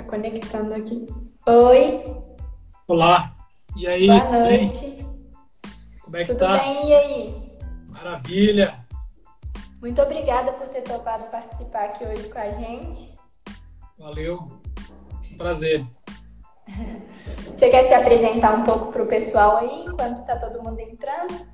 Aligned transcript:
Tá 0.00 0.04
conectando 0.04 0.72
aqui. 0.72 1.06
Oi. 1.46 2.02
Olá. 2.88 3.36
E 3.76 3.86
aí? 3.86 4.06
Boa 4.06 4.30
noite. 4.30 4.80
Bem? 4.80 5.06
Como 6.02 6.16
é 6.16 6.20
que 6.20 6.26
Tudo 6.28 6.38
tá? 6.38 6.58
bem? 6.58 6.88
E 6.88 6.94
aí? 6.94 7.52
Maravilha. 7.86 8.86
Muito 9.78 10.00
obrigada 10.00 10.52
por 10.52 10.68
ter 10.68 10.80
topado 10.82 11.24
participar 11.24 11.84
aqui 11.84 12.06
hoje 12.06 12.30
com 12.30 12.38
a 12.38 12.48
gente. 12.48 13.14
Valeu. 13.98 14.62
Prazer. 15.36 15.86
Você 17.54 17.68
quer 17.68 17.82
se 17.82 17.92
apresentar 17.92 18.54
um 18.54 18.64
pouco 18.64 18.90
para 18.90 19.02
o 19.02 19.06
pessoal 19.06 19.58
aí, 19.58 19.84
enquanto 19.84 20.20
está 20.20 20.38
todo 20.38 20.62
mundo 20.62 20.80
entrando? 20.80 21.46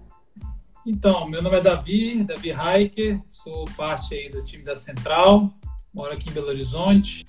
Então, 0.87 1.29
meu 1.29 1.43
nome 1.43 1.57
é 1.57 1.61
Davi, 1.61 2.23
Davi 2.23 2.51
Heiker, 2.51 3.21
sou 3.27 3.65
parte 3.77 4.15
aí 4.15 4.31
do 4.31 4.45
time 4.45 4.63
da 4.63 4.77
Central, 4.77 5.51
moro 5.93 6.13
aqui 6.13 6.31
em 6.31 6.33
Belo 6.33 6.47
Horizonte 6.47 7.27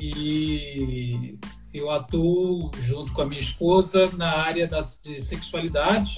e 0.00 1.38
eu 1.72 1.90
atuo 1.90 2.70
junto 2.78 3.12
com 3.12 3.22
a 3.22 3.26
minha 3.26 3.40
esposa 3.40 4.10
na 4.16 4.38
área 4.38 4.66
das, 4.66 5.00
de 5.02 5.20
sexualidade, 5.20 6.16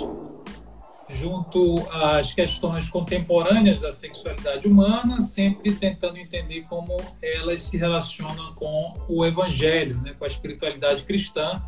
junto 1.11 1.87
às 1.91 2.33
questões 2.33 2.89
contemporâneas 2.89 3.81
da 3.81 3.91
sexualidade 3.91 4.67
humana, 4.67 5.21
sempre 5.21 5.73
tentando 5.73 6.17
entender 6.17 6.63
como 6.63 6.97
elas 7.21 7.63
se 7.63 7.77
relacionam 7.77 8.55
com 8.55 8.95
o 9.09 9.25
Evangelho, 9.27 10.01
né, 10.01 10.15
com 10.19 10.25
a 10.25 10.29
espiritualidade 10.29 11.03
cristã. 11.03 11.63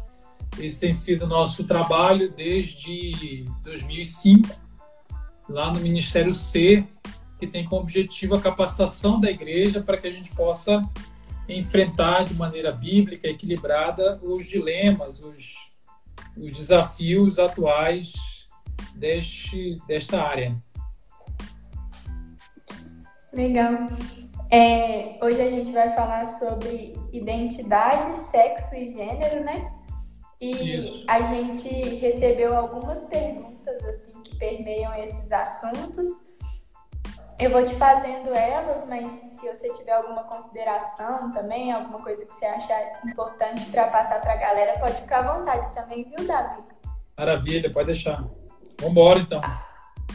Esse 0.59 0.81
tem 0.81 0.93
sido 0.93 1.27
nosso 1.27 1.65
trabalho 1.65 2.33
desde 2.33 3.45
2005, 3.65 4.49
lá 5.49 5.73
no 5.73 5.81
Ministério 5.81 6.33
C, 6.33 6.85
que 7.39 7.47
tem 7.47 7.65
como 7.65 7.83
objetivo 7.83 8.37
a 8.37 8.41
capacitação 8.41 9.21
da 9.21 9.31
igreja 9.31 9.83
para 9.83 9.99
que 9.99 10.07
a 10.07 10.11
gente 10.11 10.35
possa 10.35 10.83
enfrentar 11.49 12.25
de 12.25 12.35
maneira 12.35 12.73
bíblica, 12.73 13.29
equilibrada, 13.29 14.19
os 14.23 14.47
dilemas, 14.47 15.23
os, 15.23 15.55
os 16.37 16.53
desafios 16.53 17.39
atuais 17.39 18.13
deste, 18.95 19.79
desta 19.87 20.23
área. 20.23 20.57
Legal. 23.33 23.89
É, 24.51 25.19
hoje 25.21 25.43
a 25.43 25.51
gente 25.51 25.73
vai 25.73 25.91
falar 25.95 26.27
sobre 26.27 26.95
identidade, 27.13 28.17
sexo 28.17 28.77
e 28.77 28.93
gênero, 28.93 29.45
né? 29.45 29.73
E 30.41 30.75
Isso. 30.75 31.05
a 31.09 31.23
gente 31.23 31.69
recebeu 31.97 32.57
algumas 32.57 33.03
perguntas 33.03 33.85
assim 33.85 34.23
que 34.23 34.37
permeiam 34.37 34.95
esses 34.95 35.33
assuntos. 35.33 36.34
Eu 37.39 37.51
vou 37.51 37.65
te 37.65 37.75
fazendo 37.75 38.33
elas, 38.33 38.87
mas 38.87 39.05
se 39.05 39.49
você 39.49 39.73
tiver 39.75 39.93
alguma 39.93 40.23
consideração 40.25 41.33
também, 41.33 41.73
alguma 41.73 42.01
coisa 42.01 42.25
que 42.25 42.35
você 42.35 42.47
achar 42.47 42.81
importante 43.05 43.67
para 43.67 43.89
passar 43.89 44.21
para 44.21 44.35
a 44.35 44.37
galera, 44.37 44.79
pode 44.79 45.01
ficar 45.01 45.19
à 45.19 45.39
vontade 45.39 45.75
também, 45.75 46.05
viu, 46.05 46.27
Davi? 46.27 46.63
Maravilha, 47.19 47.71
pode 47.73 47.87
deixar. 47.87 48.25
Vamos 48.79 48.93
embora 48.93 49.19
então. 49.19 49.41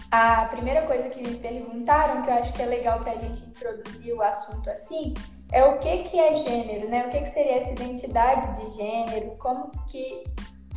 A 0.10 0.46
primeira 0.46 0.84
coisa 0.84 1.10
que 1.10 1.22
me 1.22 1.36
perguntaram, 1.36 2.22
que 2.22 2.30
eu 2.30 2.36
acho 2.36 2.54
que 2.54 2.62
é 2.62 2.66
legal 2.66 3.02
que 3.02 3.10
a 3.10 3.18
gente 3.18 3.42
introduzir 3.44 4.14
o 4.14 4.22
assunto 4.22 4.70
assim, 4.70 5.14
é 5.52 5.64
o 5.66 5.78
que, 5.78 6.04
que 6.04 6.18
é 6.18 6.34
gênero, 6.34 6.90
né? 6.90 7.06
O 7.06 7.10
que, 7.10 7.20
que 7.20 7.30
seria 7.30 7.58
essa 7.58 7.74
identidade 7.74 8.62
de 8.62 8.78
gênero? 8.78 9.36
Como 9.38 9.72
que 9.88 10.24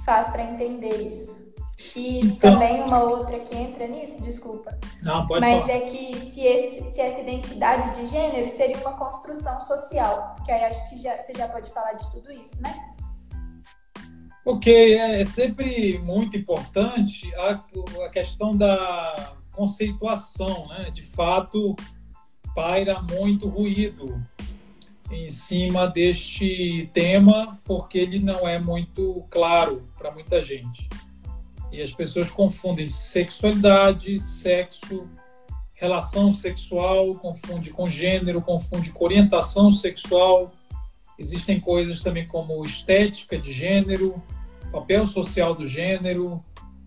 faz 0.04 0.26
para 0.28 0.42
entender 0.42 1.08
isso? 1.08 1.51
E 1.96 2.20
Então- 2.20 2.52
também 2.52 2.82
uma 2.82 3.00
outra 3.02 3.38
que 3.40 3.54
entra 3.54 3.86
nisso, 3.86 4.22
desculpa. 4.22 4.78
Não, 5.02 5.26
pode 5.26 5.40
Mas 5.40 5.60
falar. 5.62 5.72
é 5.72 5.80
que 5.82 6.20
se, 6.20 6.40
esse- 6.40 6.88
se 6.88 7.00
essa 7.00 7.20
identidade 7.20 7.94
de 8.00 8.06
gênero 8.08 8.48
seria 8.48 8.78
uma 8.78 8.92
construção 8.92 9.60
social, 9.60 10.36
que 10.44 10.50
aí 10.52 10.64
acho 10.64 10.88
que 10.90 10.96
já, 11.00 11.16
você 11.18 11.32
já 11.34 11.48
pode 11.48 11.70
falar 11.70 11.92
de 11.94 12.10
tudo 12.10 12.32
isso, 12.32 12.60
né? 12.62 12.74
Ok, 14.44 14.72
é, 14.98 15.20
é 15.20 15.24
sempre 15.24 15.98
muito 16.00 16.36
importante 16.36 17.32
a, 17.36 17.62
a 18.04 18.08
questão 18.08 18.56
da 18.56 19.34
conceituação, 19.52 20.66
né? 20.68 20.90
De 20.90 21.02
fato, 21.02 21.76
paira 22.54 23.00
muito 23.02 23.48
ruído 23.48 24.20
em 25.10 25.28
cima 25.28 25.86
deste 25.86 26.88
tema, 26.92 27.58
porque 27.64 27.98
ele 27.98 28.18
não 28.18 28.48
é 28.48 28.58
muito 28.58 29.24
claro 29.30 29.86
para 29.96 30.10
muita 30.10 30.40
gente. 30.42 30.88
E 31.72 31.80
as 31.80 31.90
pessoas 31.90 32.30
confundem 32.30 32.86
sexualidade, 32.86 34.18
sexo, 34.18 35.08
relação 35.72 36.32
sexual, 36.32 37.14
confunde 37.14 37.70
com 37.70 37.88
gênero, 37.88 38.42
confunde 38.42 38.90
com 38.90 39.04
orientação 39.04 39.72
sexual. 39.72 40.52
Existem 41.18 41.58
coisas 41.58 42.02
também 42.02 42.26
como 42.26 42.62
estética 42.62 43.38
de 43.38 43.52
gênero, 43.52 44.22
papel 44.70 45.06
social 45.06 45.54
do 45.54 45.64
gênero, 45.64 46.42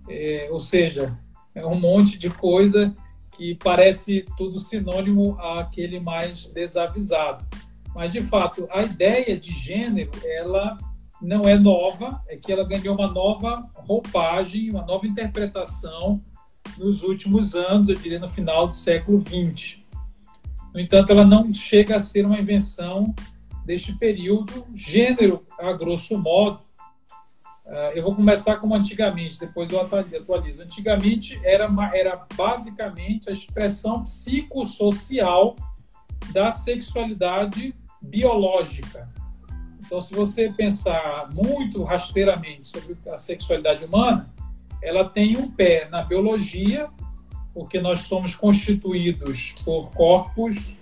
é, 0.08 0.48
ou 0.52 0.60
seja, 0.60 1.18
é 1.54 1.66
um 1.66 1.80
monte 1.80 2.18
de 2.18 2.30
coisa 2.30 2.96
que 3.36 3.56
parece 3.56 4.26
tudo 4.38 4.60
sinônimo 4.60 5.36
àquele 5.40 6.00
mais 6.00 6.48
desavisado. 6.48 7.46
Mas, 7.94 8.14
de 8.14 8.22
fato, 8.22 8.68
a 8.72 8.84
ideia 8.84 9.38
de 9.38 9.52
gênero, 9.52 10.12
ela 10.24 10.78
não 11.26 11.42
é 11.42 11.58
nova, 11.58 12.22
é 12.28 12.38
que 12.38 12.52
ela 12.52 12.64
ganhou 12.64 12.96
uma 12.96 13.12
nova 13.12 13.68
roupagem, 13.76 14.70
uma 14.70 14.86
nova 14.86 15.08
interpretação 15.08 16.22
nos 16.78 17.04
últimos 17.04 17.56
anos, 17.56 17.90
eu 17.90 17.96
diria 17.96 18.20
no 18.20 18.30
final 18.30 18.68
do 18.68 18.74
século 18.74 19.20
XX. 19.20 19.84
No 20.74 20.80
entanto, 20.80 21.12
ela 21.12 21.26
não 21.26 21.54
chega 21.54 21.96
a 21.96 22.00
ser 22.00 22.26
uma 22.26 22.40
invenção 22.40 23.14
deste 23.66 23.94
período. 23.94 24.66
Gênero, 24.74 25.46
a 25.60 25.74
grosso 25.74 26.18
modo, 26.18 26.60
ah, 27.66 27.92
eu 27.96 28.04
vou 28.04 28.16
começar 28.16 28.58
como 28.58 28.76
antigamente, 28.76 29.40
depois 29.40 29.72
eu 29.72 29.82
atualizo. 29.82 30.62
Antigamente 30.62 31.40
era, 31.44 31.68
era 31.94 32.26
basicamente 32.36 33.30
a 33.30 33.32
expressão 33.32 34.04
psicossocial 34.04 35.56
da 36.32 36.52
sexualidade 36.52 37.74
biológica. 38.02 39.10
Então, 39.86 40.02
se 40.02 40.16
você 40.16 40.50
pensar 40.50 41.30
muito 41.34 41.84
rasteiramente 41.84 42.68
sobre 42.68 42.98
a 43.08 43.18
sexualidade 43.18 43.86
humana, 43.86 44.34
ela 44.82 45.08
tem 45.08 45.38
um 45.38 45.50
pé 45.50 45.88
na 45.90 46.04
biologia, 46.04 46.90
porque 47.54 47.80
nós 47.80 48.00
somos 48.02 48.36
constituídos 48.36 49.54
por 49.64 49.92
corpos, 49.92 50.76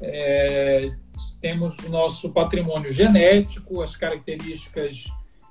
é, 0.00 0.92
temos 1.40 1.76
o 1.78 1.88
nosso 1.88 2.32
patrimônio 2.32 2.90
genético, 2.90 3.82
as 3.82 3.96
características 3.96 5.06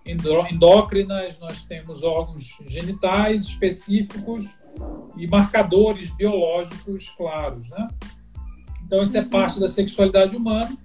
endó- 0.05 0.45
endócrinas, 0.47 1.39
nós 1.39 1.65
temos 1.65 2.03
órgãos 2.03 2.57
genitais 2.67 3.43
específicos 3.45 4.57
e 5.17 5.27
marcadores 5.27 6.09
biológicos 6.11 7.09
claros, 7.09 7.69
né? 7.71 7.87
Então, 8.85 9.01
isso 9.01 9.17
é 9.17 9.23
parte 9.23 9.59
da 9.59 9.67
sexualidade 9.67 10.35
humana. 10.35 10.77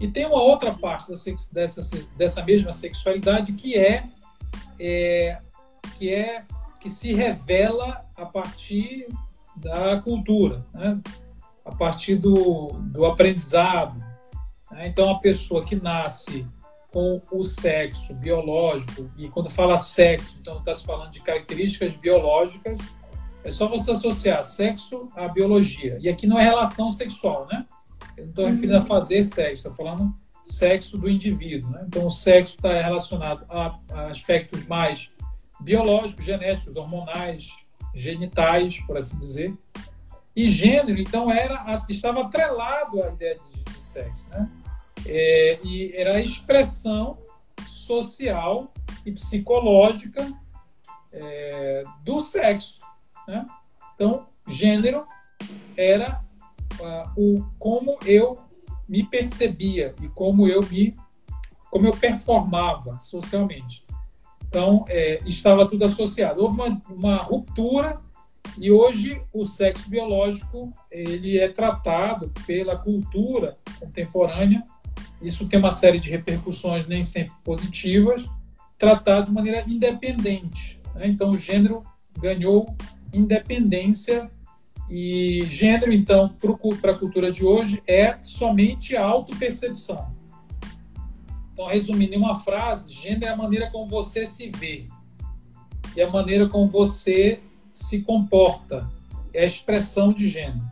E 0.00 0.08
tem 0.08 0.26
uma 0.26 0.42
outra 0.42 0.72
parte 0.72 1.10
dessa, 1.52 1.80
dessa 2.16 2.44
mesma 2.44 2.72
sexualidade 2.72 3.52
que 3.54 3.76
é, 3.76 4.04
é, 4.78 5.38
que 5.96 6.12
é 6.12 6.44
que 6.80 6.88
se 6.88 7.14
revela 7.14 8.04
a 8.16 8.26
partir 8.26 9.08
da 9.56 10.00
cultura, 10.02 10.66
né? 10.74 11.00
a 11.64 11.74
partir 11.74 12.16
do, 12.16 12.72
do 12.92 13.06
aprendizado. 13.06 13.98
né? 14.70 14.88
Então, 14.88 15.10
a 15.10 15.18
pessoa 15.18 15.64
que 15.64 15.76
nasce 15.76 16.46
com 16.92 17.20
o 17.32 17.42
sexo 17.42 18.14
biológico, 18.14 19.10
e 19.16 19.28
quando 19.28 19.48
fala 19.48 19.76
sexo, 19.76 20.36
então 20.40 20.58
está 20.58 20.74
se 20.74 20.84
falando 20.84 21.10
de 21.10 21.20
características 21.22 21.94
biológicas, 21.94 22.78
é 23.42 23.50
só 23.50 23.66
você 23.66 23.90
associar 23.90 24.44
sexo 24.44 25.08
à 25.16 25.26
biologia. 25.26 25.98
E 26.00 26.08
aqui 26.08 26.26
não 26.26 26.38
é 26.38 26.44
relação 26.44 26.92
sexual, 26.92 27.46
né? 27.50 27.66
Eu 28.16 28.24
não 28.24 28.30
estou 28.30 28.46
referindo 28.46 28.76
a 28.76 28.80
fazer 28.80 29.22
sexo, 29.22 29.68
estou 29.68 29.74
falando 29.74 30.14
sexo 30.42 30.98
do 30.98 31.08
indivíduo. 31.08 31.70
Né? 31.70 31.84
Então, 31.86 32.06
o 32.06 32.10
sexo 32.10 32.56
está 32.56 32.82
relacionado 32.82 33.44
a, 33.48 33.78
a 33.92 34.06
aspectos 34.08 34.66
mais 34.66 35.10
biológicos, 35.60 36.24
genéticos, 36.24 36.76
hormonais, 36.76 37.48
genitais, 37.94 38.80
por 38.80 38.98
assim 38.98 39.18
dizer. 39.18 39.56
E 40.36 40.48
gênero, 40.48 41.00
então, 41.00 41.30
era 41.30 41.80
estava 41.88 42.22
atrelado 42.22 43.02
à 43.02 43.10
ideia 43.10 43.38
de, 43.38 43.72
de 43.72 43.78
sexo. 43.78 44.28
Né? 44.28 44.50
É, 45.06 45.60
e 45.64 45.92
era 45.94 46.16
a 46.16 46.20
expressão 46.20 47.18
social 47.66 48.72
e 49.06 49.12
psicológica 49.12 50.30
é, 51.12 51.84
do 52.02 52.20
sexo. 52.20 52.80
Né? 53.26 53.46
Então, 53.94 54.26
gênero 54.46 55.06
era 55.76 56.23
uh, 56.80 57.10
o 57.16 57.44
como 57.58 57.98
eu 58.04 58.38
me 58.88 59.04
percebia 59.04 59.94
e 60.02 60.08
como 60.08 60.46
eu 60.46 60.62
me 60.62 60.96
como 61.70 61.88
eu 61.88 61.92
performava 61.92 63.00
socialmente. 63.00 63.84
Então, 64.46 64.84
é, 64.88 65.20
estava 65.26 65.66
tudo 65.68 65.84
associado. 65.84 66.40
Houve 66.40 66.54
uma, 66.54 66.82
uma 66.88 67.16
ruptura 67.16 68.00
e 68.56 68.70
hoje 68.70 69.20
o 69.32 69.42
sexo 69.42 69.90
biológico 69.90 70.72
ele 70.88 71.36
é 71.36 71.48
tratado 71.48 72.30
pela 72.46 72.76
cultura 72.76 73.56
contemporânea 73.80 74.62
isso 75.24 75.48
tem 75.48 75.58
uma 75.58 75.70
série 75.70 75.98
de 75.98 76.10
repercussões 76.10 76.86
nem 76.86 77.02
sempre 77.02 77.32
positivas, 77.42 78.22
tratar 78.78 79.22
de 79.22 79.32
maneira 79.32 79.64
independente. 79.66 80.78
Né? 80.94 81.08
Então, 81.08 81.32
o 81.32 81.36
gênero 81.36 81.82
ganhou 82.18 82.76
independência 83.12 84.30
e 84.88 85.46
gênero, 85.48 85.92
então, 85.92 86.34
para 86.80 86.92
a 86.92 86.98
cultura 86.98 87.32
de 87.32 87.44
hoje, 87.44 87.82
é 87.86 88.18
somente 88.22 88.96
a 88.96 89.04
autopercepção. 89.04 90.12
Então, 91.52 91.66
resumindo 91.66 92.14
em 92.14 92.18
uma 92.18 92.34
frase, 92.34 92.92
gênero 92.92 93.26
é 93.26 93.28
a 93.28 93.36
maneira 93.36 93.70
como 93.70 93.86
você 93.86 94.26
se 94.26 94.48
vê 94.50 94.88
e 95.96 96.02
a 96.02 96.10
maneira 96.10 96.48
como 96.48 96.68
você 96.68 97.40
se 97.72 98.02
comporta. 98.02 98.88
É 99.32 99.42
a 99.42 99.46
expressão 99.46 100.12
de 100.12 100.28
gênero. 100.28 100.62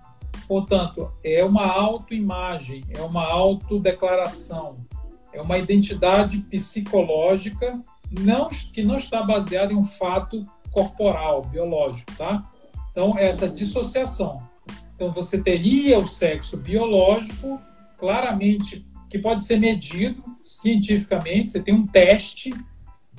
Portanto, 0.46 1.10
é 1.24 1.44
uma 1.44 1.66
autoimagem, 1.66 2.84
é 2.90 3.00
uma 3.00 3.24
autodeclaração, 3.24 4.84
é 5.32 5.40
uma 5.40 5.58
identidade 5.58 6.38
psicológica 6.38 7.80
não, 8.10 8.48
que 8.48 8.82
não 8.82 8.96
está 8.96 9.22
baseada 9.22 9.72
em 9.72 9.76
um 9.76 9.82
fato 9.82 10.44
corporal, 10.70 11.42
biológico, 11.42 12.12
tá? 12.16 12.46
Então, 12.92 13.18
essa 13.18 13.48
dissociação. 13.48 14.46
Então, 14.94 15.10
você 15.10 15.42
teria 15.42 15.98
o 15.98 16.06
sexo 16.06 16.56
biológico, 16.56 17.60
claramente, 17.98 18.86
que 19.10 19.18
pode 19.18 19.42
ser 19.44 19.58
medido 19.58 20.22
cientificamente, 20.42 21.50
você 21.50 21.60
tem 21.60 21.74
um 21.74 21.86
teste, 21.86 22.54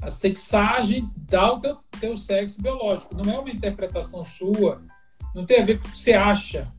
a 0.01 0.09
sexagem 0.09 1.09
dá 1.17 1.51
o 1.51 1.59
teu, 1.59 1.77
teu 1.99 2.15
sexo 2.15 2.61
biológico. 2.61 3.15
Não 3.15 3.33
é 3.33 3.39
uma 3.39 3.49
interpretação 3.49 4.23
sua, 4.23 4.81
não 5.33 5.45
tem 5.45 5.61
a 5.61 5.65
ver 5.65 5.79
com 5.79 5.87
o 5.87 5.91
que 5.91 5.97
você 5.97 6.13
acha 6.13 6.71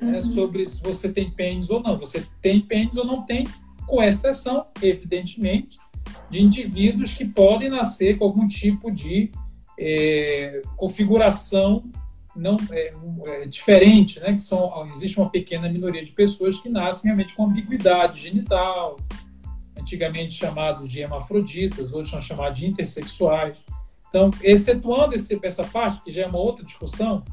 né, 0.00 0.06
uhum. 0.06 0.10
né, 0.12 0.20
sobre 0.20 0.66
se 0.66 0.82
você 0.82 1.10
tem 1.10 1.30
pênis 1.30 1.70
ou 1.70 1.82
não. 1.82 1.96
Você 1.96 2.26
tem 2.40 2.60
pênis 2.60 2.96
ou 2.96 3.04
não 3.04 3.22
tem, 3.22 3.46
com 3.86 4.02
exceção, 4.02 4.66
evidentemente, 4.82 5.78
de 6.28 6.42
indivíduos 6.42 7.14
que 7.14 7.24
podem 7.24 7.70
nascer 7.70 8.18
com 8.18 8.24
algum 8.24 8.46
tipo 8.46 8.90
de 8.90 9.30
é, 9.78 10.62
configuração 10.76 11.84
não 12.34 12.56
é, 12.70 12.94
é, 13.26 13.46
diferente, 13.46 14.18
né? 14.20 14.34
Que 14.34 14.42
são 14.42 14.88
existe 14.90 15.18
uma 15.18 15.30
pequena 15.30 15.68
minoria 15.68 16.02
de 16.02 16.12
pessoas 16.12 16.60
que 16.60 16.68
nascem 16.68 17.08
realmente 17.08 17.34
com 17.34 17.46
ambiguidade 17.46 18.20
genital, 18.20 18.96
antigamente 19.78 20.32
chamados 20.32 20.90
de 20.90 21.00
hermafroditas, 21.00 21.92
hoje 21.92 22.10
são 22.10 22.20
chamados 22.20 22.58
de 22.58 22.66
intersexuais. 22.66 23.58
Então, 24.08 24.30
excetuando 24.42 25.14
esse, 25.14 25.38
essa 25.42 25.64
parte, 25.64 26.02
que 26.02 26.12
já 26.12 26.22
é 26.22 26.26
uma 26.26 26.38
outra 26.38 26.64
discussão, 26.64 27.24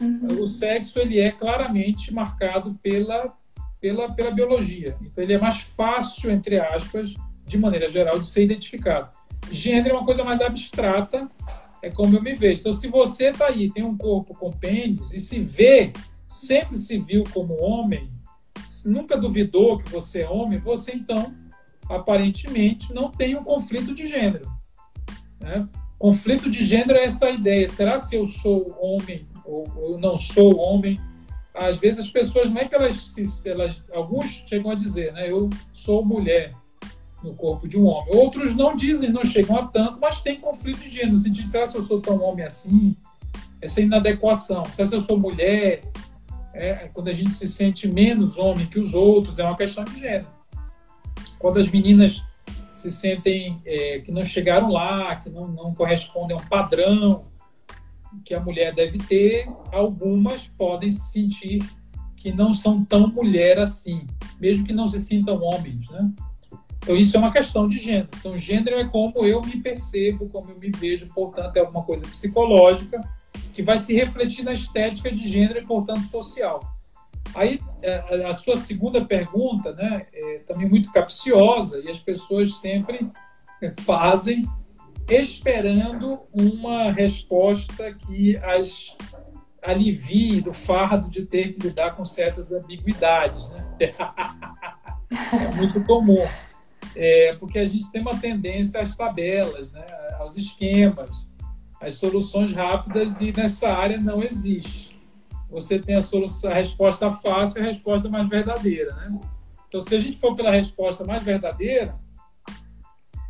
uhum. 0.00 0.42
o 0.42 0.46
sexo 0.46 0.98
ele 0.98 1.20
é 1.20 1.30
claramente 1.30 2.12
marcado 2.12 2.74
pela, 2.82 3.32
pela, 3.80 4.12
pela 4.12 4.30
biologia. 4.30 4.96
Então, 5.00 5.22
ele 5.22 5.34
é 5.34 5.38
mais 5.38 5.60
fácil, 5.60 6.30
entre 6.30 6.58
aspas, 6.58 7.14
de 7.46 7.56
maneira 7.56 7.88
geral, 7.88 8.18
de 8.18 8.26
ser 8.26 8.44
identificado. 8.44 9.16
Gênero 9.50 9.94
é 9.94 9.98
uma 9.98 10.04
coisa 10.04 10.24
mais 10.24 10.40
abstrata, 10.40 11.28
é 11.82 11.90
como 11.90 12.16
eu 12.16 12.22
me 12.22 12.34
vejo. 12.34 12.60
Então, 12.60 12.72
se 12.72 12.88
você 12.88 13.30
está 13.30 13.46
aí, 13.46 13.70
tem 13.70 13.82
um 13.82 13.96
corpo 13.96 14.34
com 14.34 14.50
pênis 14.50 15.12
e 15.12 15.20
se 15.20 15.40
vê, 15.40 15.92
sempre 16.26 16.76
se 16.76 16.98
viu 16.98 17.24
como 17.32 17.60
homem, 17.62 18.10
nunca 18.84 19.16
duvidou 19.16 19.78
que 19.78 19.90
você 19.90 20.22
é 20.22 20.28
homem, 20.28 20.58
você 20.58 20.92
então, 20.92 21.34
aparentemente, 21.88 22.92
não 22.92 23.10
tem 23.10 23.36
um 23.36 23.44
conflito 23.44 23.94
de 23.94 24.06
gênero. 24.06 24.50
Né? 25.40 25.68
Conflito 25.98 26.50
de 26.50 26.64
gênero 26.64 26.98
é 26.98 27.04
essa 27.04 27.30
ideia: 27.30 27.66
será 27.68 27.98
se 27.98 28.16
eu 28.16 28.28
sou 28.28 28.76
homem 28.80 29.26
ou 29.44 29.66
eu 29.76 29.98
não 29.98 30.16
sou 30.16 30.56
homem? 30.56 31.00
Às 31.54 31.78
vezes 31.78 32.04
as 32.04 32.10
pessoas, 32.10 32.50
não 32.50 32.60
é 32.60 32.68
que 32.68 32.74
elas, 32.74 33.16
elas 33.44 33.84
alguns 33.92 34.28
chegam 34.48 34.70
a 34.70 34.74
dizer, 34.76 35.12
né? 35.12 35.30
Eu 35.30 35.50
sou 35.72 36.04
mulher 36.04 36.52
no 37.22 37.34
corpo 37.34 37.66
de 37.66 37.78
um 37.78 37.86
homem. 37.86 38.14
Outros 38.16 38.54
não 38.54 38.74
dizem, 38.74 39.10
não 39.10 39.24
chegam 39.24 39.58
a 39.58 39.66
tanto, 39.66 39.98
mas 40.00 40.22
tem 40.22 40.40
conflito 40.40 40.78
de 40.78 40.90
gênero, 40.90 41.18
sentido 41.18 41.44
de, 41.44 41.50
será 41.50 41.66
se 41.66 41.76
eu 41.76 41.82
sou 41.82 42.00
tão 42.00 42.22
homem 42.22 42.44
assim? 42.44 42.96
Essa 43.60 43.80
inadequação. 43.80 44.64
Será 44.66 44.86
se 44.86 44.94
eu 44.94 45.00
sou 45.00 45.18
mulher? 45.18 45.82
É, 46.54 46.88
quando 46.92 47.08
a 47.08 47.12
gente 47.12 47.34
se 47.34 47.48
sente 47.48 47.86
menos 47.88 48.38
homem 48.38 48.66
que 48.66 48.78
os 48.78 48.94
outros, 48.94 49.38
é 49.38 49.44
uma 49.44 49.56
questão 49.56 49.84
de 49.84 49.98
gênero. 49.98 50.26
Quando 51.38 51.58
as 51.58 51.70
meninas 51.70 52.24
se 52.74 52.90
sentem 52.90 53.60
é, 53.64 54.00
que 54.00 54.12
não 54.12 54.24
chegaram 54.24 54.70
lá, 54.70 55.16
que 55.16 55.28
não, 55.28 55.48
não 55.48 55.74
correspondem 55.74 56.36
a 56.36 56.40
um 56.40 56.44
padrão 56.46 57.24
que 58.24 58.34
a 58.34 58.40
mulher 58.40 58.74
deve 58.74 58.98
ter, 58.98 59.48
algumas 59.72 60.46
podem 60.46 60.90
se 60.90 61.12
sentir 61.12 61.62
que 62.16 62.32
não 62.32 62.52
são 62.52 62.84
tão 62.84 63.08
mulher 63.08 63.58
assim, 63.58 64.06
mesmo 64.40 64.66
que 64.66 64.72
não 64.72 64.88
se 64.88 64.98
sintam 64.98 65.40
homens, 65.42 65.88
né? 65.90 66.10
Então, 66.82 66.96
isso 66.96 67.16
é 67.16 67.20
uma 67.20 67.32
questão 67.32 67.68
de 67.68 67.78
gênero. 67.78 68.08
Então, 68.18 68.36
gênero 68.36 68.76
é 68.76 68.88
como 68.88 69.24
eu 69.24 69.42
me 69.42 69.60
percebo, 69.60 70.28
como 70.28 70.50
eu 70.50 70.58
me 70.58 70.70
vejo, 70.70 71.12
portanto, 71.12 71.56
é 71.56 71.60
alguma 71.60 71.82
coisa 71.82 72.06
psicológica 72.06 73.00
que 73.52 73.62
vai 73.62 73.76
se 73.78 73.94
refletir 73.94 74.44
na 74.44 74.52
estética 74.52 75.10
de 75.10 75.28
gênero 75.28 75.58
e, 75.58 75.66
portanto, 75.66 76.02
social. 76.02 76.60
Aí, 77.34 77.60
é, 77.82 78.24
a 78.24 78.32
sua 78.32 78.56
segunda 78.56 79.04
pergunta, 79.04 79.72
né, 79.72 80.06
é 80.12 80.38
também 80.46 80.68
muito 80.68 80.90
capciosa 80.90 81.80
e 81.84 81.90
as 81.90 81.98
pessoas 81.98 82.56
sempre 82.56 83.10
fazem 83.80 84.44
esperando 85.08 86.20
uma 86.32 86.90
resposta 86.90 87.92
que 87.94 88.36
as 88.38 88.96
alivie 89.62 90.40
do 90.40 90.54
fardo 90.54 91.10
de 91.10 91.24
ter 91.24 91.54
que 91.54 91.66
lidar 91.66 91.96
com 91.96 92.04
certas 92.04 92.52
ambiguidades. 92.52 93.50
Né? 93.50 93.78
é 95.32 95.54
muito 95.56 95.82
comum 95.84 96.24
é, 97.00 97.32
porque 97.36 97.60
a 97.60 97.64
gente 97.64 97.88
tem 97.92 98.00
uma 98.00 98.18
tendência 98.18 98.80
às 98.80 98.96
tabelas, 98.96 99.72
né, 99.72 99.86
aos 100.18 100.36
esquemas, 100.36 101.28
às 101.80 101.94
soluções 101.94 102.52
rápidas 102.52 103.20
e 103.20 103.30
nessa 103.30 103.68
área 103.68 103.98
não 103.98 104.20
existe. 104.20 104.98
Você 105.48 105.78
tem 105.78 105.94
a, 105.94 106.02
solução, 106.02 106.50
a 106.50 106.54
resposta 106.54 107.12
fácil 107.12 107.60
e 107.60 107.62
a 107.62 107.66
resposta 107.66 108.08
mais 108.08 108.28
verdadeira. 108.28 108.92
Né? 108.96 109.20
Então, 109.68 109.80
se 109.80 109.94
a 109.94 110.00
gente 110.00 110.18
for 110.18 110.34
pela 110.34 110.50
resposta 110.50 111.04
mais 111.04 111.22
verdadeira, 111.22 111.94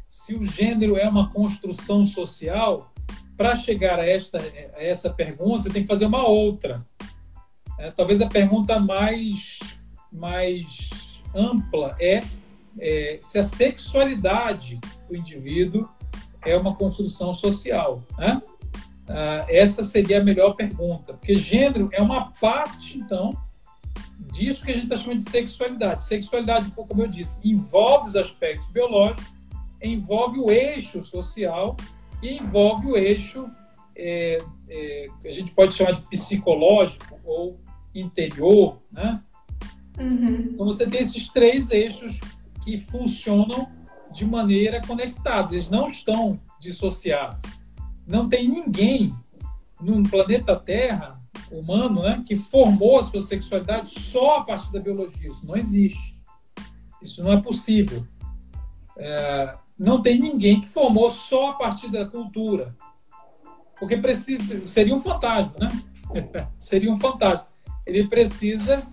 se 0.08 0.34
o 0.34 0.44
gênero 0.46 0.96
é 0.96 1.06
uma 1.06 1.28
construção 1.30 2.06
social, 2.06 2.90
para 3.36 3.54
chegar 3.54 3.98
a, 3.98 4.06
esta, 4.06 4.38
a 4.38 4.82
essa 4.82 5.10
pergunta, 5.10 5.64
você 5.64 5.70
tem 5.70 5.82
que 5.82 5.88
fazer 5.88 6.06
uma 6.06 6.26
outra. 6.26 6.82
É, 7.78 7.90
talvez 7.90 8.20
a 8.22 8.26
pergunta 8.26 8.80
mais, 8.80 9.78
mais 10.10 11.22
ampla 11.34 11.94
é 12.00 12.24
é, 12.80 13.18
se 13.20 13.38
a 13.38 13.42
sexualidade 13.42 14.80
do 15.08 15.16
indivíduo 15.16 15.88
é 16.44 16.56
uma 16.56 16.74
construção 16.74 17.32
social. 17.34 18.02
Né? 18.18 18.40
Ah, 19.08 19.46
essa 19.48 19.82
seria 19.82 20.20
a 20.20 20.24
melhor 20.24 20.54
pergunta, 20.54 21.14
porque 21.14 21.34
gênero 21.34 21.88
é 21.92 22.02
uma 22.02 22.30
parte, 22.32 22.98
então, 22.98 23.36
disso 24.32 24.64
que 24.64 24.70
a 24.70 24.74
gente 24.74 24.84
está 24.84 24.96
chamando 24.96 25.18
de 25.18 25.30
sexualidade. 25.30 26.04
Sexualidade, 26.04 26.70
como 26.70 27.02
eu 27.02 27.08
disse, 27.08 27.40
envolve 27.48 28.08
os 28.08 28.16
aspectos 28.16 28.68
biológicos, 28.68 29.26
envolve 29.82 30.38
o 30.38 30.50
eixo 30.50 31.04
social 31.04 31.76
e 32.22 32.36
envolve 32.36 32.86
o 32.86 32.96
eixo 32.96 33.48
é, 33.96 34.38
é, 34.68 35.06
que 35.20 35.28
a 35.28 35.30
gente 35.30 35.52
pode 35.52 35.74
chamar 35.74 35.92
de 35.92 36.02
psicológico 36.02 37.18
ou 37.24 37.58
interior, 37.94 38.78
né? 38.92 39.22
Uhum. 39.98 40.50
Então 40.52 40.66
você 40.66 40.88
tem 40.88 41.00
esses 41.00 41.28
três 41.30 41.70
eixos 41.70 42.20
que 42.68 42.76
funcionam 42.76 43.66
de 44.12 44.26
maneira 44.26 44.86
conectados, 44.86 45.52
eles 45.52 45.70
não 45.70 45.86
estão 45.86 46.38
dissociados. 46.60 47.40
Não 48.06 48.28
tem 48.28 48.46
ninguém 48.46 49.14
no 49.80 50.02
planeta 50.02 50.54
Terra, 50.54 51.18
humano, 51.50 52.02
né, 52.02 52.22
que 52.26 52.36
formou 52.36 52.98
a 52.98 53.02
sua 53.02 53.22
sexualidade 53.22 53.88
só 53.88 54.38
a 54.38 54.44
partir 54.44 54.70
da 54.70 54.80
biologia. 54.80 55.30
Isso 55.30 55.46
não 55.46 55.56
existe. 55.56 56.20
Isso 57.00 57.22
não 57.22 57.32
é 57.32 57.40
possível. 57.40 58.06
É, 58.98 59.56
não 59.78 60.02
tem 60.02 60.18
ninguém 60.18 60.60
que 60.60 60.68
formou 60.68 61.08
só 61.08 61.52
a 61.52 61.54
partir 61.54 61.90
da 61.90 62.04
cultura. 62.04 62.76
Porque 63.78 63.96
precisa, 63.96 64.66
seria 64.66 64.94
um 64.94 65.00
fantasma, 65.00 65.54
né? 65.58 66.48
seria 66.58 66.92
um 66.92 66.98
fantasma. 66.98 67.48
Ele 67.86 68.06
precisa 68.08 68.86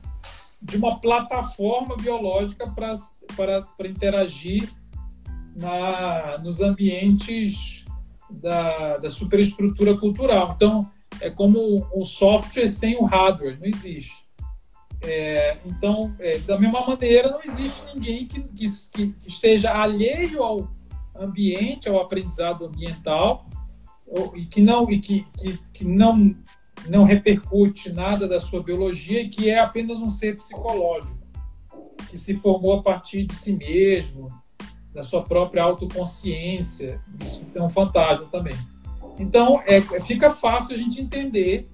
de 0.61 0.77
uma 0.77 0.99
plataforma 0.99 1.95
biológica 1.95 2.71
para 2.71 3.87
interagir 3.87 4.69
na, 5.55 6.37
nos 6.39 6.61
ambientes 6.61 7.85
da, 8.29 8.97
da 8.97 9.09
superestrutura 9.09 9.97
cultural. 9.97 10.53
Então, 10.55 10.89
é 11.21 11.29
como 11.29 11.87
o 11.93 12.03
software 12.03 12.67
sem 12.67 12.97
o 12.97 13.05
hardware, 13.05 13.57
não 13.59 13.67
existe. 13.67 14.25
É, 15.01 15.57
então, 15.65 16.15
é, 16.19 16.39
da 16.39 16.59
mesma 16.59 16.85
maneira, 16.85 17.29
não 17.29 17.41
existe 17.43 17.83
ninguém 17.93 18.25
que, 18.25 18.41
que, 18.41 18.65
que, 18.91 19.15
esteja 19.27 19.73
alheio 19.73 20.41
ao 20.41 20.67
ambiente, 21.15 21.87
ao 21.87 21.99
aprendizado 21.99 22.65
ambiental, 22.65 23.47
ou, 24.07 24.35
e 24.35 24.45
que 24.45 24.61
não, 24.61 24.89
e 24.91 24.99
que, 24.99 25.25
que, 25.37 25.59
que 25.73 25.85
não 25.85 26.35
não 26.87 27.03
repercute 27.03 27.91
nada 27.91 28.27
da 28.27 28.39
sua 28.39 28.61
biologia 28.61 29.21
e 29.21 29.29
que 29.29 29.49
é 29.49 29.59
apenas 29.59 29.97
um 29.97 30.09
ser 30.09 30.35
psicológico, 30.35 31.19
que 32.09 32.17
se 32.17 32.35
formou 32.35 32.73
a 32.73 32.83
partir 32.83 33.25
de 33.25 33.33
si 33.33 33.53
mesmo, 33.53 34.29
da 34.93 35.03
sua 35.03 35.23
própria 35.23 35.63
autoconsciência. 35.63 37.01
Isso 37.19 37.45
é 37.53 37.61
um 37.61 37.69
fantasma 37.69 38.27
também. 38.31 38.55
Então, 39.17 39.61
é, 39.65 39.81
fica 39.99 40.29
fácil 40.29 40.73
a 40.73 40.77
gente 40.77 41.01
entender 41.01 41.69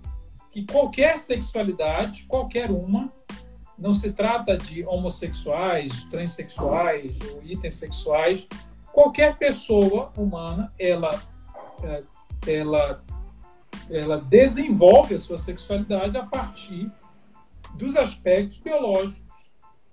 que 0.51 0.65
qualquer 0.65 1.17
sexualidade, 1.17 2.25
qualquer 2.25 2.69
uma, 2.69 3.11
não 3.77 3.93
se 3.93 4.13
trata 4.13 4.57
de 4.57 4.85
homossexuais, 4.85 6.03
transexuais 6.03 7.19
ou 7.21 7.43
intersexuais, 7.43 8.47
qualquer 8.91 9.37
pessoa 9.37 10.11
humana, 10.15 10.71
ela, 10.77 11.19
é, 11.83 12.03
ela, 12.45 13.03
ela 13.91 14.17
desenvolve 14.17 15.15
a 15.15 15.19
sua 15.19 15.37
sexualidade 15.37 16.17
a 16.17 16.25
partir 16.25 16.89
dos 17.75 17.95
aspectos 17.95 18.57
biológicos, 18.59 19.21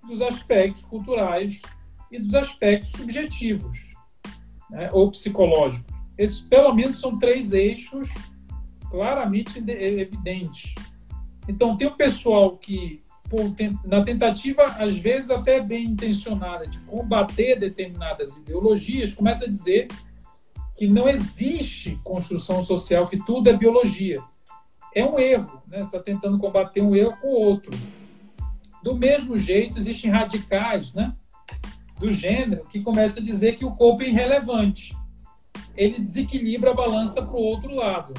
dos 0.07 0.21
aspectos 0.21 0.85
culturais 0.85 1.61
e 2.11 2.17
dos 2.17 2.33
aspectos 2.33 2.91
subjetivos 2.91 3.93
né, 4.69 4.89
ou 4.91 5.11
psicológicos. 5.11 5.95
Esses, 6.17 6.41
pelo 6.41 6.73
menos, 6.73 6.99
são 6.99 7.17
três 7.19 7.53
eixos 7.53 8.13
claramente 8.89 9.59
evidentes. 9.59 10.75
Então, 11.47 11.77
tem 11.77 11.87
o 11.87 11.95
pessoal 11.95 12.57
que, 12.57 13.01
na 13.85 14.03
tentativa, 14.03 14.65
às 14.65 14.97
vezes 14.97 15.29
até 15.29 15.61
bem 15.61 15.85
intencionada, 15.85 16.65
de 16.65 16.79
combater 16.81 17.59
determinadas 17.59 18.37
ideologias, 18.37 19.13
começa 19.13 19.45
a 19.45 19.47
dizer 19.47 19.87
que 20.79 20.87
não 20.87 21.09
existe 21.09 21.99
construção 22.05 22.63
social, 22.63 23.05
que 23.05 23.21
tudo 23.25 23.49
é 23.49 23.53
biologia. 23.53 24.23
É 24.95 25.03
um 25.03 25.19
erro, 25.19 25.61
né? 25.67 25.81
Está 25.81 25.99
tentando 25.99 26.37
combater 26.37 26.79
um 26.79 26.95
erro 26.95 27.17
com 27.19 27.27
o 27.27 27.37
outro. 27.37 27.69
Do 28.81 28.95
mesmo 28.95 29.35
jeito, 29.35 29.77
existem 29.77 30.09
radicais, 30.09 30.93
né? 30.93 31.13
Do 31.99 32.13
gênero 32.13 32.65
que 32.65 32.79
começam 32.81 33.21
a 33.21 33.25
dizer 33.25 33.57
que 33.57 33.65
o 33.65 33.75
corpo 33.75 34.03
é 34.03 34.07
irrelevante. 34.07 34.95
Ele 35.75 35.99
desequilibra 35.99 36.71
a 36.71 36.73
balança 36.73 37.21
para 37.21 37.35
o 37.35 37.43
outro 37.43 37.75
lado. 37.75 38.13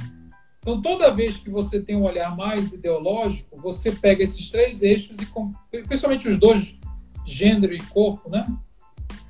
Então, 0.59 0.83
toda 0.83 1.15
vez 1.15 1.39
que 1.39 1.49
você 1.49 1.81
tem 1.81 1.97
um 1.97 2.05
olhar 2.05 2.37
mais 2.37 2.75
ideológico, 2.75 3.57
você 3.57 3.91
pega 3.91 4.23
esses 4.23 4.51
três 4.51 4.83
eixos 4.83 5.17
e, 5.19 5.83
principalmente 5.83 6.29
os 6.29 6.39
dois, 6.39 6.79
gênero 7.25 7.75
e 7.75 7.81
corpo, 7.85 8.29
né? 8.29 8.45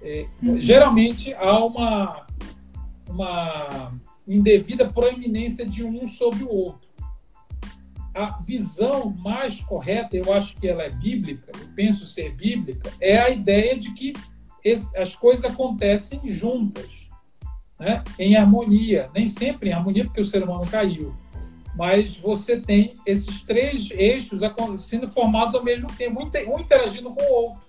É, 0.02 0.26
uhum. 0.42 0.60
Geralmente 0.60 1.32
há 1.34 1.64
uma, 1.64 2.26
uma 3.10 3.92
indevida 4.26 4.88
proeminência 4.88 5.66
de 5.66 5.84
um 5.84 6.06
sobre 6.06 6.44
o 6.44 6.48
outro. 6.48 6.88
A 8.14 8.38
visão 8.40 9.10
mais 9.10 9.60
correta, 9.60 10.16
eu 10.16 10.32
acho 10.32 10.56
que 10.56 10.66
ela 10.66 10.82
é 10.82 10.90
bíblica, 10.90 11.52
eu 11.58 11.68
penso 11.74 12.06
ser 12.06 12.34
bíblica, 12.34 12.92
é 13.00 13.18
a 13.18 13.30
ideia 13.30 13.78
de 13.78 13.92
que 13.94 14.12
as 14.96 15.14
coisas 15.16 15.44
acontecem 15.44 16.20
juntas, 16.28 16.90
né? 17.78 18.02
em 18.18 18.36
harmonia. 18.36 19.10
Nem 19.14 19.26
sempre 19.26 19.70
em 19.70 19.72
harmonia, 19.72 20.04
porque 20.04 20.20
o 20.20 20.24
ser 20.24 20.42
humano 20.42 20.66
caiu 20.66 21.14
mas 21.74 22.16
você 22.16 22.60
tem 22.60 22.96
esses 23.06 23.42
três 23.42 23.90
eixos 23.92 24.40
sendo 24.78 25.08
formados 25.08 25.54
ao 25.54 25.64
mesmo 25.64 25.88
tempo, 25.94 26.20
um 26.20 26.58
interagindo 26.60 27.10
com 27.10 27.22
o 27.22 27.32
outro. 27.32 27.62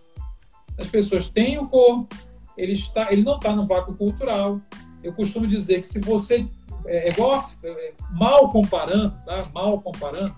As 0.78 0.88
pessoas 0.88 1.30
têm 1.30 1.60
o 1.60 1.68
corpo, 1.68 2.14
ele, 2.58 2.74
está, 2.74 3.12
ele 3.12 3.24
não 3.24 3.36
está 3.36 3.56
no 3.56 3.66
vácuo 3.66 3.96
cultural. 3.96 4.60
Eu 5.04 5.14
costumo 5.14 5.48
dizer 5.48 5.80
que 5.80 5.88
se 5.88 6.00
você. 6.00 6.48
É, 6.86 7.08
é 7.08 7.10
igual. 7.10 7.34
A, 7.34 7.46
é, 7.64 7.94
mal 8.12 8.50
comparando, 8.50 9.16
tá? 9.26 9.44
Mal 9.54 9.80
comparando, 9.82 10.36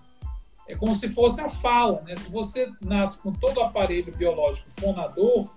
é 0.68 0.76
como 0.76 0.96
se 0.96 1.10
fosse 1.10 1.42
a 1.42 1.50
fala, 1.50 2.02
né? 2.02 2.16
Se 2.16 2.30
você 2.30 2.72
nasce 2.82 3.20
com 3.20 3.32
todo 3.32 3.58
o 3.58 3.64
aparelho 3.64 4.16
biológico 4.16 4.70
fonador, 4.70 5.50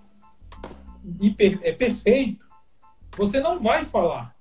é 1.63 1.71
perfeito, 1.71 2.45
você 3.15 3.39
não 3.39 3.59
vai 3.59 3.85
falar 3.85 4.35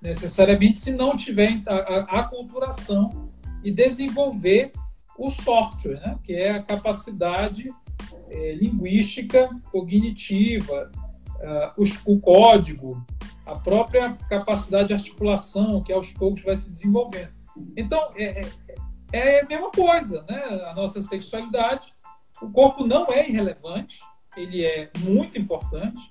necessariamente 0.00 0.78
se 0.78 0.92
não 0.92 1.16
tiver 1.16 1.60
a, 1.66 2.20
aculturação 2.20 3.28
e 3.62 3.70
desenvolver 3.70 4.72
o 5.18 5.28
software, 5.28 6.00
né? 6.00 6.18
que 6.24 6.32
é 6.32 6.52
a 6.52 6.62
capacidade 6.62 7.70
é, 8.30 8.54
linguística, 8.54 9.50
cognitiva, 9.70 10.90
uh, 11.28 11.82
os, 11.82 12.00
o 12.06 12.18
código, 12.18 13.04
a 13.50 13.58
própria 13.58 14.12
capacidade 14.28 14.88
de 14.88 14.94
articulação, 14.94 15.82
que 15.82 15.92
aos 15.92 16.12
poucos 16.12 16.42
vai 16.42 16.56
se 16.56 16.70
desenvolvendo. 16.70 17.32
Então, 17.76 18.10
é, 18.16 18.40
é, 19.12 19.38
é 19.38 19.40
a 19.40 19.46
mesma 19.46 19.70
coisa, 19.70 20.24
né? 20.28 20.42
A 20.70 20.74
nossa 20.74 21.02
sexualidade, 21.02 21.94
o 22.40 22.50
corpo 22.50 22.86
não 22.86 23.06
é 23.08 23.28
irrelevante, 23.28 24.00
ele 24.36 24.64
é 24.64 24.90
muito 25.02 25.38
importante 25.38 26.10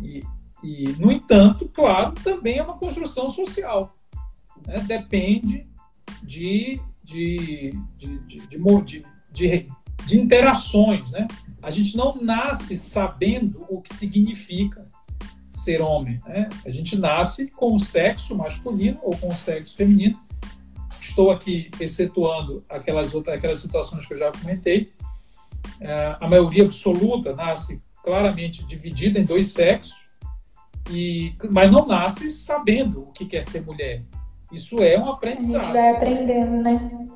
e 0.00 0.22
e, 0.62 0.94
no 0.98 1.10
entanto, 1.10 1.68
claro, 1.72 2.12
também 2.22 2.58
é 2.58 2.62
uma 2.62 2.76
construção 2.76 3.30
social. 3.30 3.96
Né? 4.66 4.80
Depende 4.80 5.66
de, 6.22 6.80
de, 7.02 7.74
de, 7.96 8.18
de, 8.18 9.04
de, 9.32 9.66
de 10.06 10.20
interações. 10.20 11.10
Né? 11.10 11.26
A 11.62 11.70
gente 11.70 11.96
não 11.96 12.16
nasce 12.16 12.76
sabendo 12.76 13.64
o 13.68 13.80
que 13.80 13.94
significa 13.94 14.86
ser 15.50 15.82
homem. 15.82 16.20
Né? 16.24 16.48
A 16.64 16.70
gente 16.70 16.96
nasce 16.96 17.50
com 17.50 17.74
o 17.74 17.78
sexo 17.78 18.36
masculino 18.36 18.98
ou 19.02 19.16
com 19.16 19.28
o 19.28 19.34
sexo 19.34 19.76
feminino. 19.76 20.18
Estou 21.00 21.30
aqui 21.30 21.70
excetuando 21.80 22.64
aquelas 22.68 23.14
outras 23.14 23.36
aquelas 23.36 23.58
situações 23.58 24.06
que 24.06 24.14
eu 24.14 24.18
já 24.18 24.30
comentei. 24.30 24.92
É, 25.80 26.16
a 26.20 26.28
maioria 26.28 26.64
absoluta 26.64 27.34
nasce 27.34 27.82
claramente 28.04 28.64
dividida 28.64 29.18
em 29.18 29.24
dois 29.24 29.46
sexos 29.46 29.98
e, 30.90 31.34
mas 31.50 31.70
não 31.70 31.86
nasce 31.86 32.30
sabendo 32.30 33.02
o 33.02 33.12
que 33.12 33.24
quer 33.24 33.42
ser 33.42 33.62
mulher. 33.62 34.02
Isso 34.52 34.80
é 34.82 34.98
um 34.98 35.10
aprendizado. 35.10 35.62
A 35.62 35.64
gente 35.64 35.72
vai 35.72 35.90
aprendendo, 35.90 36.62
né? 36.62 37.06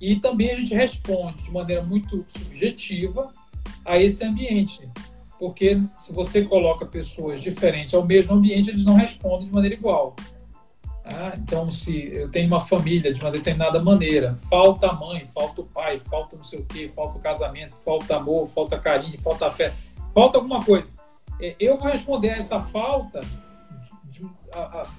E 0.00 0.16
também 0.16 0.50
a 0.50 0.54
gente 0.54 0.74
responde 0.74 1.44
de 1.44 1.52
maneira 1.52 1.82
muito 1.82 2.24
subjetiva 2.26 3.32
a 3.84 3.98
esse 3.98 4.24
ambiente. 4.24 4.88
Porque 5.38 5.80
se 5.98 6.14
você 6.14 6.42
coloca 6.42 6.86
pessoas 6.86 7.42
diferentes 7.42 7.92
ao 7.94 8.04
mesmo 8.04 8.34
ambiente, 8.34 8.70
eles 8.70 8.84
não 8.84 8.94
respondem 8.94 9.46
de 9.46 9.52
maneira 9.52 9.74
igual. 9.74 10.16
Ah, 11.04 11.34
então, 11.36 11.70
se 11.70 12.08
eu 12.12 12.28
tenho 12.30 12.48
uma 12.48 12.60
família 12.60 13.12
de 13.12 13.20
uma 13.20 13.30
determinada 13.30 13.80
maneira, 13.80 14.34
falta 14.34 14.88
a 14.88 14.92
mãe, 14.92 15.24
falta 15.24 15.60
o 15.60 15.64
pai, 15.64 15.98
falta 16.00 16.36
não 16.36 16.42
sei 16.42 16.60
o 16.60 16.64
quê, 16.64 16.88
falta 16.88 17.18
o 17.18 17.20
casamento, 17.20 17.74
falta 17.76 18.16
amor, 18.16 18.46
falta 18.46 18.78
carinho, 18.78 19.20
falta 19.22 19.48
fé, 19.50 19.72
falta 20.12 20.38
alguma 20.38 20.64
coisa. 20.64 20.90
É, 21.40 21.54
eu 21.60 21.76
vou 21.76 21.88
responder 21.88 22.30
a 22.30 22.36
essa 22.36 22.60
falta 22.60 23.20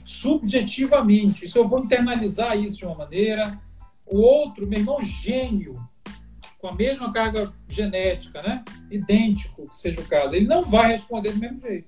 subjetivamente. 0.06 1.46
Isso 1.46 1.58
eu 1.58 1.68
vou 1.68 1.80
internalizar 1.80 2.58
isso 2.58 2.78
de 2.78 2.86
uma 2.86 2.96
maneira. 2.96 3.60
O 4.06 4.20
outro, 4.20 4.68
meu 4.68 4.80
irmão 4.80 5.02
gênio, 5.02 5.76
com 6.58 6.68
a 6.68 6.76
mesma 6.76 7.12
carga 7.14 7.54
genética, 7.68 8.42
né? 8.42 8.64
idêntico 8.90 9.68
que 9.68 9.76
seja 9.76 10.02
o 10.02 10.06
caso, 10.06 10.36
ele 10.36 10.48
não 10.48 10.66
vai 10.66 10.92
responder 10.92 11.32
do 11.32 11.40
mesmo 11.40 11.60
jeito. 11.60 11.88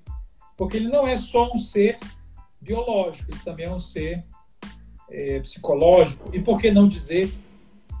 Porque 0.56 0.76
ele 0.76 0.88
não 0.88 1.06
é 1.06 1.16
só 1.16 1.50
um 1.52 1.58
ser 1.58 1.98
biológico, 2.60 3.32
ele 3.32 3.40
também 3.42 3.66
é 3.66 3.72
um 3.72 3.80
ser 3.80 4.24
é, 5.10 5.40
psicológico. 5.40 6.30
E 6.34 6.40
por 6.40 6.60
que 6.60 6.70
não 6.70 6.86
dizer, 6.86 7.32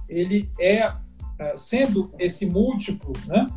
ele 0.08 0.50
é, 0.58 0.82
ah, 0.82 1.56
sendo 1.56 2.12
esse 2.18 2.46
múltiplo, 2.46 3.12
né? 3.26 3.48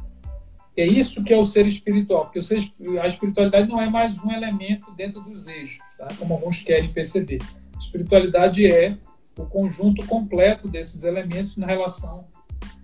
É 0.76 0.86
isso 0.86 1.24
que 1.24 1.32
é 1.32 1.38
o 1.38 1.46
ser 1.46 1.68
espiritual, 1.68 2.26
porque 2.26 2.42
ser, 2.42 2.58
a 3.00 3.06
espiritualidade 3.06 3.70
não 3.70 3.80
é 3.80 3.88
mais 3.88 4.18
um 4.24 4.32
elemento 4.32 4.92
dentro 4.94 5.22
dos 5.22 5.48
eixos, 5.48 5.80
tá? 6.00 6.08
como 6.18 6.34
alguns 6.34 6.64
querem 6.64 6.92
perceber. 6.92 7.40
A 7.76 7.80
espiritualidade 7.80 8.66
é 8.66 8.98
o 9.38 9.46
conjunto 9.46 10.04
completo 10.08 10.68
desses 10.68 11.04
elementos 11.04 11.58
na 11.58 11.68
relação 11.68 12.28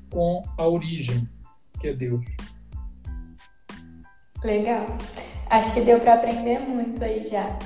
com 0.10 0.44
a 0.58 0.68
origem, 0.68 1.28
que 1.80 1.90
é 1.90 1.94
Deus. 1.94 2.26
Legal. 4.44 4.86
Acho 5.50 5.74
que 5.74 5.82
deu 5.82 6.00
para 6.00 6.16
aprender 6.16 6.60
muito 6.60 7.04
aí 7.04 7.28
já 7.28 7.58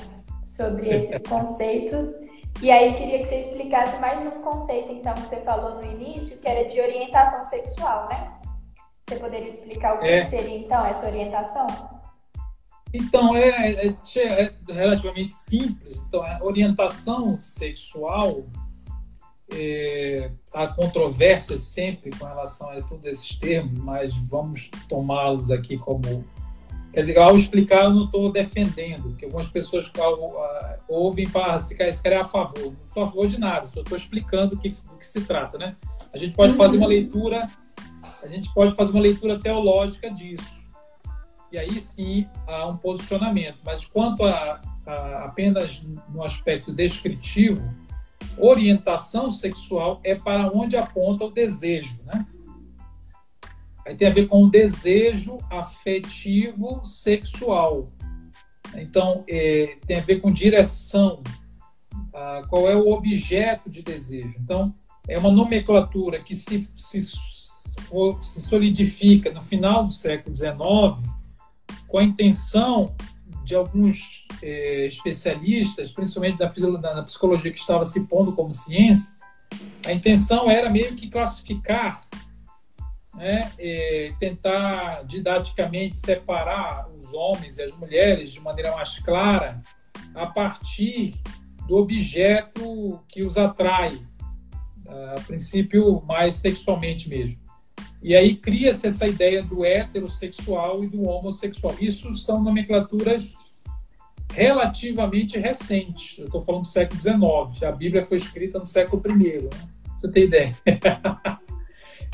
sobre 0.43 0.89
esses 0.95 1.21
conceitos. 1.27 2.05
E 2.61 2.71
aí 2.71 2.93
queria 2.93 3.19
que 3.19 3.25
você 3.25 3.39
explicasse 3.39 3.99
mais 3.99 4.25
um 4.25 4.41
conceito, 4.41 4.91
então, 4.91 5.13
que 5.13 5.21
você 5.21 5.37
falou 5.41 5.75
no 5.75 5.91
início, 5.91 6.39
que 6.39 6.47
era 6.47 6.67
de 6.67 6.79
orientação 6.79 7.43
sexual, 7.43 8.07
né? 8.07 8.27
Você 9.01 9.17
poderia 9.17 9.47
explicar 9.47 9.95
o 9.95 9.99
que, 9.99 10.07
é. 10.07 10.23
seria, 10.23 10.57
então, 10.57 10.85
essa 10.85 11.07
orientação? 11.07 11.67
Então, 12.93 13.35
é, 13.35 13.87
é, 13.87 13.87
é, 13.87 14.53
relativamente 14.71 15.33
simples. 15.33 16.05
Então, 16.07 16.23
a 16.23 16.39
orientação 16.41 17.41
sexual, 17.41 18.45
é, 19.51 20.31
há 20.53 20.67
controvérsia 20.67 21.57
sempre 21.57 22.11
com 22.11 22.25
relação 22.25 22.69
a 22.69 22.81
todos 22.81 23.05
esses 23.05 23.35
termos, 23.35 23.79
mas 23.79 24.15
vamos 24.15 24.69
tomá-los 24.87 25.51
aqui 25.51 25.77
como. 25.77 26.25
Quer 26.93 26.99
dizer, 26.99 27.17
ao 27.17 27.35
explicar, 27.35 27.85
eu 27.85 27.89
não 27.89 28.05
estou 28.05 28.31
defendendo, 28.31 29.09
porque 29.09 29.25
algumas 29.25 29.47
pessoas 29.47 29.91
ouvem 30.87 31.25
e 31.25 31.27
falam, 31.27 31.57
se 31.57 31.75
quer, 31.75 31.89
é 31.89 32.15
a 32.17 32.23
favor. 32.23 32.65
Não 32.65 32.75
sou 32.85 33.03
a 33.03 33.07
favor 33.07 33.27
de 33.27 33.39
nada, 33.39 33.65
só 33.65 33.81
estou 33.81 33.97
explicando 33.97 34.55
do 34.55 34.61
que, 34.61 34.69
do 34.69 34.97
que 34.97 35.07
se 35.07 35.21
trata. 35.21 35.57
Né? 35.57 35.75
A 36.13 36.17
gente 36.17 36.35
pode 36.35 36.53
fazer 36.53 36.77
uma 36.77 36.85
uhum. 36.85 36.91
leitura 36.91 37.49
a 38.23 38.27
gente 38.27 38.51
pode 38.53 38.73
fazer 38.73 38.91
uma 38.91 39.01
leitura 39.01 39.37
teológica 39.37 40.09
disso. 40.09 40.63
E 41.51 41.57
aí 41.57 41.79
sim 41.79 42.25
há 42.47 42.67
um 42.67 42.77
posicionamento. 42.77 43.57
Mas 43.65 43.85
quanto 43.85 44.23
a, 44.23 44.61
a 44.85 45.25
apenas 45.25 45.83
no 46.09 46.23
aspecto 46.23 46.73
descritivo, 46.73 47.61
orientação 48.37 49.31
sexual 49.31 49.99
é 50.03 50.15
para 50.15 50.49
onde 50.51 50.75
aponta 50.75 51.25
o 51.25 51.31
desejo, 51.31 51.99
né? 52.05 52.25
Aí 53.85 53.95
tem 53.95 54.07
a 54.07 54.13
ver 54.13 54.27
com 54.27 54.43
o 54.43 54.49
desejo 54.49 55.39
afetivo 55.49 56.83
sexual. 56.85 57.85
Então, 58.75 59.23
é, 59.27 59.77
tem 59.85 59.97
a 59.97 60.01
ver 60.01 60.21
com 60.21 60.31
direção. 60.31 61.21
Ah, 62.13 62.41
qual 62.49 62.69
é 62.69 62.75
o 62.75 62.89
objeto 62.89 63.69
de 63.69 63.81
desejo? 63.81 64.33
Então, 64.39 64.73
é 65.07 65.17
uma 65.19 65.31
nomenclatura 65.31 66.23
que 66.23 66.33
se, 66.33 66.69
se, 66.75 67.01
se 67.01 68.41
solidifica 68.41 69.31
no 69.31 69.41
final 69.41 69.83
do 69.83 69.91
século 69.91 70.35
XIX 70.35 70.63
com 71.87 71.97
a 71.97 72.03
intenção 72.03 72.95
de 73.43 73.55
alguns 73.55 74.25
é, 74.41 74.85
especialistas, 74.87 75.91
principalmente 75.91 76.37
da, 76.37 76.47
da 76.47 77.03
psicologia 77.03 77.51
que 77.51 77.59
estava 77.59 77.85
se 77.85 78.07
pondo 78.07 78.33
como 78.33 78.53
ciência, 78.53 79.11
a 79.85 79.91
intenção 79.91 80.49
era 80.49 80.69
meio 80.69 80.95
que 80.95 81.09
classificar 81.09 81.99
né, 83.15 83.51
é, 83.59 84.11
tentar 84.19 85.03
didaticamente 85.05 85.97
separar 85.97 86.89
os 86.89 87.13
homens 87.13 87.57
e 87.57 87.63
as 87.63 87.77
mulheres 87.77 88.33
de 88.33 88.39
maneira 88.39 88.75
mais 88.75 88.99
clara 88.99 89.61
a 90.15 90.25
partir 90.25 91.13
do 91.67 91.75
objeto 91.75 92.99
que 93.07 93.23
os 93.23 93.37
atrai, 93.37 94.01
a 94.87 95.21
princípio 95.21 96.01
mais 96.05 96.35
sexualmente 96.35 97.07
mesmo. 97.07 97.42
E 98.03 98.13
aí 98.17 98.35
cria-se 98.35 98.85
essa 98.85 99.07
ideia 99.07 99.41
do 99.41 99.63
heterossexual 99.63 100.83
e 100.83 100.87
do 100.87 101.07
homossexual. 101.07 101.73
Isso 101.79 102.13
são 102.15 102.43
nomenclaturas 102.43 103.33
relativamente 104.33 105.39
recentes. 105.39 106.17
Eu 106.19 106.25
estou 106.25 106.43
falando 106.43 106.63
do 106.63 106.67
século 106.67 106.99
XIX. 106.99 107.63
A 107.63 107.71
Bíblia 107.71 108.05
foi 108.05 108.17
escrita 108.17 108.59
no 108.59 108.67
século 108.67 109.01
I. 109.07 109.43
Né? 109.43 109.49
Você 110.01 110.11
tem 110.11 110.23
ideia? 110.25 110.57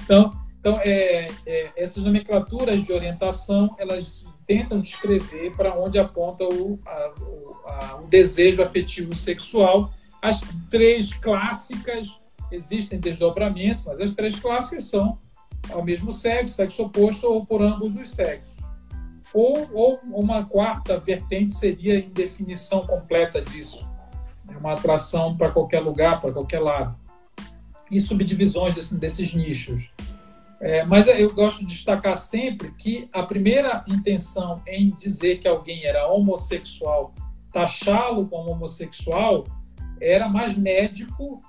então, 0.03 0.31
então, 0.59 0.79
é, 0.83 1.27
é, 1.47 1.71
essas 1.75 2.03
nomenclaturas 2.03 2.85
de 2.85 2.93
orientação, 2.93 3.75
elas 3.79 4.25
tentam 4.45 4.79
descrever 4.79 5.55
para 5.55 5.73
onde 5.73 5.97
aponta 5.97 6.43
o, 6.43 6.79
a, 6.85 7.13
o, 7.19 7.55
a, 7.65 8.01
o, 8.03 8.07
desejo 8.07 8.61
afetivo 8.61 9.15
sexual. 9.15 9.91
As 10.21 10.41
três 10.69 11.13
clássicas 11.13 12.19
existem 12.51 12.99
desdobramentos, 12.99 13.83
mas 13.85 13.99
as 13.99 14.13
três 14.13 14.39
clássicas 14.39 14.83
são 14.83 15.17
ao 15.71 15.83
mesmo 15.83 16.11
sexo, 16.11 16.55
sexo 16.55 16.83
oposto 16.83 17.27
ou 17.27 17.45
por 17.45 17.61
ambos 17.61 17.95
os 17.95 18.09
sexos. 18.09 18.57
Ou, 19.33 19.69
ou 19.73 19.99
uma 20.03 20.45
quarta 20.45 20.99
vertente 20.99 21.53
seria 21.53 21.95
a 21.95 21.99
indefinição 21.99 22.85
completa 22.85 23.41
disso, 23.41 23.87
é 24.49 24.57
uma 24.57 24.73
atração 24.73 25.37
para 25.37 25.51
qualquer 25.51 25.79
lugar, 25.79 26.19
para 26.19 26.31
qualquer 26.31 26.59
lado. 26.59 26.97
E 27.91 27.99
subdivisões 27.99 28.75
desse, 28.75 28.97
desses 28.97 29.33
nichos. 29.33 29.91
É, 30.59 30.83
mas 30.83 31.07
eu 31.07 31.33
gosto 31.33 31.59
de 31.59 31.67
destacar 31.67 32.15
sempre 32.15 32.71
que 32.71 33.07
a 33.13 33.23
primeira 33.23 33.83
intenção 33.87 34.61
em 34.67 34.91
dizer 34.91 35.39
que 35.39 35.47
alguém 35.47 35.85
era 35.85 36.07
homossexual, 36.07 37.13
taxá-lo 37.53 38.27
como 38.27 38.51
homossexual, 38.51 39.45
era 40.01 40.27
mais 40.27 40.57
médico, 40.57 41.39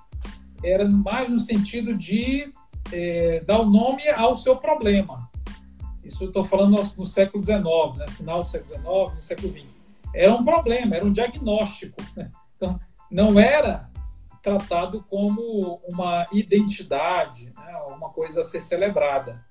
era 0.63 0.87
mais 0.87 1.29
no 1.29 1.39
sentido 1.39 1.93
de 1.93 2.51
é, 2.91 3.43
dar 3.45 3.59
o 3.59 3.65
nome 3.65 4.07
ao 4.09 4.35
seu 4.35 4.55
problema. 4.57 5.29
Isso 6.03 6.25
estou 6.25 6.43
falando 6.43 6.71
no, 6.71 6.77
no, 6.77 7.05
século 7.05 7.43
XIX, 7.43 7.61
né? 7.97 8.07
final 8.07 8.41
do 8.41 8.49
século 8.49 8.75
XIX, 8.75 9.15
no 9.15 9.21
século 9.21 9.53
XX. 9.53 9.65
Era 10.13 10.33
um 10.33 10.43
problema, 10.43 10.95
era 10.95 11.05
um 11.05 11.11
diagnóstico. 11.11 12.01
Né? 12.15 12.31
Então, 12.55 12.79
não 13.09 13.39
era 13.39 13.89
tratado 14.41 15.05
como 15.07 15.79
uma 15.87 16.27
identidade, 16.31 17.53
né, 17.55 17.73
uma 17.95 18.09
coisa 18.09 18.41
a 18.41 18.43
ser 18.43 18.59
celebrada. 18.59 19.45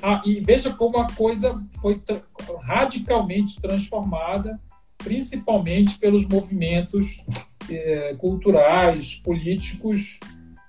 Ah, 0.00 0.22
e 0.24 0.40
veja 0.40 0.72
como 0.72 0.98
a 0.98 1.12
coisa 1.12 1.58
foi 1.80 1.98
tra 1.98 2.22
radicalmente 2.62 3.60
transformada, 3.60 4.60
principalmente 4.96 5.98
pelos 5.98 6.26
movimentos 6.26 7.20
eh, 7.68 8.14
culturais, 8.18 9.16
políticos 9.16 10.18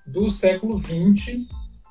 do 0.06 0.28
século 0.28 0.78
XX 0.78 1.46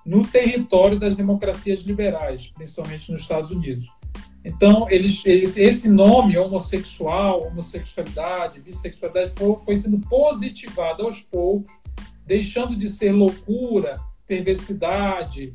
no 0.09 0.23
território 0.23 0.97
das 0.97 1.15
democracias 1.15 1.81
liberais, 1.81 2.47
principalmente 2.47 3.11
nos 3.11 3.21
Estados 3.21 3.51
Unidos. 3.51 3.87
Então, 4.43 4.89
eles, 4.89 5.23
eles, 5.23 5.55
esse 5.55 5.87
nome, 5.87 6.35
homossexual, 6.35 7.45
homossexualidade, 7.45 8.59
bissexualidade, 8.59 9.35
foi, 9.35 9.55
foi 9.59 9.75
sendo 9.75 9.99
positivado 9.99 11.03
aos 11.03 11.21
poucos, 11.21 11.71
deixando 12.25 12.75
de 12.75 12.87
ser 12.87 13.11
loucura, 13.11 13.99
perversidade, 14.25 15.53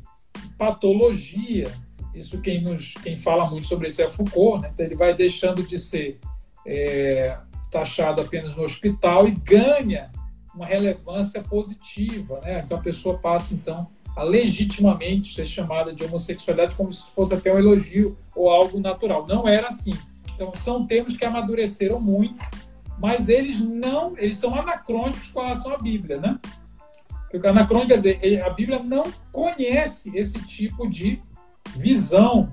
patologia. 0.57 1.69
Isso 2.13 2.39
quem, 2.39 2.61
nos, 2.61 2.93
quem 2.93 3.17
fala 3.17 3.49
muito 3.49 3.67
sobre 3.67 3.89
isso 3.89 4.01
é 4.03 4.09
Foucault, 4.09 4.61
né? 4.61 4.71
então 4.73 4.85
ele 4.85 4.95
vai 4.95 5.13
deixando 5.13 5.63
de 5.63 5.77
ser 5.77 6.17
é, 6.65 7.37
taxado 7.69 8.21
apenas 8.21 8.55
no 8.55 8.63
hospital 8.63 9.27
e 9.27 9.31
ganha 9.31 10.13
uma 10.55 10.65
relevância 10.65 11.43
positiva. 11.43 12.39
Né? 12.39 12.61
Então 12.63 12.77
a 12.77 12.81
pessoa 12.81 13.17
passa, 13.17 13.53
então, 13.53 13.93
a 14.15 14.23
legitimamente 14.23 15.33
ser 15.33 15.45
chamada 15.45 15.93
de 15.93 16.03
homossexualidade 16.03 16.75
como 16.75 16.91
se 16.91 17.11
fosse 17.11 17.33
até 17.33 17.53
um 17.53 17.59
elogio 17.59 18.17
ou 18.33 18.49
algo 18.49 18.79
natural. 18.79 19.25
Não 19.27 19.47
era 19.47 19.67
assim. 19.67 19.95
Então, 20.33 20.53
são 20.55 20.85
termos 20.85 21.17
que 21.17 21.25
amadureceram 21.25 21.99
muito, 21.99 22.35
mas 22.99 23.27
eles 23.29 23.59
não, 23.61 24.17
eles 24.17 24.37
são 24.37 24.55
anacrônicos 24.55 25.29
com 25.29 25.41
relação 25.41 25.73
à 25.73 25.77
Bíblia, 25.77 26.17
né? 26.17 26.39
Porque 27.29 27.45
anacrônico 27.45 27.89
quer 27.89 27.95
dizer, 27.95 28.43
a 28.43 28.49
Bíblia 28.49 28.81
não 28.81 29.03
conhece 29.31 30.17
esse 30.17 30.39
tipo 30.45 30.89
de 30.89 31.21
visão 31.75 32.49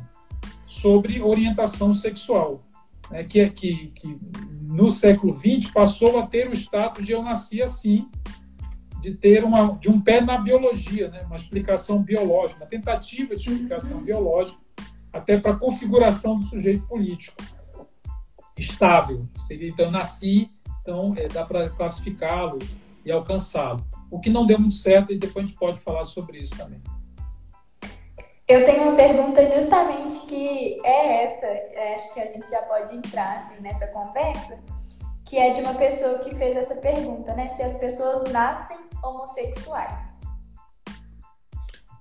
sobre 0.65 1.23
orientação 1.23 1.95
sexual, 1.95 2.65
né? 3.11 3.23
que, 3.23 3.49
que, 3.51 3.89
que 3.95 4.19
no 4.63 4.91
século 4.91 5.35
XX 5.35 5.71
passou 5.71 6.19
a 6.19 6.27
ter 6.27 6.49
o 6.49 6.53
status 6.53 7.05
de 7.05 7.13
eu 7.13 7.23
nasci 7.23 7.63
assim, 7.63 8.09
de 9.03 9.15
ter 9.15 9.43
uma, 9.43 9.77
de 9.81 9.91
um 9.91 10.01
pé 10.01 10.21
na 10.21 10.39
biologia, 10.39 11.09
né? 11.09 11.23
uma 11.27 11.35
explicação 11.35 12.01
biológica, 12.01 12.61
uma 12.61 12.71
tentativa 12.71 13.35
de 13.35 13.51
explicação 13.51 13.99
uhum. 13.99 14.05
biológica, 14.05 14.61
até 15.13 15.37
para 15.37 15.53
a 15.53 15.57
configuração 15.57 16.39
do 16.39 16.45
sujeito 16.45 16.87
político 16.87 17.43
estável. 18.57 19.27
Seria, 19.49 19.69
então, 19.69 19.91
nasci, 19.91 20.49
então 20.81 21.15
é, 21.17 21.27
dá 21.27 21.45
para 21.45 21.69
classificá-lo 21.71 22.61
e 23.05 23.11
alcançá-lo. 23.11 23.85
O 24.09 24.21
que 24.21 24.31
não 24.31 24.47
deu 24.47 24.59
muito 24.61 24.77
certo, 24.77 25.13
e 25.13 25.19
depois 25.19 25.45
a 25.45 25.49
gente 25.49 25.59
pode 25.59 25.81
falar 25.81 26.05
sobre 26.05 26.39
isso 26.39 26.57
também. 26.57 26.81
Eu 28.47 28.65
tenho 28.65 28.85
uma 28.85 28.95
pergunta 28.95 29.45
justamente 29.47 30.27
que 30.27 30.81
é 30.85 31.25
essa, 31.25 31.47
acho 31.95 32.15
que 32.15 32.21
a 32.21 32.27
gente 32.27 32.49
já 32.49 32.63
pode 32.63 32.95
entrar 32.95 33.39
assim, 33.39 33.61
nessa 33.61 33.89
conversa, 33.89 34.59
que 35.33 35.39
é 35.39 35.55
de 35.55 35.63
uma 35.63 35.73
pessoa 35.73 36.19
que 36.19 36.35
fez 36.35 36.55
essa 36.55 36.77
pergunta, 36.77 37.35
né? 37.35 37.49
Se 37.49 37.63
as 37.63 37.79
pessoas 37.79 38.31
nascem 38.31 38.77
homossexuais. 39.03 40.21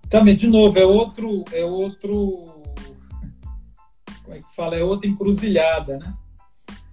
Também, 0.10 0.36
de 0.36 0.48
novo, 0.48 0.78
é 0.78 0.84
outro, 0.84 1.46
é 1.54 1.63
outro, 1.63 2.62
como 4.22 4.36
é 4.36 4.41
que 4.41 4.54
fala? 4.54 4.76
É 4.76 4.84
outra 4.84 5.08
encruzilhada, 5.08 5.98
né? 5.98 6.13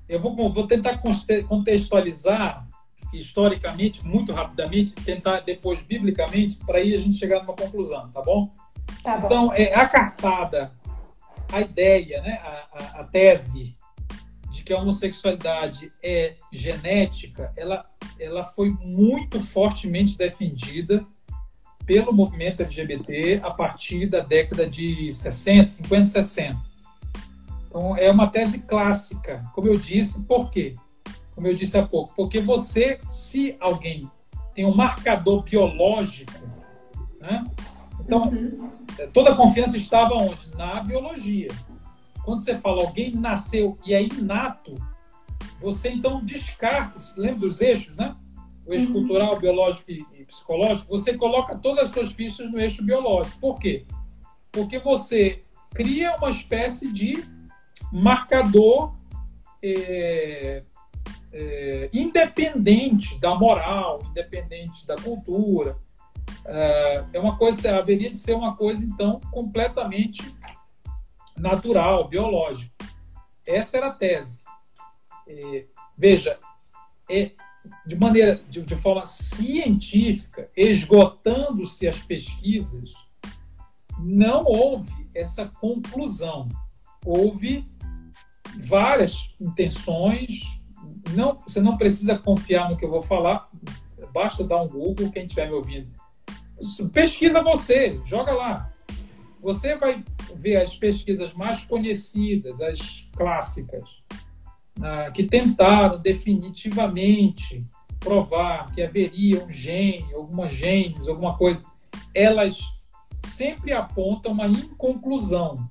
Eu 0.09 0.21
vou, 0.21 0.53
vou 0.53 0.65
tentar 0.65 1.03
contextualizar 1.49 2.69
historicamente, 3.13 4.07
muito 4.07 4.33
rapidamente, 4.33 4.95
tentar 4.95 5.41
depois 5.41 5.83
biblicamente, 5.83 6.61
para 6.65 6.79
aí 6.79 6.95
a 6.95 6.99
gente 6.99 7.17
chegar 7.17 7.41
numa 7.41 7.57
conclusão, 7.57 8.13
tá 8.13 8.23
bom? 8.23 8.55
Tá 9.03 9.19
bom. 9.19 9.27
Então, 9.27 9.53
é, 9.55 9.75
a 9.75 9.89
cartada, 9.89 10.73
a 11.53 11.61
ideia, 11.61 12.23
né, 12.23 12.41
a, 12.45 12.69
a, 12.73 13.01
a 13.01 13.05
tese 13.05 13.77
que 14.69 14.75
a 14.75 14.79
homossexualidade 14.79 15.91
é 16.03 16.35
genética, 16.53 17.51
ela, 17.57 17.87
ela 18.21 18.45
foi 18.45 18.69
muito 18.69 19.41
fortemente 19.41 20.19
defendida 20.19 21.07
pelo 21.87 22.13
movimento 22.13 22.63
LGBT 22.63 23.41
a 23.43 23.51
partir 23.51 24.05
da 24.05 24.21
década 24.21 24.69
de 24.69 25.11
60, 25.11 25.69
50, 25.69 26.05
60. 26.05 26.59
Então, 27.67 27.97
é 27.97 28.11
uma 28.11 28.27
tese 28.27 28.65
clássica, 28.65 29.43
como 29.55 29.69
eu 29.69 29.79
disse, 29.79 30.27
por 30.27 30.51
quê? 30.51 30.75
Como 31.35 31.47
eu 31.47 31.55
disse 31.55 31.79
há 31.79 31.87
pouco, 31.87 32.13
porque 32.15 32.39
você, 32.39 33.01
se 33.07 33.57
alguém 33.59 34.11
tem 34.55 34.67
um 34.67 34.75
marcador 34.75 35.45
biológico, 35.45 36.47
né? 37.19 37.43
Então, 38.01 38.25
uhum. 38.25 38.51
toda 39.15 39.33
a 39.33 39.35
confiança 39.35 39.79
estava 39.79 40.15
onde? 40.15 40.55
Na 40.57 40.83
biologia. 40.83 41.49
Quando 42.29 42.41
você 42.41 42.59
fala 42.59 42.83
alguém 42.83 43.15
nasceu 43.15 43.79
e 43.87 43.95
é 43.95 44.03
inato, 44.03 44.75
você 45.61 45.91
então 45.91 46.23
descarta, 46.23 47.01
lembra 47.17 47.41
dos 47.41 47.61
eixos, 47.61 47.97
né? 47.97 48.15
O 48.67 48.73
eixo 48.75 48.89
uhum. 48.89 49.01
cultural, 49.01 49.39
biológico 49.39 49.91
e, 49.91 50.25
psicológico, 50.27 50.91
você 50.91 51.17
coloca 51.17 51.57
todas 51.57 51.87
as 51.87 51.91
suas 51.91 52.13
fichas 52.13 52.51
no 52.51 52.61
eixo 52.61 52.85
biológico. 52.85 53.41
Por 53.41 53.59
quê? 53.59 53.87
porque 54.53 54.79
você 54.79 55.43
cria 55.71 56.17
uma 56.17 56.31
espécie 56.31 56.93
de 56.93 57.25
marcador 57.93 58.95
é, 59.63 60.63
é, 61.33 61.91
independente 61.93 63.21
da 63.21 63.35
moral, 63.35 64.01
independente 64.11 64.87
da 64.87 64.97
cultura. 64.97 65.79
É, 66.45 67.05
é 67.15 67.21
uma 67.21 67.37
coisa, 67.37 67.79
haveria 67.79 68.11
de 68.11 68.19
ser 68.19 68.35
uma 68.35 68.57
coisa, 68.57 68.85
então, 68.85 69.21
completamente 69.31 70.37
natural, 71.39 72.09
biológica. 72.09 72.73
Essa 73.47 73.79
era 73.79 73.89
a 73.89 73.93
tese. 73.93 74.45
É, 75.27 75.67
veja, 75.97 76.39
é, 77.11 77.33
de 77.87 77.97
maneira, 77.97 78.41
de, 78.49 78.63
de 78.63 78.75
forma 78.75 79.05
científica, 79.05 80.49
esgotando-se 80.57 81.89
as 81.89 82.01
pesquisas, 82.01 82.93
não 83.99 84.45
houve 84.45 85.09
essa 85.15 85.47
conclusão. 85.47 86.49
Houve 87.05 87.65
várias 88.61 89.35
intenções. 89.41 90.61
Não, 91.15 91.39
você 91.41 91.61
não 91.61 91.77
precisa 91.77 92.19
confiar 92.19 92.71
no 92.71 92.77
que 92.77 92.85
eu 92.85 92.91
vou 92.91 93.03
falar. 93.03 93.51
Basta 94.13 94.45
dar 94.45 94.63
um 94.63 94.69
Google, 94.69 95.11
quem 95.11 95.25
estiver 95.25 95.49
me 95.49 95.55
ouvindo. 95.55 95.91
Pesquisa 96.93 97.43
você, 97.43 98.01
joga 98.05 98.33
lá. 98.33 98.73
Você 99.41 99.77
vai 99.77 100.05
ver 100.35 100.57
as 100.57 100.77
pesquisas 100.77 101.33
mais 101.35 101.65
conhecidas, 101.65 102.61
as 102.61 103.09
clássicas, 103.17 103.85
né, 104.79 105.11
que 105.13 105.25
tentaram 105.25 106.01
definitivamente 106.01 107.67
provar 108.01 108.73
que 108.73 108.83
haveria 108.83 109.45
um 109.45 109.51
gene, 109.51 110.13
algumas 110.15 110.55
genes, 110.55 111.09
alguma 111.09 111.37
coisa. 111.37 111.65
Elas 112.15 112.61
sempre 113.19 113.73
apontam 113.73 114.33
uma 114.33 114.47
inconclusão. 114.47 115.69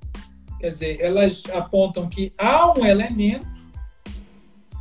Quer 0.60 0.70
dizer, 0.70 1.00
elas 1.00 1.44
apontam 1.52 2.08
que 2.08 2.32
há 2.36 2.72
um 2.72 2.84
elemento, 2.84 3.48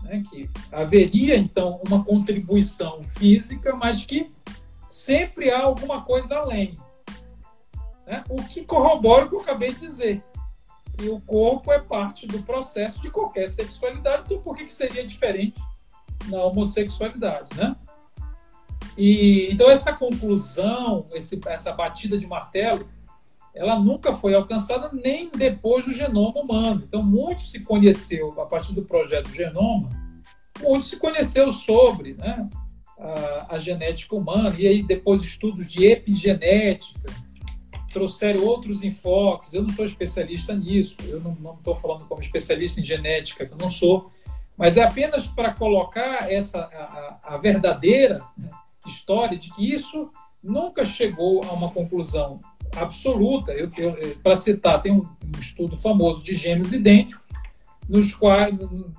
né, 0.03 0.23
que 0.29 0.49
haveria 0.71 1.37
então 1.37 1.81
uma 1.87 2.03
contribuição 2.03 3.03
física, 3.03 3.75
mas 3.75 4.05
que 4.05 4.31
sempre 4.87 5.51
há 5.51 5.61
alguma 5.63 6.01
coisa 6.03 6.37
além. 6.37 6.77
Né? 8.07 8.23
O 8.29 8.41
que 8.41 8.63
corrobora 8.63 9.25
o 9.25 9.29
que 9.29 9.35
eu 9.35 9.41
acabei 9.41 9.73
de 9.73 9.79
dizer. 9.79 10.23
E 10.99 11.09
o 11.09 11.21
corpo 11.21 11.71
é 11.71 11.79
parte 11.79 12.25
do 12.25 12.41
processo 12.41 12.99
de 13.01 13.11
qualquer 13.11 13.47
sexualidade, 13.47 14.23
então 14.25 14.41
por 14.41 14.55
que, 14.55 14.65
que 14.65 14.73
seria 14.73 15.05
diferente 15.05 15.61
na 16.25 16.43
homossexualidade, 16.43 17.55
né? 17.55 17.75
E, 18.97 19.49
então 19.51 19.69
essa 19.69 19.93
conclusão, 19.93 21.05
esse, 21.13 21.39
essa 21.45 21.71
batida 21.71 22.17
de 22.17 22.25
martelo, 22.25 22.89
ela 23.53 23.77
nunca 23.79 24.13
foi 24.13 24.33
alcançada 24.33 24.89
nem 24.91 25.29
depois 25.29 25.85
do 25.85 25.93
genoma 25.93 26.39
humano. 26.39 26.83
Então, 26.87 27.03
muito 27.03 27.43
se 27.43 27.61
conheceu, 27.61 28.39
a 28.39 28.45
partir 28.45 28.73
do 28.73 28.83
projeto 28.83 29.29
Genoma, 29.31 29.89
muito 30.61 30.85
se 30.85 30.97
conheceu 30.97 31.51
sobre 31.51 32.13
né, 32.13 32.47
a, 32.99 33.55
a 33.55 33.59
genética 33.59 34.15
humana, 34.15 34.55
e 34.57 34.67
aí 34.67 34.83
depois 34.83 35.23
estudos 35.23 35.71
de 35.71 35.85
epigenética, 35.85 37.11
trouxeram 37.97 38.45
outros 38.45 38.83
enfoques. 38.83 39.53
Eu 39.53 39.63
não 39.63 39.69
sou 39.69 39.83
especialista 39.83 40.55
nisso, 40.55 40.97
eu 41.07 41.19
não 41.19 41.55
estou 41.55 41.73
falando 41.73 42.05
como 42.05 42.21
especialista 42.21 42.79
em 42.79 42.85
genética, 42.85 43.45
que 43.45 43.53
eu 43.53 43.57
não 43.57 43.67
sou, 43.67 44.11
mas 44.55 44.77
é 44.77 44.83
apenas 44.83 45.25
para 45.25 45.53
colocar 45.53 46.31
essa 46.31 46.59
a, 46.59 47.35
a 47.35 47.37
verdadeira 47.37 48.23
história 48.85 49.37
de 49.37 49.53
que 49.53 49.73
isso 49.73 50.11
nunca 50.43 50.85
chegou 50.85 51.43
a 51.43 51.51
uma 51.53 51.71
conclusão 51.71 52.39
absoluta. 52.75 53.51
Eu, 53.51 53.71
eu 53.77 54.15
para 54.17 54.35
citar, 54.35 54.81
tem 54.81 54.91
um, 54.91 55.01
um, 55.01 55.39
estudo 55.39 55.75
famoso 55.75 56.23
de 56.23 56.35
gêmeos 56.35 56.73
idênticos, 56.73 57.25
nos 57.89 58.13
quais 58.13 58.53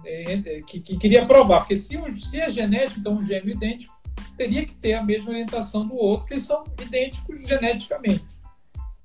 é, 0.05 0.33
é, 0.33 0.63
que, 0.63 0.81
que, 0.81 0.97
queria 0.97 1.25
provar, 1.27 1.61
porque 1.61 1.77
se, 1.77 1.97
se 2.19 2.41
é 2.41 2.49
genético, 2.49 3.01
então 3.01 3.15
um 3.15 3.23
gêmeo 3.23 3.55
idêntico 3.55 3.95
teria 4.37 4.65
que 4.65 4.75
ter 4.75 4.95
a 4.95 5.03
mesma 5.03 5.31
orientação 5.31 5.87
do 5.87 5.95
outro, 5.95 6.21
porque 6.21 6.35
eles 6.35 6.45
são 6.45 6.65
idênticos 6.81 7.47
geneticamente. 7.47 8.25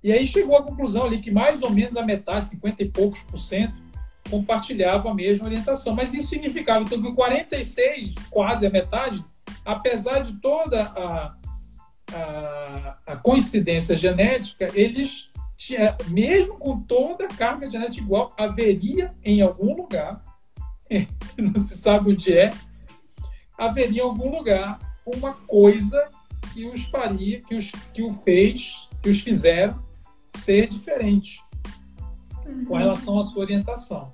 E 0.04 0.12
aí 0.12 0.28
chegou 0.28 0.58
à 0.58 0.64
conclusão 0.64 1.06
ali 1.06 1.22
que 1.22 1.32
mais 1.32 1.64
ou 1.64 1.70
menos 1.70 1.96
a 1.96 2.04
metade, 2.04 2.48
50 2.48 2.84
e 2.84 2.90
poucos 2.90 3.22
por 3.22 3.40
cento, 3.40 3.74
compartilhavam 4.30 5.12
a 5.12 5.16
mesma 5.16 5.46
orientação. 5.46 5.96
Mas 5.96 6.14
isso 6.14 6.28
significava 6.28 6.84
então, 6.84 7.02
que 7.02 7.14
46, 7.14 8.16
quase 8.30 8.68
a 8.68 8.70
metade, 8.70 9.24
apesar 9.64 10.20
de 10.20 10.34
toda 10.42 10.84
a, 10.84 11.36
a, 12.14 12.98
a 13.08 13.16
coincidência 13.16 13.96
genética, 13.96 14.68
eles, 14.74 15.32
mesmo 16.10 16.58
com 16.58 16.82
toda 16.82 17.26
a 17.26 17.30
carga 17.30 17.70
genética 17.70 18.04
igual, 18.04 18.34
haveria 18.38 19.12
em 19.24 19.42
algum 19.42 19.74
lugar, 19.74 20.22
não 21.38 21.56
se 21.56 21.78
sabe 21.78 22.12
onde 22.12 22.38
é, 22.38 22.50
haveria 23.58 24.02
em 24.02 24.06
algum 24.06 24.30
lugar 24.30 24.80
uma 25.06 25.34
coisa 25.34 26.10
que 26.54 26.66
os 26.66 26.84
faria, 26.86 27.40
que 27.42 27.56
os, 27.56 27.72
que 27.94 28.04
o 28.04 28.12
fez, 28.12 28.90
que 29.02 29.10
os 29.10 29.22
fizeram 29.22 29.82
ser 30.36 30.68
diferente 30.68 31.42
uhum. 32.46 32.66
com 32.66 32.78
relação 32.78 33.20
à 33.20 33.24
sua 33.24 33.44
orientação. 33.44 34.12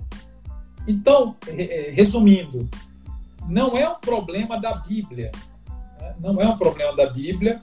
Então, 0.87 1.35
resumindo, 1.93 2.69
não 3.47 3.77
é 3.77 3.87
um 3.87 3.99
problema 3.99 4.59
da 4.59 4.75
Bíblia, 4.75 5.31
né? 5.99 6.15
não 6.19 6.41
é 6.41 6.47
um 6.47 6.57
problema 6.57 6.95
da 6.95 7.09
Bíblia, 7.09 7.61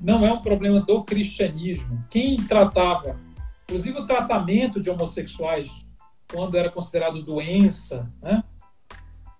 não 0.00 0.26
é 0.26 0.32
um 0.32 0.40
problema 0.40 0.80
do 0.80 1.02
cristianismo. 1.04 2.04
Quem 2.10 2.36
tratava, 2.36 3.18
inclusive 3.64 3.98
o 3.98 4.06
tratamento 4.06 4.80
de 4.80 4.90
homossexuais, 4.90 5.84
quando 6.30 6.56
era 6.56 6.70
considerado 6.70 7.22
doença, 7.22 8.10
né? 8.20 8.42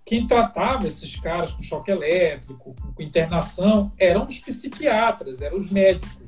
quem 0.05 0.27
tratava 0.27 0.87
esses 0.87 1.19
caras 1.19 1.53
com 1.53 1.63
choque 1.63 1.91
elétrico, 1.91 2.75
com 2.95 3.03
internação, 3.03 3.91
eram 3.99 4.25
os 4.25 4.41
psiquiatras, 4.41 5.41
eram 5.41 5.57
os 5.57 5.71
médicos. 5.71 6.22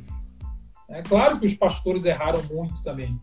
É 0.88 1.03
claro 1.03 1.38
que 1.38 1.47
os 1.47 1.55
pastores 1.55 2.05
erraram 2.05 2.42
muito 2.44 2.83
também, 2.83 3.18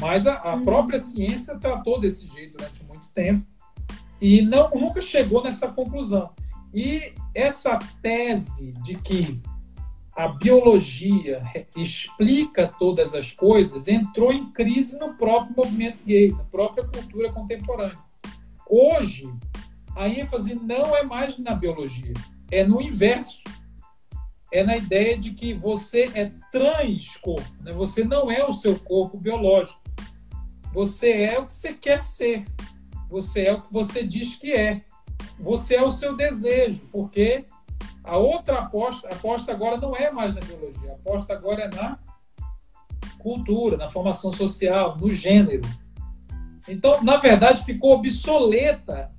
mas 0.00 0.26
a, 0.26 0.38
a 0.38 0.54
uhum. 0.54 0.64
própria 0.64 0.98
ciência 0.98 1.58
tratou 1.58 2.00
desse 2.00 2.28
jeito 2.28 2.56
durante 2.56 2.84
muito 2.84 3.06
tempo 3.14 3.46
e 4.20 4.42
não, 4.42 4.70
nunca 4.70 5.00
chegou 5.00 5.42
nessa 5.42 5.68
conclusão. 5.68 6.30
E 6.72 7.14
essa 7.34 7.78
tese 8.02 8.72
de 8.82 8.96
que 8.96 9.40
a 10.16 10.28
biologia 10.28 11.42
explica 11.76 12.66
todas 12.78 13.14
as 13.14 13.32
coisas, 13.32 13.86
entrou 13.86 14.32
em 14.32 14.50
crise 14.50 14.98
no 14.98 15.14
próprio 15.14 15.54
movimento 15.54 15.98
gay, 16.06 16.32
na 16.32 16.44
própria 16.44 16.86
cultura 16.86 17.30
contemporânea. 17.30 17.98
Hoje, 18.68 19.30
a 19.94 20.08
ênfase 20.08 20.54
não 20.54 20.96
é 20.96 21.02
mais 21.02 21.38
na 21.38 21.54
biologia, 21.54 22.14
é 22.50 22.66
no 22.66 22.80
inverso. 22.80 23.44
É 24.52 24.62
na 24.62 24.76
ideia 24.76 25.18
de 25.18 25.32
que 25.32 25.52
você 25.54 26.04
é 26.14 26.32
transcorpo, 26.52 27.62
né? 27.62 27.72
você 27.72 28.04
não 28.04 28.30
é 28.30 28.44
o 28.44 28.52
seu 28.52 28.78
corpo 28.78 29.18
biológico. 29.18 29.80
Você 30.72 31.10
é 31.22 31.38
o 31.38 31.46
que 31.46 31.54
você 31.54 31.72
quer 31.72 32.02
ser. 32.02 32.44
Você 33.08 33.46
é 33.46 33.52
o 33.52 33.62
que 33.62 33.72
você 33.72 34.02
diz 34.02 34.36
que 34.36 34.52
é. 34.52 34.82
Você 35.38 35.76
é 35.76 35.82
o 35.82 35.90
seu 35.90 36.16
desejo, 36.16 36.86
porque 36.92 37.46
a 38.04 38.16
outra 38.16 38.60
aposta, 38.60 39.08
a 39.08 39.12
aposta 39.12 39.52
agora 39.52 39.76
não 39.76 39.96
é 39.96 40.10
mais 40.10 40.34
na 40.34 40.40
biologia, 40.40 40.92
a 40.92 40.94
aposta 40.94 41.32
agora 41.32 41.64
é 41.64 41.74
na 41.74 41.98
cultura, 43.18 43.76
na 43.76 43.90
formação 43.90 44.32
social, 44.32 44.96
no 44.96 45.10
gênero. 45.10 45.62
Então, 46.68 47.02
na 47.02 47.16
verdade, 47.16 47.64
ficou 47.64 47.94
obsoleta 47.94 49.10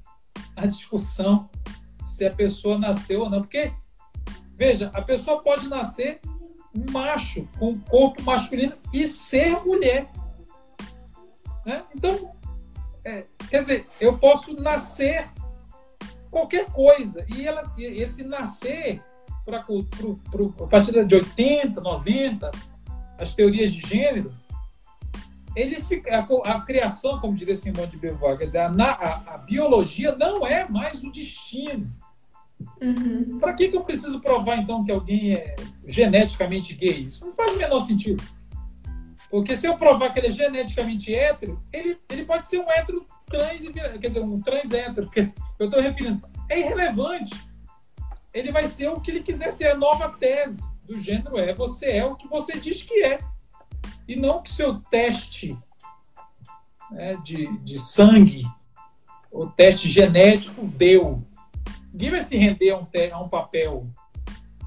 a 0.55 0.65
discussão 0.65 1.49
se 2.01 2.25
a 2.25 2.33
pessoa 2.33 2.77
nasceu 2.77 3.21
ou 3.21 3.29
não, 3.29 3.41
porque 3.41 3.73
veja, 4.57 4.89
a 4.93 5.01
pessoa 5.01 5.41
pode 5.41 5.69
nascer 5.69 6.19
macho 6.91 7.47
com 7.57 7.79
corpo 7.79 8.21
masculino 8.23 8.73
e 8.91 9.07
ser 9.07 9.63
mulher. 9.63 10.11
Né? 11.65 11.83
Então, 11.95 12.35
é, 13.05 13.25
quer 13.49 13.61
dizer, 13.61 13.87
eu 14.01 14.17
posso 14.17 14.53
nascer 14.59 15.25
qualquer 16.31 16.65
coisa. 16.71 17.25
E 17.33 17.47
ela, 17.47 17.61
esse 17.77 18.23
nascer, 18.23 19.01
pra, 19.45 19.63
pro, 19.63 19.83
pro, 20.31 20.55
a 20.63 20.67
partir 20.67 21.05
de 21.05 21.15
80, 21.15 21.79
90, 21.79 22.51
as 23.17 23.35
teorias 23.35 23.73
de 23.73 23.87
gênero, 23.87 24.33
ele 25.55 25.81
fica, 25.81 26.19
a, 26.19 26.51
a 26.51 26.61
criação, 26.61 27.19
como 27.19 27.35
diria 27.35 27.55
Simone 27.55 27.87
de 27.87 27.97
Beauvoir, 27.97 28.37
quer 28.37 28.45
dizer, 28.45 28.59
a, 28.59 28.67
a, 28.67 29.33
a 29.33 29.37
biologia 29.39 30.15
não 30.15 30.45
é 30.45 30.67
mais 30.69 31.03
o 31.03 31.11
destino. 31.11 31.91
Uhum. 32.81 33.39
Para 33.39 33.53
que, 33.53 33.69
que 33.69 33.77
eu 33.77 33.83
preciso 33.83 34.19
provar, 34.19 34.57
então, 34.57 34.83
que 34.83 34.91
alguém 34.91 35.33
é 35.33 35.55
geneticamente 35.85 36.75
gay? 36.75 37.05
Isso 37.05 37.25
não 37.25 37.33
faz 37.33 37.51
o 37.51 37.57
menor 37.57 37.79
sentido. 37.79 38.23
Porque 39.29 39.55
se 39.55 39.67
eu 39.67 39.77
provar 39.77 40.11
que 40.11 40.19
ele 40.19 40.27
é 40.27 40.31
geneticamente 40.31 41.13
hétero, 41.13 41.61
ele, 41.71 41.97
ele 42.09 42.25
pode 42.25 42.47
ser 42.47 42.59
um 42.59 42.71
hétero 42.71 43.05
trans, 43.25 43.67
quer 43.99 44.07
dizer, 44.07 44.21
um 44.21 44.39
trans 44.39 44.71
hétero, 44.71 45.09
eu 45.59 45.65
estou 45.65 45.81
referindo, 45.81 46.25
é 46.49 46.59
irrelevante. 46.59 47.35
Ele 48.33 48.51
vai 48.51 48.65
ser 48.65 48.87
o 48.89 49.01
que 49.01 49.11
ele 49.11 49.23
quiser 49.23 49.51
ser. 49.51 49.71
A 49.71 49.75
nova 49.75 50.09
tese 50.09 50.65
do 50.85 50.97
gênero 50.97 51.37
é 51.37 51.53
você 51.53 51.91
é 51.91 52.05
o 52.05 52.15
que 52.15 52.27
você 52.27 52.57
diz 52.59 52.83
que 52.83 53.03
é. 53.03 53.19
E 54.07 54.15
não 54.15 54.41
que 54.41 54.49
seu 54.49 54.79
teste 54.79 55.57
né, 56.91 57.17
de, 57.23 57.57
de 57.59 57.77
sangue, 57.77 58.45
o 59.31 59.47
teste 59.47 59.89
genético 59.89 60.65
deu. 60.65 61.21
Ninguém 61.97 62.11
vai 62.11 62.21
se 62.21 62.37
render 62.37 62.69
a 62.69 62.77
um, 62.77 62.87
a 63.11 63.23
um 63.23 63.27
papel. 63.27 63.87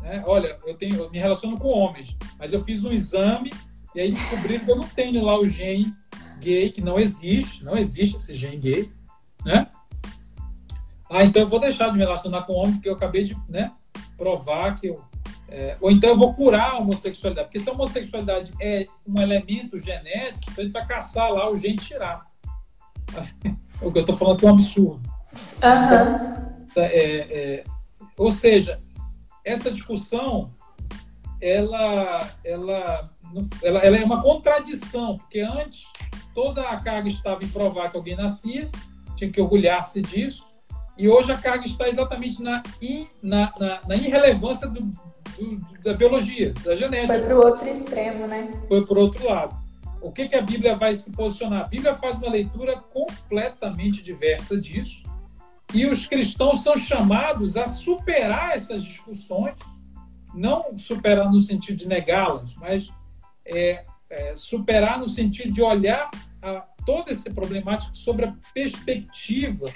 Né? 0.02 0.20
Olha, 0.26 0.58
eu, 0.66 0.74
tenho, 0.74 0.96
eu 0.96 1.08
me 1.12 1.18
relaciono 1.20 1.56
com 1.56 1.68
homens, 1.68 2.16
mas 2.36 2.52
eu 2.52 2.64
fiz 2.64 2.82
um 2.82 2.90
exame 2.90 3.52
e 3.94 4.00
aí 4.00 4.10
descobriram 4.10 4.64
que 4.64 4.70
eu 4.72 4.74
não 4.74 4.88
tenho 4.88 5.24
lá 5.24 5.38
o 5.38 5.46
gene 5.46 5.94
gay, 6.40 6.70
que 6.70 6.80
não 6.80 6.98
existe, 6.98 7.64
não 7.64 7.78
existe 7.78 8.16
esse 8.16 8.36
gene 8.36 8.56
gay, 8.56 8.92
né? 9.44 9.68
Ah, 11.08 11.22
então 11.22 11.42
eu 11.42 11.46
vou 11.46 11.60
deixar 11.60 11.86
de 11.90 11.92
me 11.92 12.00
relacionar 12.00 12.42
com 12.42 12.54
homem 12.54 12.72
porque 12.72 12.88
eu 12.88 12.94
acabei 12.94 13.22
de 13.22 13.36
né, 13.48 13.70
provar 14.16 14.74
que 14.74 14.88
eu. 14.88 15.00
É, 15.48 15.76
ou 15.80 15.88
então 15.88 16.10
eu 16.10 16.18
vou 16.18 16.34
curar 16.34 16.72
a 16.72 16.78
homossexualidade. 16.78 17.46
Porque 17.46 17.60
se 17.60 17.70
a 17.70 17.72
homossexualidade 17.72 18.52
é 18.60 18.88
um 19.06 19.20
elemento 19.20 19.78
genético, 19.78 20.50
então 20.50 20.62
a 20.62 20.62
gente 20.62 20.72
vai 20.72 20.84
caçar 20.84 21.30
lá 21.32 21.48
o 21.48 21.54
gene 21.54 21.76
tirar. 21.76 22.26
o 23.80 23.92
que 23.92 23.98
eu 23.98 24.02
estou 24.02 24.16
falando 24.16 24.44
é 24.44 24.48
um 24.48 24.54
absurdo. 24.54 25.08
Uhum. 25.62 26.49
É, 26.76 26.84
é, 26.84 27.64
ou 28.16 28.30
seja, 28.30 28.80
essa 29.44 29.70
discussão 29.70 30.52
ela, 31.40 32.28
ela, 32.44 33.02
ela, 33.62 33.78
ela 33.80 33.96
é 33.96 34.04
uma 34.04 34.22
contradição, 34.22 35.16
porque 35.18 35.40
antes 35.40 35.90
toda 36.34 36.62
a 36.68 36.76
carga 36.78 37.08
estava 37.08 37.42
em 37.42 37.48
provar 37.48 37.90
que 37.90 37.96
alguém 37.96 38.14
nascia, 38.16 38.70
tinha 39.16 39.30
que 39.30 39.40
orgulhar-se 39.40 40.02
disso, 40.02 40.46
e 40.98 41.08
hoje 41.08 41.32
a 41.32 41.38
carga 41.38 41.64
está 41.64 41.88
exatamente 41.88 42.42
na, 42.42 42.62
in, 42.80 43.08
na, 43.22 43.52
na, 43.58 43.80
na 43.88 43.96
irrelevância 43.96 44.68
do, 44.68 44.80
do, 44.82 45.82
da 45.82 45.94
biologia, 45.94 46.52
da 46.62 46.74
genética. 46.74 47.14
Foi 47.14 47.22
para 47.22 47.36
o 47.36 47.46
outro 47.46 47.68
extremo, 47.68 48.26
né? 48.26 48.50
Foi 48.68 48.84
para 48.84 48.98
o 48.98 49.00
outro 49.00 49.26
lado. 49.26 49.58
O 50.02 50.12
que, 50.12 50.28
que 50.28 50.36
a 50.36 50.42
Bíblia 50.42 50.76
vai 50.76 50.94
se 50.94 51.10
posicionar? 51.12 51.64
A 51.64 51.68
Bíblia 51.68 51.94
faz 51.94 52.18
uma 52.18 52.30
leitura 52.30 52.76
completamente 52.76 54.02
diversa 54.02 54.60
disso, 54.60 55.02
e 55.72 55.86
os 55.86 56.06
cristãos 56.06 56.62
são 56.62 56.76
chamados 56.76 57.56
a 57.56 57.66
superar 57.66 58.56
essas 58.56 58.82
discussões, 58.82 59.54
não 60.34 60.76
superar 60.76 61.30
no 61.30 61.40
sentido 61.40 61.76
de 61.76 61.88
negá-las, 61.88 62.56
mas 62.56 62.90
é, 63.44 63.84
é, 64.08 64.34
superar 64.34 64.98
no 64.98 65.08
sentido 65.08 65.52
de 65.52 65.62
olhar 65.62 66.10
a, 66.42 66.60
todo 66.84 67.10
esse 67.10 67.32
problemático 67.32 67.96
sobre 67.96 68.26
a 68.26 68.34
perspectiva 68.52 69.68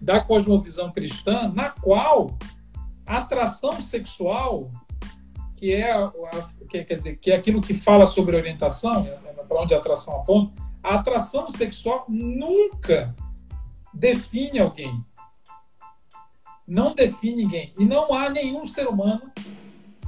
da 0.00 0.20
cosmovisão 0.20 0.90
cristã, 0.90 1.52
na 1.54 1.70
qual 1.70 2.36
a 3.04 3.18
atração 3.18 3.80
sexual, 3.80 4.68
que 5.56 5.72
é, 5.72 5.92
a, 5.92 6.12
que, 6.68 6.84
quer 6.84 6.94
dizer, 6.94 7.16
que 7.16 7.30
é 7.30 7.36
aquilo 7.36 7.60
que 7.60 7.74
fala 7.74 8.06
sobre 8.06 8.36
orientação, 8.36 9.04
né, 9.04 9.16
para 9.48 9.62
onde 9.62 9.74
a 9.74 9.78
atração 9.78 10.16
aponta, 10.16 10.60
a 10.82 10.96
atração 10.96 11.50
sexual 11.50 12.04
nunca 12.08 13.14
define 13.92 14.58
alguém. 14.58 15.04
Não 16.66 16.94
define 16.94 17.44
ninguém. 17.44 17.72
E 17.78 17.84
não 17.84 18.12
há 18.12 18.28
nenhum 18.28 18.66
ser 18.66 18.86
humano 18.88 19.22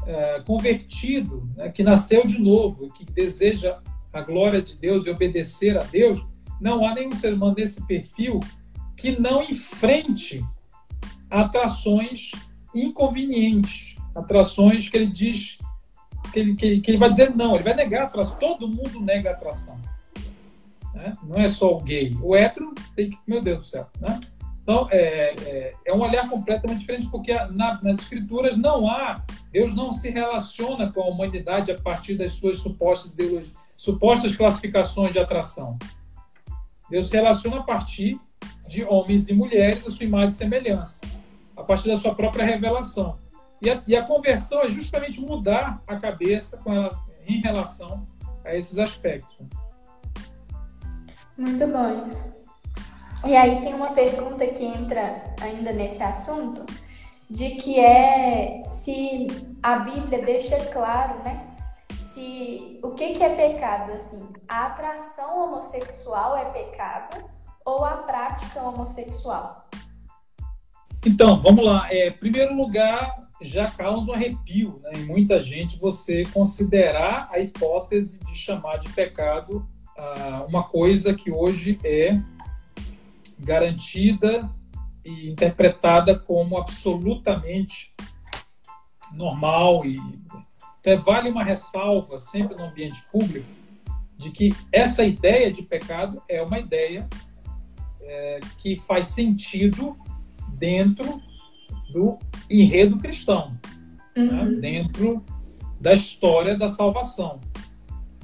é, 0.07 0.41
convertido, 0.47 1.49
né, 1.57 1.69
que 1.71 1.83
nasceu 1.83 2.27
de 2.27 2.41
novo, 2.41 2.93
que 2.93 3.05
deseja 3.05 3.79
a 4.13 4.23
glória 4.23 4.61
de 4.63 4.77
Deus 4.77 5.07
e 5.07 5.11
obedecer 5.11 5.77
a 5.79 5.83
Deus, 5.83 6.25
não 6.61 6.85
há 6.85 6.95
nenhum 6.95 7.15
ser 7.15 7.35
humano 7.35 7.55
desse 7.55 7.87
perfil 7.87 8.41
que 8.97 9.19
não 9.21 9.43
enfrente 9.43 10.45
atrações 11.31 12.33
inconvenientes, 12.75 13.97
atrações 14.15 14.89
que 14.89 14.97
ele 14.97 15.07
diz 15.07 15.59
que 16.33 16.41
ele, 16.41 16.55
que, 16.57 16.81
que 16.81 16.91
ele 16.91 16.99
vai 16.99 17.11
dizer 17.11 17.35
não, 17.35 17.55
ele 17.55 17.65
vai 17.65 17.75
negar 17.75 18.05
atração. 18.05 18.39
Todo 18.39 18.69
mundo 18.69 19.01
nega 19.01 19.31
atração. 19.31 19.81
Né? 20.95 21.17
Não 21.23 21.39
é 21.39 21.49
só 21.49 21.77
o 21.77 21.81
gay. 21.81 22.17
O 22.23 22.35
hétero 22.35 22.75
tem 22.97 23.11
que, 23.11 23.19
meu 23.27 23.41
Deus 23.41 23.59
do 23.59 23.65
céu. 23.65 23.89
Né? 24.01 24.21
Então, 24.69 24.87
é, 24.91 25.35
é, 25.47 25.75
é, 25.87 25.95
um 25.95 26.01
olhar 26.03 26.29
completamente 26.29 26.81
diferente, 26.81 27.09
porque 27.09 27.33
na, 27.33 27.83
nas 27.83 28.01
escrituras 28.01 28.59
não 28.59 28.87
há, 28.87 29.25
Deus 29.51 29.75
não 29.75 29.91
se 29.91 30.11
relaciona 30.11 30.93
com 30.93 31.01
a 31.01 31.07
humanidade 31.07 31.71
a 31.73 31.81
partir 31.81 32.17
das 32.17 32.33
suas 32.33 32.59
supostas, 32.59 33.17
supostas 33.75 34.37
classificações 34.37 35.13
de 35.13 35.19
atração. 35.19 35.79
Deus 36.91 37.09
se 37.09 37.17
relaciona 37.17 37.61
a 37.61 37.63
partir 37.63 38.21
de 38.67 38.85
homens 38.85 39.31
e 39.31 39.33
mulheres, 39.33 39.87
a 39.87 39.91
sua 39.91 40.05
imagem 40.05 40.35
e 40.35 40.39
semelhança, 40.39 41.01
a 41.57 41.63
partir 41.63 41.89
da 41.89 41.97
sua 41.97 42.15
própria 42.15 42.45
revelação. 42.45 43.19
E 43.63 43.71
a, 43.71 43.83
e 43.87 43.97
a 43.97 44.03
conversão 44.03 44.61
é 44.61 44.69
justamente 44.69 45.19
mudar 45.19 45.83
a 45.87 45.97
cabeça 45.97 46.63
em 47.27 47.41
relação 47.41 48.05
a 48.45 48.55
esses 48.55 48.79
aspectos. 48.79 49.35
Muito 51.39 51.67
bom 51.69 52.05
isso. 52.05 52.38
E 53.27 53.37
aí 53.37 53.61
tem 53.63 53.75
uma 53.75 53.93
pergunta 53.93 54.47
que 54.47 54.65
entra 54.65 55.35
ainda 55.41 55.73
nesse 55.73 56.03
assunto, 56.03 56.65
de 57.29 57.51
que 57.51 57.79
é 57.79 58.63
se 58.65 59.27
a 59.63 59.81
Bíblia 59.81 60.25
deixa 60.25 60.57
claro, 60.67 61.23
né? 61.23 61.47
Se 61.93 62.79
o 62.83 62.93
que, 62.93 63.15
que 63.15 63.23
é 63.23 63.35
pecado, 63.35 63.93
assim, 63.93 64.29
a 64.49 64.67
atração 64.67 65.45
homossexual 65.45 66.37
é 66.37 66.45
pecado 66.47 67.25
ou 67.65 67.85
a 67.85 67.99
prática 67.99 68.63
homossexual? 68.63 69.69
Então, 71.05 71.41
vamos 71.41 71.65
lá. 71.65 71.87
É, 71.91 72.11
primeiro 72.11 72.55
lugar, 72.55 73.29
já 73.41 73.71
causa 73.71 74.11
um 74.11 74.15
arrepio 74.15 74.81
né, 74.83 74.93
em 74.95 75.05
muita 75.05 75.41
gente 75.41 75.79
você 75.79 76.25
considerar 76.27 77.29
a 77.31 77.39
hipótese 77.39 78.21
de 78.21 78.35
chamar 78.35 78.79
de 78.79 78.89
pecado 78.91 79.69
ah, 79.97 80.47
uma 80.49 80.65
coisa 80.65 81.15
que 81.15 81.31
hoje 81.31 81.79
é 81.85 82.21
garantida 83.39 84.51
e 85.05 85.31
interpretada 85.31 86.19
como 86.19 86.59
absolutamente 86.59 87.95
normal 89.15 89.85
e 89.85 89.99
até 90.79 90.97
vale 90.97 91.31
uma 91.31 91.43
ressalva 91.43 92.19
sempre 92.19 92.57
no 92.57 92.65
ambiente 92.65 93.03
público 93.11 93.47
de 94.17 94.31
que 94.31 94.55
essa 94.73 95.05
ideia 95.05 95.51
de 95.51 95.63
pecado 95.63 96.21
é 96.29 96.43
uma 96.43 96.59
ideia 96.59 97.09
é, 98.01 98.41
que 98.59 98.77
faz 98.77 99.07
sentido 99.07 99.97
dentro 100.55 101.23
do 101.93 102.19
enredo 102.51 102.99
cristão, 102.99 103.57
né? 104.17 104.23
uhum. 104.23 104.45
né? 104.45 104.61
dentro 104.61 105.25
da 105.81 105.93
história 105.93 106.57
da 106.57 106.69
salvação, 106.69 107.39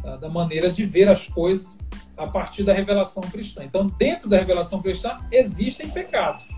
tá? 0.02 0.16
da 0.16 0.28
maneira 0.28 0.70
de 0.70 0.84
ver 0.84 1.08
as 1.08 1.28
coisas 1.28 1.78
a 2.16 2.26
partir 2.26 2.62
da 2.62 2.72
revelação 2.72 3.22
cristã. 3.22 3.64
Então, 3.64 3.86
dentro 3.86 4.28
da 4.28 4.38
revelação 4.38 4.80
cristã 4.80 5.20
existem 5.30 5.88
pecados, 5.88 6.48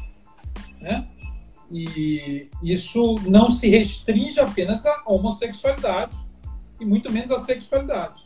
né? 0.81 1.07
E 1.71 2.49
isso 2.63 3.17
não 3.27 3.51
se 3.51 3.69
restringe 3.69 4.39
apenas 4.39 4.87
à 4.87 5.03
homossexualidade 5.07 6.17
e 6.81 6.85
muito 6.85 7.11
menos 7.11 7.31
à 7.31 7.39
sexualidade. 7.39 8.23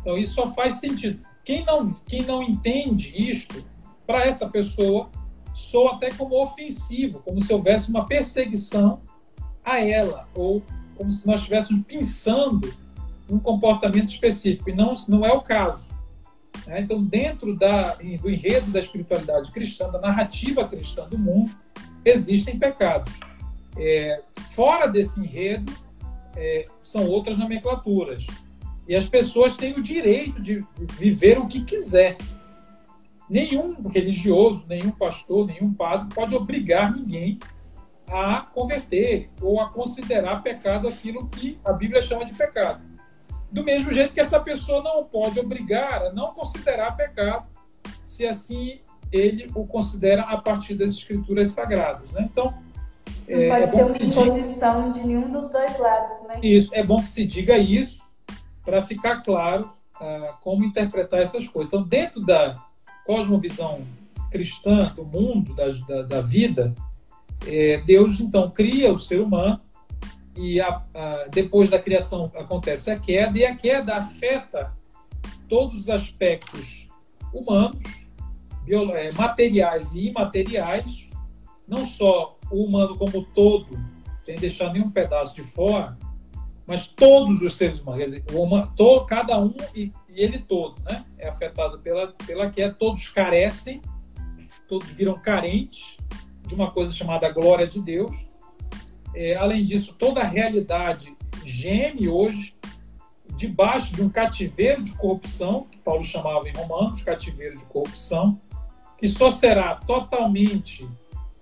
Então, 0.00 0.16
isso 0.16 0.34
só 0.34 0.48
faz 0.50 0.74
sentido. 0.74 1.20
Quem 1.44 1.64
não, 1.64 1.92
quem 2.06 2.22
não 2.22 2.42
entende 2.42 3.14
isto 3.16 3.64
para 4.06 4.24
essa 4.24 4.48
pessoa, 4.48 5.10
soa 5.52 5.94
até 5.94 6.12
como 6.12 6.40
ofensivo, 6.40 7.20
como 7.20 7.40
se 7.40 7.52
houvesse 7.52 7.90
uma 7.90 8.06
perseguição 8.06 9.00
a 9.64 9.80
ela, 9.80 10.28
ou 10.34 10.62
como 10.96 11.10
se 11.10 11.26
nós 11.26 11.40
estivéssemos 11.40 11.84
pensando 11.84 12.72
um 13.28 13.38
comportamento 13.38 14.08
específico, 14.10 14.70
e 14.70 14.74
não, 14.74 14.94
não 15.08 15.24
é 15.24 15.32
o 15.32 15.40
caso. 15.40 15.88
Né? 16.66 16.80
Então, 16.80 17.02
dentro 17.02 17.56
da, 17.56 17.94
do 17.94 18.30
enredo 18.30 18.70
da 18.70 18.78
espiritualidade 18.78 19.50
cristã, 19.50 19.90
da 19.90 20.00
narrativa 20.00 20.66
cristã 20.66 21.08
do 21.08 21.18
mundo, 21.18 21.50
existem 22.04 22.58
pecados. 22.58 23.12
É, 23.76 24.22
fora 24.54 24.86
desse 24.86 25.20
enredo, 25.20 25.72
é, 26.36 26.66
são 26.82 27.06
outras 27.06 27.36
nomenclaturas. 27.38 28.26
E 28.88 28.94
as 28.94 29.08
pessoas 29.08 29.56
têm 29.56 29.72
o 29.72 29.82
direito 29.82 30.40
de 30.40 30.64
viver 30.76 31.38
o 31.38 31.48
que 31.48 31.64
quiser. 31.64 32.16
Nenhum 33.28 33.88
religioso, 33.88 34.66
nenhum 34.68 34.92
pastor, 34.92 35.46
nenhum 35.46 35.72
padre 35.72 36.14
pode 36.14 36.34
obrigar 36.34 36.94
ninguém 36.94 37.40
a 38.08 38.42
converter 38.42 39.28
ou 39.42 39.60
a 39.60 39.68
considerar 39.68 40.42
pecado 40.42 40.86
aquilo 40.86 41.26
que 41.26 41.58
a 41.64 41.72
Bíblia 41.72 42.00
chama 42.00 42.24
de 42.24 42.34
pecado. 42.34 42.80
Do 43.56 43.64
mesmo 43.64 43.90
jeito 43.90 44.12
que 44.12 44.20
essa 44.20 44.38
pessoa 44.38 44.82
não 44.82 45.02
pode 45.04 45.40
obrigar 45.40 46.02
a 46.02 46.12
não 46.12 46.34
considerar 46.34 46.94
pecado, 46.94 47.46
se 48.04 48.26
assim 48.26 48.80
ele 49.10 49.50
o 49.54 49.66
considera 49.66 50.24
a 50.24 50.36
partir 50.36 50.74
das 50.74 50.92
escrituras 50.92 51.48
sagradas. 51.48 52.12
Né? 52.12 52.28
Então, 52.30 52.52
não 53.26 53.40
é, 53.40 53.48
pode 53.48 53.62
é 53.62 53.66
ser 53.66 53.82
uma 53.84 54.10
imposição 54.10 54.92
diga... 54.92 55.00
de 55.00 55.06
nenhum 55.06 55.30
dos 55.30 55.50
dois 55.50 55.78
lados. 55.78 56.22
Né? 56.28 56.40
Isso, 56.42 56.74
é 56.74 56.84
bom 56.84 57.00
que 57.00 57.08
se 57.08 57.24
diga 57.24 57.56
isso 57.56 58.04
para 58.62 58.82
ficar 58.82 59.22
claro 59.22 59.72
uh, 59.94 60.34
como 60.42 60.62
interpretar 60.62 61.22
essas 61.22 61.48
coisas. 61.48 61.72
Então, 61.72 61.82
dentro 61.82 62.20
da 62.20 62.62
cosmovisão 63.06 63.86
cristã 64.30 64.92
do 64.94 65.02
mundo, 65.02 65.54
da, 65.54 65.64
da, 65.88 66.02
da 66.02 66.20
vida, 66.20 66.74
é, 67.46 67.82
Deus 67.86 68.20
então 68.20 68.50
cria 68.50 68.92
o 68.92 68.98
ser 68.98 69.18
humano 69.18 69.62
e 70.36 70.60
a, 70.60 70.82
a, 70.94 71.28
depois 71.30 71.70
da 71.70 71.78
criação 71.78 72.30
acontece 72.34 72.90
a 72.90 72.98
queda 72.98 73.38
e 73.38 73.44
a 73.44 73.54
queda 73.54 73.96
afeta 73.96 74.72
todos 75.48 75.80
os 75.80 75.90
aspectos 75.90 76.88
humanos, 77.32 78.06
é, 78.68 79.12
materiais 79.12 79.94
e 79.94 80.08
imateriais, 80.08 81.08
não 81.68 81.84
só 81.84 82.36
o 82.50 82.64
humano 82.64 82.96
como 82.96 83.24
todo, 83.24 83.78
sem 84.24 84.36
deixar 84.36 84.72
nenhum 84.72 84.90
pedaço 84.90 85.36
de 85.36 85.42
fora, 85.42 85.96
mas 86.66 86.88
todos 86.88 87.42
os 87.42 87.56
seres 87.56 87.80
humanos, 87.80 88.00
quer 88.00 88.04
dizer, 88.06 88.24
uma, 88.32 88.66
to, 88.68 89.04
cada 89.04 89.38
um 89.40 89.54
e, 89.74 89.92
e, 90.08 90.20
ele 90.20 90.38
todo, 90.38 90.82
né, 90.82 91.04
é 91.16 91.28
afetado 91.28 91.78
pela, 91.78 92.08
pela 92.26 92.50
queda, 92.50 92.74
todos 92.74 93.08
carecem, 93.08 93.80
todos 94.68 94.90
viram 94.90 95.20
carentes 95.20 95.96
de 96.44 96.54
uma 96.54 96.70
coisa 96.70 96.92
chamada 96.92 97.30
glória 97.30 97.66
de 97.66 97.80
Deus. 97.80 98.26
É, 99.16 99.34
além 99.34 99.64
disso, 99.64 99.96
toda 99.98 100.20
a 100.20 100.26
realidade 100.26 101.16
geme 101.42 102.06
hoje 102.06 102.54
debaixo 103.34 103.96
de 103.96 104.02
um 104.02 104.10
cativeiro 104.10 104.82
de 104.82 104.92
corrupção, 104.92 105.66
que 105.70 105.78
Paulo 105.78 106.04
chamava 106.04 106.46
em 106.46 106.52
Romanos, 106.52 107.02
cativeiro 107.02 107.56
de 107.56 107.64
corrupção, 107.64 108.38
que 108.98 109.08
só 109.08 109.30
será 109.30 109.76
totalmente 109.76 110.86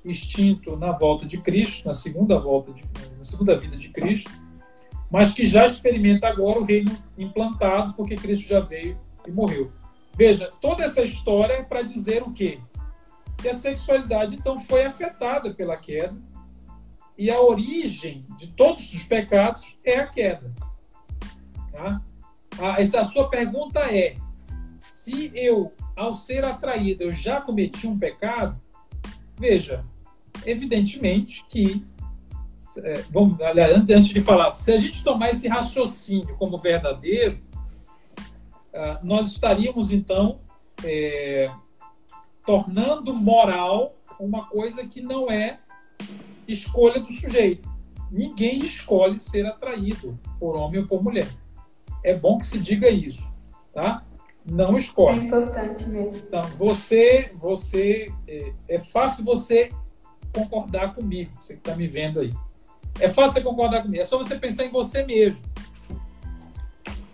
extinto 0.05 0.77
na 0.77 0.93
volta 0.93 1.27
de 1.27 1.39
Cristo, 1.39 1.89
na 1.89 1.95
segunda 1.95 2.39
volta 2.39 2.73
de, 2.73 2.85
na 3.17 3.25
segunda 3.25 3.57
vida 3.59 3.77
de 3.77 3.89
Cristo, 3.89 4.31
mas 5.11 5.33
que 5.33 5.45
já 5.45 5.67
experimenta 5.67 6.29
agora 6.29 6.61
o 6.61 6.65
reino 6.65 6.97
implantado, 7.19 7.93
porque 7.95 8.15
Cristo 8.15 8.49
já 8.49 8.61
veio 8.61 8.97
e 9.27 9.33
morreu. 9.33 9.73
Veja, 10.17 10.53
toda 10.61 10.85
essa 10.85 11.03
história 11.03 11.55
é 11.55 11.63
para 11.65 11.83
dizer 11.83 12.23
o 12.23 12.33
quê? 12.33 12.61
Que 13.39 13.49
a 13.49 13.55
sexualidade 13.55 14.37
então 14.37 14.61
foi 14.61 14.85
afetada 14.85 15.53
pela 15.53 15.77
queda 15.77 16.15
e 17.17 17.31
a 17.31 17.41
origem 17.41 18.27
de 18.37 18.49
todos 18.49 18.93
os 18.93 19.05
pecados 19.05 19.77
é 19.85 19.99
a 19.99 20.07
queda. 20.07 20.53
Tá? 21.73 22.03
Essa 22.79 23.01
a 23.01 23.05
sua 23.05 23.29
pergunta 23.29 23.81
é: 23.81 24.17
se 24.79 25.31
eu, 25.35 25.73
ao 25.97 26.15
ser 26.15 26.45
atraído, 26.45 27.03
eu 27.03 27.13
já 27.13 27.41
cometi 27.41 27.87
um 27.87 27.99
pecado? 27.99 28.61
Veja, 29.37 29.85
evidentemente 30.47 31.45
que, 31.49 31.85
é, 32.83 33.05
vamos, 33.11 33.39
antes 33.41 34.11
de 34.11 34.21
falar, 34.21 34.55
se 34.55 34.73
a 34.73 34.77
gente 34.77 35.03
tomar 35.03 35.31
esse 35.31 35.49
raciocínio 35.49 36.37
como 36.37 36.59
verdadeiro, 36.59 37.41
ah, 38.73 39.01
nós 39.03 39.29
estaríamos 39.31 39.93
então 39.93 40.41
é, 40.85 41.51
tornando 42.45 43.15
moral 43.15 43.97
uma 44.19 44.47
coisa 44.47 44.87
que 44.87 45.01
não 45.01 45.31
é 45.31 45.61
escolha 46.47 47.01
do 47.01 47.11
sujeito. 47.11 47.69
Ninguém 48.11 48.61
escolhe 48.61 49.19
ser 49.19 49.47
atraído 49.47 50.19
por 50.39 50.57
homem 50.57 50.81
ou 50.81 50.87
por 50.87 51.03
mulher. 51.03 51.29
É 52.03 52.15
bom 52.15 52.39
que 52.39 52.47
se 52.47 52.59
diga 52.59 52.89
isso, 52.89 53.35
tá? 53.73 54.05
Não 54.45 54.77
escolhe. 54.77 55.21
É 55.21 55.23
importante 55.25 55.89
mesmo. 55.89 56.23
Então, 56.27 56.43
você, 56.51 57.33
você 57.35 58.13
é, 58.29 58.53
é 58.69 58.79
fácil 58.79 59.25
você 59.25 59.71
concordar 60.33 60.93
comigo, 60.93 61.31
você 61.41 61.55
que 61.55 61.61
está 61.61 61.75
me 61.75 61.87
vendo 61.87 62.21
aí. 62.21 62.35
É 63.01 63.09
fácil 63.09 63.35
você 63.35 63.41
concordar 63.41 63.83
comigo, 63.83 64.01
é 64.01 64.05
só 64.05 64.19
você 64.19 64.37
pensar 64.37 64.65
em 64.65 64.71
você 64.71 65.05
mesmo. 65.05 65.45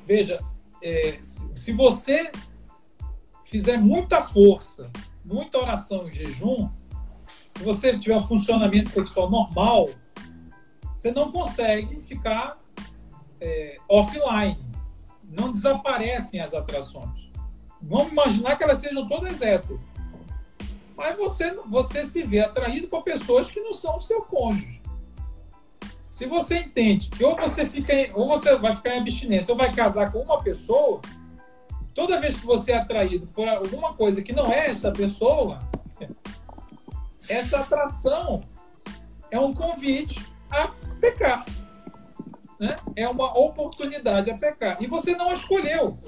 Veja, 0.05 0.41
é, 0.83 1.19
se 1.23 1.73
você 1.73 2.31
fizer 3.43 3.77
muita 3.77 4.23
força, 4.23 4.91
muita 5.25 5.59
oração 5.59 6.09
e 6.09 6.13
jejum, 6.13 6.69
se 7.61 7.65
você 7.65 7.99
tiver 7.99 8.17
um 8.17 8.23
funcionamento 8.23 8.89
sexual 8.89 9.29
normal, 9.29 9.91
você 10.97 11.11
não 11.11 11.31
consegue 11.31 12.01
ficar 12.01 12.59
é, 13.39 13.77
offline. 13.87 14.59
Não 15.25 15.53
desaparecem 15.53 16.41
as 16.41 16.55
atrações. 16.55 17.31
Vamos 17.83 18.13
imaginar 18.13 18.57
que 18.57 18.65
elas 18.65 18.79
sejam 18.79 19.07
todas 19.07 19.43
héteras. 19.43 19.79
Mas 20.97 21.19
você, 21.19 21.53
você 21.67 22.03
se 22.03 22.23
vê 22.23 22.41
atraído 22.41 22.89
por 22.89 23.03
pessoas 23.03 23.51
que 23.51 23.61
não 23.61 23.75
são 23.75 23.99
o 23.99 24.01
seu 24.01 24.23
cônjuge. 24.23 24.81
Se 26.07 26.25
você 26.25 26.61
entende 26.61 27.11
que 27.11 27.23
ou 27.23 27.37
você 27.37 27.67
fica 27.67 27.93
ou 28.15 28.27
você 28.27 28.57
vai 28.57 28.75
ficar 28.75 28.97
em 28.97 29.01
abstinência 29.01 29.53
ou 29.53 29.59
vai 29.59 29.71
casar 29.71 30.11
com 30.11 30.21
uma 30.21 30.43
pessoa, 30.43 31.03
toda 31.95 32.19
vez 32.19 32.41
que 32.41 32.47
você 32.47 32.73
é 32.73 32.79
atraído 32.79 33.27
por 33.27 33.47
alguma 33.47 33.93
coisa 33.93 34.23
que 34.23 34.33
não 34.33 34.51
é 34.51 34.69
essa 34.69 34.91
pessoa, 34.91 35.59
essa 37.29 37.61
atração 37.61 38.43
é 39.31 39.39
um 39.39 39.53
convite 39.53 40.27
a 40.51 40.69
pecar. 41.01 41.45
Né? 42.59 42.77
É 42.97 43.09
uma 43.09 43.39
oportunidade 43.39 44.31
a 44.31 44.37
pecar. 44.37 44.83
E 44.83 44.87
você 44.87 45.15
não 45.15 45.33
escolheu. 45.33 45.99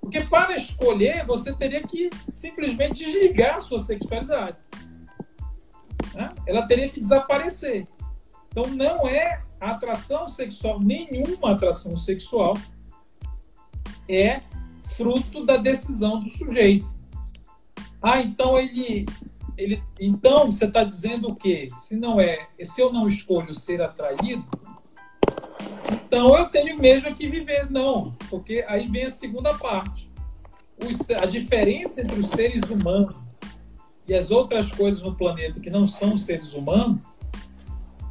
Porque 0.00 0.22
para 0.22 0.54
escolher, 0.54 1.24
você 1.24 1.52
teria 1.54 1.82
que 1.82 2.10
simplesmente 2.28 3.04
desligar 3.04 3.56
a 3.56 3.60
sua 3.60 3.78
sexualidade. 3.78 4.58
Né? 6.14 6.34
Ela 6.46 6.66
teria 6.66 6.88
que 6.88 7.00
desaparecer. 7.00 7.86
Então, 8.48 8.64
não 8.74 9.08
é 9.08 9.42
atração 9.58 10.28
sexual, 10.28 10.80
nenhuma 10.80 11.52
atração 11.52 11.96
sexual 11.96 12.56
é 14.08 14.40
fruto 14.84 15.46
da 15.46 15.56
decisão 15.56 16.20
do 16.20 16.28
sujeito. 16.28 16.90
Ah, 18.02 18.20
então 18.20 18.58
ele, 18.58 19.06
ele 19.56 19.82
então 20.00 20.50
você 20.50 20.66
está 20.66 20.84
dizendo 20.84 21.28
o 21.28 21.34
quê? 21.34 21.68
Se 21.76 21.96
não 21.96 22.20
é, 22.20 22.48
se 22.62 22.80
eu 22.80 22.92
não 22.92 23.06
escolho 23.06 23.52
ser 23.54 23.80
atraído, 23.80 24.44
então 25.92 26.36
eu 26.36 26.48
tenho 26.48 26.78
mesmo 26.78 27.14
que 27.14 27.26
viver. 27.26 27.70
Não, 27.70 28.12
porque 28.28 28.64
aí 28.68 28.86
vem 28.86 29.04
a 29.04 29.10
segunda 29.10 29.54
parte. 29.54 30.10
Os, 30.84 31.10
a 31.10 31.26
diferença 31.26 32.00
entre 32.00 32.18
os 32.18 32.28
seres 32.28 32.70
humanos 32.70 33.14
e 34.06 34.14
as 34.14 34.30
outras 34.30 34.72
coisas 34.72 35.02
no 35.02 35.14
planeta 35.14 35.60
que 35.60 35.70
não 35.70 35.86
são 35.86 36.18
seres 36.18 36.54
humanos 36.54 37.00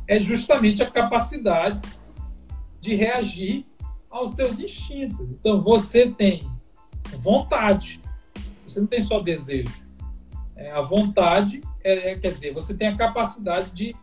é 0.07 0.19
justamente 0.19 0.81
a 0.81 0.89
capacidade 0.89 1.81
de 2.79 2.95
reagir 2.95 3.65
aos 4.09 4.35
seus 4.35 4.59
instintos. 4.59 5.37
Então 5.37 5.61
você 5.61 6.09
tem 6.09 6.49
vontade, 7.17 8.01
você 8.65 8.79
não 8.79 8.87
tem 8.87 9.01
só 9.01 9.19
desejo. 9.19 9.71
É, 10.61 10.71
a 10.71 10.81
vontade 10.81 11.63
é, 11.83 12.15
quer 12.15 12.31
dizer, 12.31 12.53
você 12.53 12.75
tem 12.75 12.87
a 12.87 12.95
capacidade 12.95 13.71
de 13.71 13.95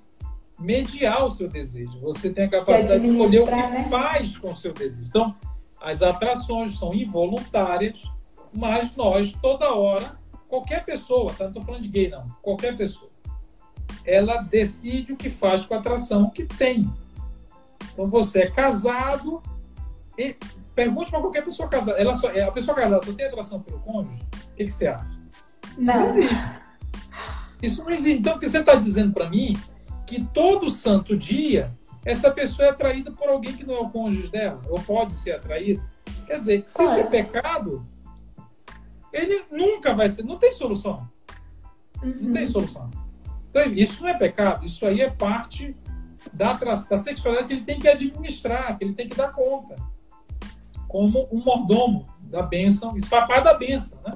mediar 0.58 1.24
o 1.24 1.30
seu 1.30 1.48
desejo. 1.48 2.00
Você 2.00 2.30
tem 2.30 2.46
a 2.46 2.48
capacidade 2.48 3.00
de 3.04 3.10
escolher 3.10 3.42
o 3.42 3.46
que 3.46 3.54
né? 3.54 3.86
faz 3.88 4.36
com 4.36 4.50
o 4.50 4.56
seu 4.56 4.72
desejo. 4.72 5.06
Então, 5.08 5.36
as 5.80 6.02
atrações 6.02 6.76
são 6.76 6.92
involuntárias, 6.92 8.10
mas 8.52 8.96
nós, 8.96 9.34
toda 9.34 9.72
hora, 9.72 10.18
qualquer 10.48 10.84
pessoa, 10.84 11.32
tá? 11.32 11.44
não 11.44 11.50
estou 11.50 11.62
falando 11.62 11.82
de 11.82 11.88
gay, 11.88 12.08
não, 12.08 12.26
qualquer 12.42 12.76
pessoa, 12.76 13.10
ela 14.04 14.38
decide 14.38 15.12
o 15.12 15.16
que 15.16 15.30
faz 15.30 15.64
com 15.64 15.74
a 15.74 15.78
atração 15.78 16.28
que 16.28 16.44
tem. 16.44 16.92
Então, 17.92 18.08
você 18.08 18.42
é 18.42 18.50
casado 18.50 19.40
e 20.18 20.34
pergunte 20.74 21.08
para 21.08 21.20
qualquer 21.20 21.44
pessoa 21.44 21.68
casada. 21.68 22.00
Ela 22.00 22.14
só, 22.14 22.28
a 22.28 22.50
pessoa 22.50 22.74
casada 22.74 23.04
só 23.04 23.12
tem 23.12 23.26
atração 23.26 23.62
pelo 23.62 23.78
cônjuge? 23.78 24.26
O 24.52 24.56
que, 24.56 24.64
que 24.64 24.70
você 24.70 24.88
acha? 24.88 25.17
Não. 25.76 25.96
não 25.96 26.04
existe. 26.04 26.52
Isso 27.62 27.84
não 27.84 27.90
existe. 27.90 28.20
Então, 28.20 28.36
o 28.36 28.38
que 28.38 28.48
você 28.48 28.58
está 28.58 28.74
dizendo 28.74 29.12
para 29.12 29.28
mim 29.28 29.56
que 30.06 30.24
todo 30.24 30.70
santo 30.70 31.16
dia 31.16 31.76
essa 32.04 32.30
pessoa 32.30 32.68
é 32.68 32.70
atraída 32.70 33.10
por 33.10 33.28
alguém 33.28 33.54
que 33.54 33.66
não 33.66 33.74
é 33.74 33.80
o 33.80 33.90
cônjuge 33.90 34.30
dela, 34.30 34.62
ou 34.68 34.80
pode 34.80 35.12
ser 35.12 35.32
atraída. 35.32 35.82
Quer 36.26 36.38
dizer, 36.38 36.64
se 36.66 36.82
isso 36.82 36.94
é 36.94 37.04
pecado, 37.04 37.86
ele 39.12 39.44
nunca 39.50 39.94
vai 39.94 40.08
ser. 40.08 40.22
Não 40.22 40.38
tem 40.38 40.52
solução. 40.52 41.06
Uhum. 42.02 42.16
Não 42.22 42.32
tem 42.32 42.46
solução. 42.46 42.90
Então, 43.50 43.62
isso 43.74 44.02
não 44.02 44.08
é 44.08 44.14
pecado, 44.14 44.64
isso 44.64 44.86
aí 44.86 45.00
é 45.00 45.10
parte 45.10 45.76
da, 46.32 46.52
da 46.52 46.96
sexualidade 46.96 47.48
que 47.48 47.54
ele 47.54 47.64
tem 47.64 47.80
que 47.80 47.88
administrar, 47.88 48.76
que 48.78 48.84
ele 48.84 48.94
tem 48.94 49.08
que 49.08 49.16
dar 49.16 49.32
conta. 49.32 49.76
Como 50.86 51.28
um 51.30 51.42
mordomo 51.42 52.08
da 52.20 52.42
bênção, 52.42 52.94
parte 53.10 53.44
da 53.44 53.54
bênção, 53.54 54.00
né? 54.02 54.12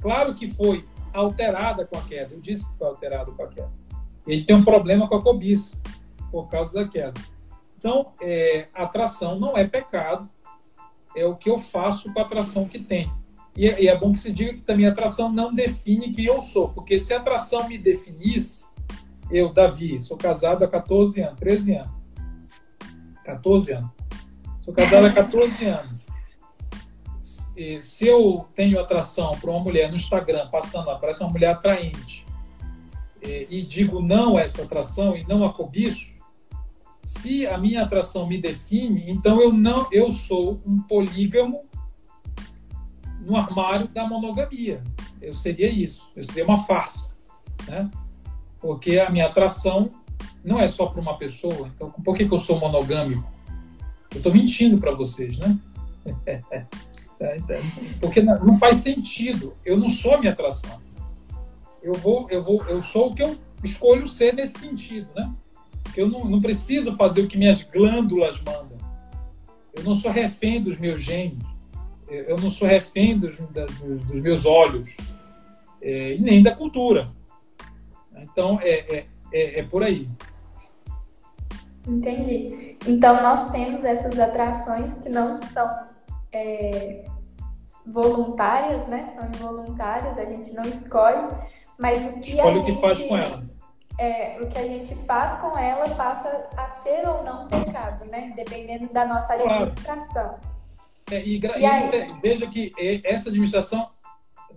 Claro 0.00 0.34
que 0.34 0.48
foi 0.48 0.84
alterada 1.12 1.84
com 1.84 1.96
a 1.96 2.02
queda, 2.02 2.34
eu 2.34 2.40
disse 2.40 2.70
que 2.70 2.78
foi 2.78 2.86
alterado 2.86 3.32
com 3.32 3.42
a 3.42 3.48
queda. 3.48 3.72
A 4.26 4.30
gente 4.30 4.44
tem 4.44 4.56
um 4.56 4.64
problema 4.64 5.08
com 5.08 5.16
a 5.16 5.22
cobiça 5.22 5.80
por 6.30 6.48
causa 6.48 6.74
da 6.74 6.88
queda. 6.88 7.20
Então, 7.76 8.12
é, 8.20 8.68
atração 8.74 9.38
não 9.38 9.56
é 9.56 9.66
pecado, 9.66 10.28
é 11.16 11.24
o 11.24 11.36
que 11.36 11.48
eu 11.48 11.58
faço 11.58 12.12
com 12.12 12.20
a 12.20 12.22
atração 12.22 12.66
que 12.66 12.78
tenho. 12.78 13.12
E, 13.56 13.66
e, 13.66 13.88
é 13.88 13.96
bom 13.98 14.12
que 14.12 14.20
se 14.20 14.32
diga 14.32 14.54
que 14.54 14.62
também 14.62 14.86
a 14.86 14.90
atração 14.90 15.32
não 15.32 15.52
define 15.52 16.12
quem 16.12 16.26
eu 16.26 16.40
sou, 16.40 16.68
porque 16.68 16.98
se 16.98 17.12
a 17.14 17.16
atração 17.16 17.68
me 17.68 17.78
definisse, 17.78 18.68
eu, 19.30 19.52
Davi, 19.52 20.00
sou 20.00 20.16
casado 20.16 20.64
há 20.64 20.68
14 20.68 21.20
anos, 21.20 21.40
13 21.40 21.74
anos. 21.76 21.90
14 23.24 23.72
anos. 23.72 23.90
Sou 24.60 24.72
casado 24.72 25.06
há 25.06 25.12
14 25.12 25.64
anos. 25.64 25.97
Se 27.80 28.06
eu 28.06 28.48
tenho 28.54 28.78
atração 28.78 29.36
para 29.38 29.50
uma 29.50 29.60
mulher 29.60 29.88
no 29.88 29.96
Instagram, 29.96 30.48
passando, 30.48 30.90
aparece 30.90 31.22
uma 31.22 31.30
mulher 31.30 31.50
atraente, 31.50 32.26
e 33.22 33.62
digo 33.62 34.00
não 34.00 34.36
a 34.36 34.42
essa 34.42 34.62
atração 34.62 35.16
e 35.16 35.24
não 35.26 35.44
a 35.44 35.52
cobiço, 35.52 36.18
se 37.02 37.46
a 37.46 37.56
minha 37.58 37.82
atração 37.82 38.26
me 38.26 38.38
define, 38.38 39.10
então 39.10 39.40
eu 39.40 39.52
não 39.52 39.88
eu 39.90 40.12
sou 40.12 40.60
um 40.66 40.80
polígamo 40.80 41.64
no 43.20 43.36
armário 43.36 43.88
da 43.88 44.06
monogamia. 44.06 44.82
Eu 45.20 45.34
seria 45.34 45.68
isso. 45.68 46.10
Eu 46.14 46.22
seria 46.22 46.44
uma 46.44 46.56
farsa, 46.56 47.16
né? 47.66 47.90
Porque 48.60 48.98
a 48.98 49.10
minha 49.10 49.26
atração 49.26 49.90
não 50.44 50.58
é 50.60 50.66
só 50.66 50.86
para 50.86 51.00
uma 51.00 51.18
pessoa. 51.18 51.70
Então, 51.74 51.90
por 51.90 52.16
que, 52.16 52.26
que 52.26 52.34
eu 52.34 52.38
sou 52.38 52.58
monogâmico? 52.58 53.30
Eu 54.10 54.18
estou 54.18 54.32
mentindo 54.32 54.78
para 54.78 54.92
vocês, 54.92 55.38
né? 55.38 55.58
Porque 58.00 58.22
não 58.22 58.58
faz 58.58 58.76
sentido. 58.76 59.56
Eu 59.64 59.76
não 59.76 59.88
sou 59.88 60.14
a 60.14 60.18
minha 60.18 60.32
atração. 60.32 60.80
Eu 61.82 61.94
vou, 61.94 62.28
eu 62.30 62.42
vou, 62.42 62.64
eu 62.66 62.80
sou 62.80 63.10
o 63.10 63.14
que 63.14 63.22
eu 63.22 63.36
escolho 63.62 64.06
ser 64.06 64.34
nesse 64.34 64.58
sentido, 64.58 65.08
né? 65.14 65.32
Eu 65.96 66.08
não, 66.08 66.24
não 66.24 66.40
preciso 66.40 66.92
fazer 66.92 67.22
o 67.22 67.26
que 67.26 67.36
minhas 67.36 67.62
glândulas 67.64 68.40
mandam. 68.40 68.78
Eu 69.74 69.82
não 69.82 69.94
sou 69.94 70.10
refém 70.10 70.60
dos 70.60 70.78
meus 70.78 71.02
genes. 71.02 71.44
Eu 72.08 72.36
não 72.36 72.50
sou 72.50 72.66
refém 72.66 73.18
dos, 73.18 73.36
dos, 73.36 74.04
dos 74.04 74.20
meus 74.22 74.46
olhos. 74.46 74.96
É, 75.80 76.14
e 76.14 76.20
nem 76.20 76.42
da 76.42 76.54
cultura. 76.54 77.10
Então, 78.16 78.58
é, 78.60 78.96
é, 78.96 79.06
é, 79.32 79.60
é 79.60 79.62
por 79.62 79.82
aí. 79.82 80.08
Entendi. 81.86 82.76
Então, 82.86 83.22
nós 83.22 83.50
temos 83.50 83.84
essas 83.84 84.18
atrações 84.18 84.94
que 84.98 85.08
não 85.08 85.38
são 85.38 85.87
é, 86.32 87.04
voluntárias, 87.86 88.86
né? 88.86 89.12
São 89.14 89.26
involuntárias, 89.28 90.18
a 90.18 90.24
gente 90.24 90.52
não 90.54 90.64
escolhe, 90.64 91.28
mas 91.78 92.02
o 92.04 92.20
que 92.20 92.30
escolhe 92.30 92.58
a 92.58 92.60
o 92.60 92.64
que 92.64 92.72
gente, 92.72 92.80
faz 92.80 93.02
com 93.02 93.16
ela. 93.16 93.44
É, 93.98 94.38
o 94.40 94.46
que 94.46 94.58
a 94.58 94.62
gente 94.62 94.94
faz 95.06 95.36
com 95.36 95.58
ela 95.58 95.88
passa 95.94 96.48
a 96.56 96.68
ser 96.68 97.08
ou 97.08 97.24
não 97.24 97.48
pecado, 97.48 98.04
né? 98.06 98.32
Dependendo 98.36 98.92
da 98.92 99.06
nossa 99.06 99.34
administração. 99.34 100.38
É, 101.10 101.22
e, 101.24 101.40
e, 101.40 101.66
aí... 101.66 102.12
veja 102.22 102.46
que 102.46 102.72
essa 103.04 103.28
administração, 103.28 103.90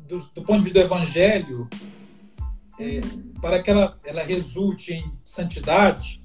do, 0.08 0.20
do, 0.20 0.44
ponto 0.44 0.60
de 0.60 0.64
vista 0.66 0.80
do 0.80 0.86
evangelho, 0.86 1.70
é, 2.78 2.84
uhum. 2.84 3.34
para 3.42 3.64
que 3.64 3.72
ela, 3.72 3.98
ela 4.04 4.22
resulte 4.22 4.94
em 4.94 5.12
santidade, 5.24 6.24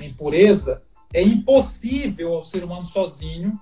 em 0.00 0.14
pureza, 0.14 0.82
é 1.12 1.20
impossível 1.22 2.34
ao 2.34 2.44
ser 2.44 2.62
humano 2.62 2.84
sozinho 2.84 3.58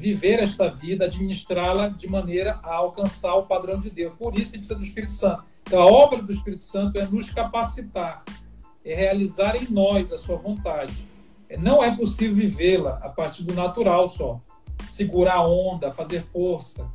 viver 0.00 0.40
esta 0.40 0.68
vida, 0.68 1.04
administrá-la 1.04 1.88
de 1.88 2.08
maneira 2.08 2.58
a 2.62 2.74
alcançar 2.74 3.34
o 3.34 3.42
padrão 3.42 3.78
de 3.78 3.90
Deus. 3.90 4.14
Por 4.18 4.36
isso 4.38 4.52
a 4.52 4.56
gente 4.56 4.60
precisa 4.60 4.74
do 4.76 4.84
Espírito 4.84 5.12
Santo. 5.14 5.44
Então, 5.62 5.82
a 5.82 5.86
obra 5.86 6.22
do 6.22 6.32
Espírito 6.32 6.64
Santo 6.64 6.98
é 6.98 7.06
nos 7.06 7.30
capacitar, 7.30 8.24
é 8.82 8.94
realizar 8.94 9.54
em 9.56 9.70
nós 9.70 10.10
a 10.10 10.16
sua 10.16 10.36
vontade. 10.36 10.94
É, 11.50 11.58
não 11.58 11.84
é 11.84 11.94
possível 11.94 12.34
vivê-la 12.34 12.98
a 13.02 13.10
partir 13.10 13.42
do 13.42 13.52
natural 13.52 14.08
só. 14.08 14.40
Segurar 14.86 15.34
a 15.34 15.46
onda, 15.46 15.92
fazer 15.92 16.22
força. 16.22 16.90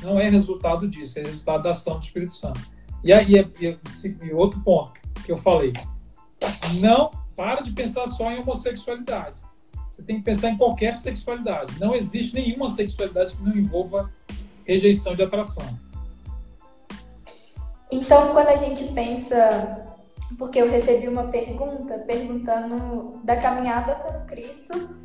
Não 0.00 0.20
é 0.20 0.30
resultado 0.30 0.86
disso, 0.88 1.18
é 1.18 1.22
resultado 1.22 1.64
da 1.64 1.70
ação 1.70 1.98
do 1.98 2.04
Espírito 2.04 2.34
Santo. 2.34 2.60
E 3.02 3.12
aí, 3.12 3.32
e 3.60 4.32
outro 4.32 4.60
ponto 4.60 4.92
que 5.24 5.32
eu 5.32 5.36
falei. 5.36 5.72
Não 6.80 7.10
para 7.36 7.62
de 7.62 7.72
pensar 7.72 8.06
só 8.06 8.30
em 8.30 8.38
homossexualidade. 8.38 9.43
Você 9.94 10.02
tem 10.02 10.16
que 10.16 10.24
pensar 10.24 10.50
em 10.50 10.56
qualquer 10.56 10.96
sexualidade. 10.96 11.78
Não 11.78 11.94
existe 11.94 12.34
nenhuma 12.34 12.66
sexualidade 12.66 13.36
que 13.36 13.42
não 13.44 13.56
envolva 13.56 14.10
rejeição 14.66 15.14
de 15.14 15.22
atração. 15.22 15.64
Então, 17.88 18.32
quando 18.32 18.48
a 18.48 18.56
gente 18.56 18.92
pensa, 18.92 19.86
porque 20.36 20.60
eu 20.60 20.68
recebi 20.68 21.06
uma 21.06 21.28
pergunta 21.28 21.96
perguntando 22.00 23.20
da 23.22 23.36
caminhada 23.36 23.94
com 23.94 24.26
Cristo, 24.26 24.98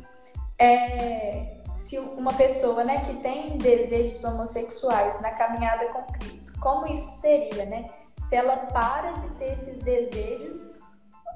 é, 0.58 1.58
se 1.76 1.96
uma 1.96 2.34
pessoa, 2.34 2.82
né, 2.82 3.04
que 3.04 3.14
tem 3.18 3.58
desejos 3.58 4.24
homossexuais 4.24 5.22
na 5.22 5.30
caminhada 5.30 5.86
com 5.92 6.02
Cristo, 6.14 6.52
como 6.58 6.88
isso 6.88 7.20
seria, 7.20 7.64
né? 7.66 7.88
Se 8.22 8.34
ela 8.34 8.56
para 8.56 9.12
de 9.12 9.28
ter 9.36 9.52
esses 9.52 9.78
desejos 9.78 10.79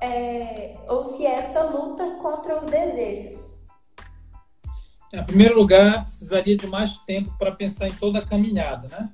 é, 0.01 0.75
ou 0.89 1.03
se 1.03 1.27
essa 1.27 1.63
luta 1.65 2.17
contra 2.21 2.59
os 2.59 2.67
desejos? 2.67 3.55
Em 5.13 5.23
primeiro 5.25 5.57
lugar, 5.57 6.05
precisaria 6.05 6.57
de 6.57 6.67
mais 6.67 6.99
tempo 6.99 7.33
para 7.39 7.53
pensar 7.53 7.89
em 7.89 7.95
toda 7.95 8.19
a 8.19 8.27
caminhada, 8.27 8.89
né? 8.89 9.09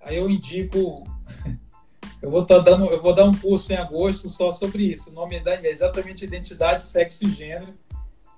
Aí 0.00 0.16
eu 0.16 0.30
indico, 0.30 1.04
eu 2.22 2.30
vou 2.30 2.42
estar 2.42 2.56
tá 2.56 2.70
dando, 2.70 2.86
eu 2.86 3.02
vou 3.02 3.14
dar 3.14 3.24
um 3.24 3.34
curso 3.34 3.72
em 3.72 3.76
agosto 3.76 4.28
só 4.30 4.50
sobre 4.50 4.84
isso. 4.84 5.10
O 5.10 5.12
nome 5.12 5.36
é 5.44 5.70
exatamente 5.70 6.24
identidade, 6.24 6.84
sexo 6.84 7.26
e 7.26 7.28
gênero. 7.28 7.74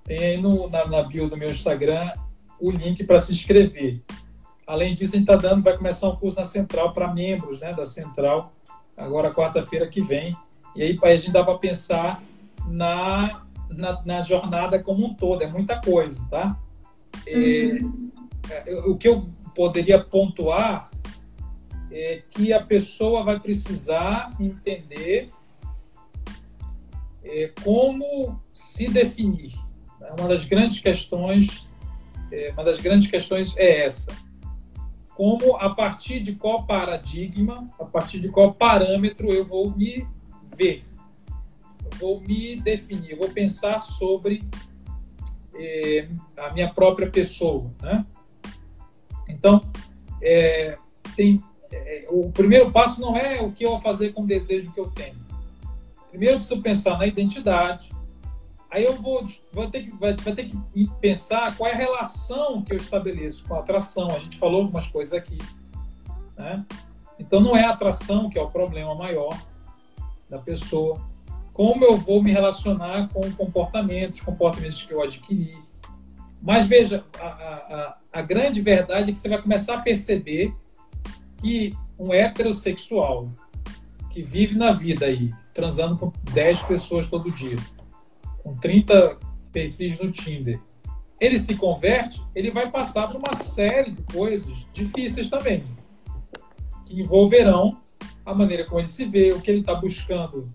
Tem 0.03 0.19
aí 0.19 0.41
no, 0.41 0.69
na, 0.69 0.87
na 0.87 1.03
bio 1.03 1.29
do 1.29 1.37
meu 1.37 1.49
Instagram 1.49 2.11
o 2.59 2.69
link 2.71 3.03
para 3.05 3.19
se 3.19 3.31
inscrever. 3.31 4.01
Além 4.67 4.93
disso, 4.93 5.15
a 5.15 5.19
gente 5.19 5.31
está 5.31 5.35
dando, 5.35 5.63
vai 5.63 5.77
começar 5.77 6.09
um 6.09 6.15
curso 6.15 6.37
na 6.37 6.43
Central 6.43 6.93
para 6.93 7.13
membros, 7.13 7.59
né, 7.59 7.73
da 7.73 7.85
Central, 7.85 8.53
agora 8.95 9.31
quarta-feira 9.31 9.87
que 9.87 10.01
vem. 10.01 10.35
E 10.75 10.83
aí 10.83 10.99
a 11.01 11.15
gente 11.15 11.31
dá 11.31 11.43
para 11.43 11.57
pensar 11.57 12.23
na, 12.67 13.43
na, 13.69 14.01
na, 14.05 14.23
jornada 14.23 14.81
como 14.81 15.05
um 15.05 15.13
todo, 15.13 15.43
é 15.43 15.47
muita 15.47 15.79
coisa, 15.81 16.27
tá? 16.29 16.59
Uhum. 17.27 18.11
É, 18.49 18.75
o 18.85 18.95
que 18.95 19.07
eu 19.07 19.29
poderia 19.55 19.99
pontuar 19.99 20.89
é 21.91 22.21
que 22.29 22.53
a 22.53 22.63
pessoa 22.63 23.23
vai 23.23 23.39
precisar 23.39 24.31
entender 24.39 25.31
é, 27.23 27.51
como 27.63 28.39
se 28.51 28.87
definir. 28.87 29.53
Né? 29.99 30.13
Uma 30.17 30.27
das 30.29 30.45
grandes 30.45 30.79
questões, 30.79 31.67
é, 32.31 32.51
uma 32.53 32.63
das 32.63 32.79
grandes 32.79 33.09
questões 33.09 33.55
é 33.57 33.85
essa: 33.85 34.15
como 35.15 35.57
a 35.57 35.73
partir 35.73 36.19
de 36.19 36.35
qual 36.35 36.65
paradigma, 36.65 37.67
a 37.79 37.85
partir 37.85 38.19
de 38.19 38.29
qual 38.29 38.53
parâmetro 38.53 39.31
eu 39.31 39.45
vou 39.45 39.75
me 39.75 40.07
ver, 40.55 40.81
vou 41.99 42.19
me 42.21 42.59
definir, 42.59 43.17
vou 43.17 43.29
pensar 43.29 43.81
sobre 43.81 44.43
eh, 45.53 46.07
a 46.37 46.53
minha 46.53 46.73
própria 46.73 47.09
pessoa, 47.09 47.73
né? 47.81 48.05
Então, 49.27 49.63
é, 50.21 50.77
tem, 51.15 51.43
é, 51.71 52.07
o 52.09 52.31
primeiro 52.31 52.71
passo 52.71 52.99
não 52.99 53.15
é 53.15 53.41
o 53.41 53.51
que 53.51 53.65
eu 53.65 53.71
vou 53.71 53.81
fazer 53.81 54.13
com 54.13 54.23
o 54.23 54.27
desejo 54.27 54.73
que 54.73 54.79
eu 54.79 54.89
tenho. 54.89 55.15
Primeiro 56.09 56.35
eu 56.35 56.39
preciso 56.39 56.61
pensar 56.61 56.97
na 56.97 57.05
identidade. 57.05 57.91
Aí 58.71 58.83
eu 58.83 58.93
vou, 58.93 59.25
vou 59.51 59.69
ter 59.69 59.83
que, 59.83 59.91
vai 59.91 60.13
ter 60.13 60.49
que 60.49 60.89
pensar 60.99 61.55
qual 61.55 61.69
é 61.69 61.73
a 61.73 61.77
relação 61.77 62.61
que 62.61 62.73
eu 62.73 62.77
estabeleço 62.77 63.45
com 63.45 63.55
a 63.55 63.59
atração. 63.59 64.09
A 64.11 64.19
gente 64.19 64.37
falou 64.37 64.61
algumas 64.61 64.87
coisas 64.87 65.13
aqui. 65.13 65.37
Né? 66.37 66.65
Então 67.17 67.39
não 67.39 67.55
é 67.55 67.63
a 67.65 67.71
atração 67.71 68.29
que 68.29 68.37
é 68.37 68.41
o 68.41 68.49
problema 68.49 68.93
maior 68.95 69.37
da 70.29 70.37
pessoa, 70.37 71.01
como 71.53 71.83
eu 71.83 71.97
vou 71.97 72.21
me 72.21 72.31
relacionar 72.31 73.09
com 73.09 73.21
comportamentos, 73.33 74.21
comportamentos 74.21 74.83
que 74.83 74.93
eu 74.93 75.01
adquiri. 75.01 75.57
Mas 76.41 76.67
veja, 76.67 77.03
a, 77.19 77.25
a, 77.25 77.97
a 78.13 78.21
grande 78.21 78.61
verdade 78.61 79.09
é 79.09 79.13
que 79.13 79.19
você 79.19 79.27
vai 79.27 79.41
começar 79.41 79.75
a 79.75 79.81
perceber 79.81 80.53
que 81.37 81.75
um 81.97 82.13
heterossexual 82.13 83.29
que 84.09 84.23
vive 84.23 84.57
na 84.57 84.71
vida 84.71 85.05
aí, 85.05 85.33
transando 85.53 85.97
com 85.97 86.11
10 86.33 86.63
pessoas 86.63 87.09
todo 87.09 87.31
dia, 87.31 87.57
com 88.41 88.55
30 88.55 89.17
perfis 89.51 89.99
no 89.99 90.11
Tinder, 90.11 90.61
ele 91.19 91.37
se 91.37 91.55
converte, 91.55 92.21
ele 92.33 92.49
vai 92.49 92.71
passar 92.71 93.07
por 93.07 93.17
uma 93.17 93.35
série 93.35 93.91
de 93.91 94.01
coisas 94.03 94.65
difíceis 94.71 95.29
também, 95.29 95.63
que 96.85 97.01
envolverão 97.01 97.77
a 98.29 98.35
maneira 98.35 98.63
como 98.63 98.79
ele 98.79 98.87
se 98.87 99.05
vê, 99.05 99.31
o 99.31 99.41
que 99.41 99.49
ele 99.49 99.61
está 99.61 99.73
buscando 99.73 100.47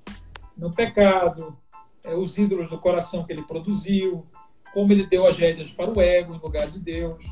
no 0.57 0.70
pecado, 0.70 1.59
é, 2.05 2.14
os 2.14 2.39
ídolos 2.39 2.70
do 2.70 2.79
coração 2.79 3.25
que 3.25 3.33
ele 3.33 3.43
produziu, 3.43 4.25
como 4.72 4.93
ele 4.93 5.07
deu 5.07 5.27
as 5.27 5.37
rédeas 5.37 5.72
para 5.72 5.91
o 5.91 6.01
ego 6.01 6.35
em 6.35 6.39
lugar 6.39 6.68
de 6.68 6.79
Deus, 6.79 7.25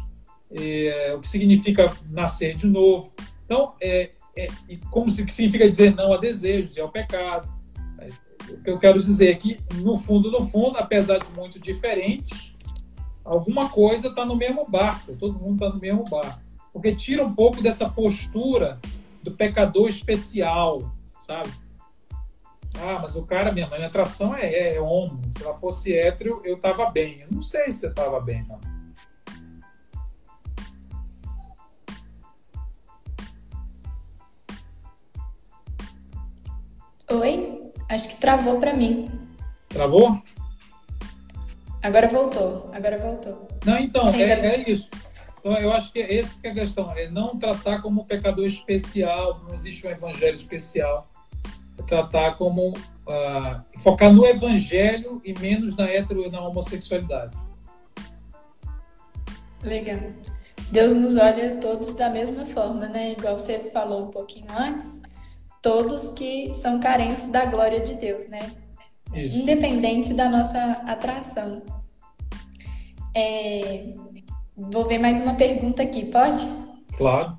é, 0.50 1.14
o 1.16 1.20
que 1.20 1.28
significa 1.28 1.86
nascer 2.10 2.56
de 2.56 2.66
novo. 2.66 3.12
Então, 3.44 3.74
é, 3.80 4.10
é, 4.36 4.48
como 4.90 5.08
se, 5.10 5.24
que 5.24 5.32
significa 5.32 5.68
dizer 5.68 5.94
não 5.94 6.12
a 6.12 6.16
desejos 6.16 6.76
e 6.76 6.80
ao 6.80 6.88
pecado. 6.88 7.48
É, 7.98 8.08
o 8.50 8.62
que 8.62 8.70
eu 8.70 8.78
quero 8.80 8.98
dizer 8.98 9.30
é 9.30 9.34
que, 9.34 9.60
no 9.76 9.96
fundo, 9.96 10.28
no 10.28 10.40
fundo, 10.40 10.76
apesar 10.76 11.18
de 11.18 11.30
muito 11.32 11.60
diferentes, 11.60 12.52
alguma 13.24 13.68
coisa 13.68 14.08
está 14.08 14.26
no 14.26 14.34
mesmo 14.34 14.68
barco, 14.68 15.14
todo 15.14 15.38
mundo 15.38 15.54
está 15.54 15.68
no 15.68 15.80
mesmo 15.80 16.04
barco. 16.04 16.40
Porque 16.72 16.92
tira 16.92 17.24
um 17.24 17.32
pouco 17.32 17.62
dessa 17.62 17.88
postura 17.88 18.80
do 19.22 19.32
pecador 19.32 19.88
especial, 19.88 20.92
sabe? 21.20 21.50
Ah, 22.80 22.98
mas 23.00 23.16
o 23.16 23.24
cara, 23.24 23.52
minha, 23.52 23.68
minha 23.68 23.86
atração 23.86 24.34
é, 24.34 24.46
é, 24.46 24.76
é 24.76 24.80
homo. 24.80 25.20
Se 25.30 25.44
ela 25.44 25.54
fosse 25.54 25.96
hétero, 25.96 26.40
eu 26.44 26.58
tava 26.58 26.90
bem. 26.90 27.20
Eu 27.20 27.28
não 27.30 27.42
sei 27.42 27.70
se 27.70 27.80
você 27.80 27.94
tava 27.94 28.20
bem, 28.20 28.44
não. 28.48 28.60
Oi? 37.20 37.62
Acho 37.90 38.08
que 38.08 38.16
travou 38.16 38.58
para 38.58 38.72
mim. 38.72 39.10
Travou? 39.68 40.16
Agora 41.82 42.08
voltou. 42.08 42.70
Agora 42.72 42.96
voltou. 42.96 43.48
Não, 43.66 43.78
então, 43.78 44.08
é, 44.08 44.30
é 44.30 44.70
isso. 44.70 44.90
Então, 45.42 45.54
eu 45.54 45.72
acho 45.72 45.92
que 45.92 45.98
é 45.98 46.18
essa 46.18 46.40
que 46.40 46.46
é 46.46 46.52
a 46.52 46.54
questão, 46.54 46.92
é 46.92 47.08
não 47.08 47.36
tratar 47.36 47.82
como 47.82 48.04
pecador 48.04 48.46
especial, 48.46 49.42
não 49.48 49.52
existe 49.52 49.84
um 49.84 49.90
evangelho 49.90 50.36
especial. 50.36 51.10
É 51.76 51.82
tratar 51.82 52.36
como 52.36 52.70
uh, 52.70 53.80
focar 53.82 54.12
no 54.12 54.24
evangelho 54.24 55.20
e 55.24 55.36
menos 55.36 55.76
na 55.76 55.92
hetero 55.92 56.30
na 56.30 56.40
homossexualidade. 56.46 57.36
Legal. 59.64 59.98
Deus 60.70 60.94
nos 60.94 61.16
olha 61.16 61.56
todos 61.56 61.94
da 61.94 62.08
mesma 62.08 62.46
forma, 62.46 62.86
né? 62.86 63.12
Igual 63.12 63.36
você 63.36 63.58
falou 63.58 64.06
um 64.06 64.10
pouquinho 64.10 64.46
antes, 64.56 65.02
todos 65.60 66.12
que 66.12 66.54
são 66.54 66.78
carentes 66.78 67.26
da 67.32 67.46
glória 67.46 67.80
de 67.80 67.94
Deus, 67.94 68.28
né? 68.28 68.38
Isso. 69.12 69.38
Independente 69.38 70.14
da 70.14 70.28
nossa 70.28 70.58
atração. 70.86 71.62
É... 73.14 73.92
Vou 74.70 74.86
ver 74.86 74.98
mais 74.98 75.20
uma 75.20 75.34
pergunta 75.34 75.82
aqui, 75.82 76.06
pode? 76.06 76.46
Claro. 76.96 77.36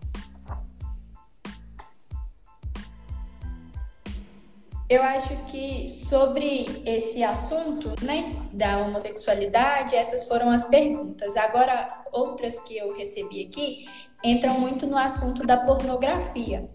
Eu 4.90 5.02
acho 5.02 5.36
que 5.46 5.88
sobre 5.88 6.66
esse 6.86 7.24
assunto, 7.24 7.96
né, 8.04 8.36
da 8.52 8.80
homossexualidade, 8.80 9.96
essas 9.96 10.28
foram 10.28 10.50
as 10.50 10.66
perguntas. 10.66 11.36
Agora, 11.38 11.88
outras 12.12 12.60
que 12.60 12.78
eu 12.78 12.94
recebi 12.96 13.46
aqui 13.46 13.88
entram 14.24 14.60
muito 14.60 14.86
no 14.86 14.98
assunto 14.98 15.48
da 15.48 15.58
pornografia. 15.58 16.70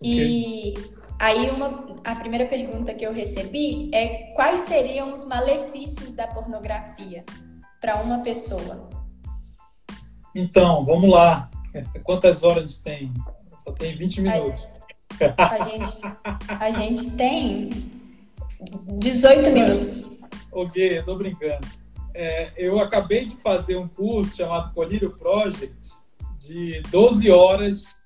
Okay. 0.00 0.74
E 0.74 0.74
aí 1.18 1.50
uma, 1.50 2.00
a 2.04 2.14
primeira 2.14 2.46
pergunta 2.46 2.94
que 2.94 3.04
eu 3.04 3.12
recebi 3.12 3.90
é 3.92 4.32
quais 4.34 4.60
seriam 4.60 5.12
os 5.12 5.26
malefícios 5.26 6.12
da 6.12 6.28
pornografia 6.28 7.24
para 7.80 7.96
uma 7.96 8.20
pessoa? 8.20 8.97
Então, 10.34 10.84
vamos 10.84 11.10
lá. 11.10 11.50
Quantas 12.04 12.42
horas 12.42 12.78
tem? 12.78 13.12
Só 13.56 13.72
tem 13.72 13.96
20 13.96 14.20
minutos. 14.22 14.66
A 15.36 15.64
gente, 15.64 16.00
a 16.48 16.70
gente 16.70 17.10
tem 17.12 17.70
18 18.98 19.50
minutos. 19.50 20.22
Ok, 20.52 20.98
eu 20.98 21.04
tô 21.04 21.16
brincando. 21.16 21.66
É, 22.14 22.52
eu 22.56 22.80
acabei 22.80 23.26
de 23.26 23.36
fazer 23.36 23.76
um 23.76 23.86
curso 23.86 24.36
chamado 24.36 24.72
Colírio 24.74 25.14
Project 25.16 25.90
de 26.38 26.82
12 26.90 27.30
horas 27.30 27.96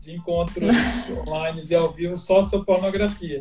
de 0.00 0.14
encontros 0.14 0.70
online 1.28 1.60
e 1.68 1.74
ao 1.74 1.92
vivo 1.92 2.16
só 2.16 2.42
sobre 2.42 2.66
pornografia. 2.66 3.40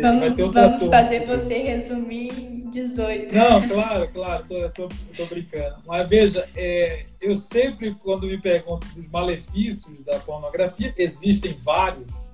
Vamos, 0.00 0.52
vamos 0.52 0.86
fazer 0.86 1.26
você 1.26 1.58
resumir 1.58 2.30
em 2.30 2.68
18. 2.70 3.34
Não, 3.34 3.68
claro, 3.68 4.08
claro, 4.08 4.44
tô, 4.46 4.70
tô, 4.70 4.88
tô 5.16 5.26
brincando. 5.26 5.76
Mas 5.86 6.08
veja, 6.08 6.48
é, 6.54 6.94
eu 7.20 7.34
sempre, 7.34 7.94
quando 7.94 8.26
me 8.26 8.40
pergunto 8.40 8.86
dos 8.88 9.08
malefícios 9.08 10.02
da 10.04 10.18
pornografia, 10.20 10.94
existem 10.96 11.52
vários, 11.60 12.30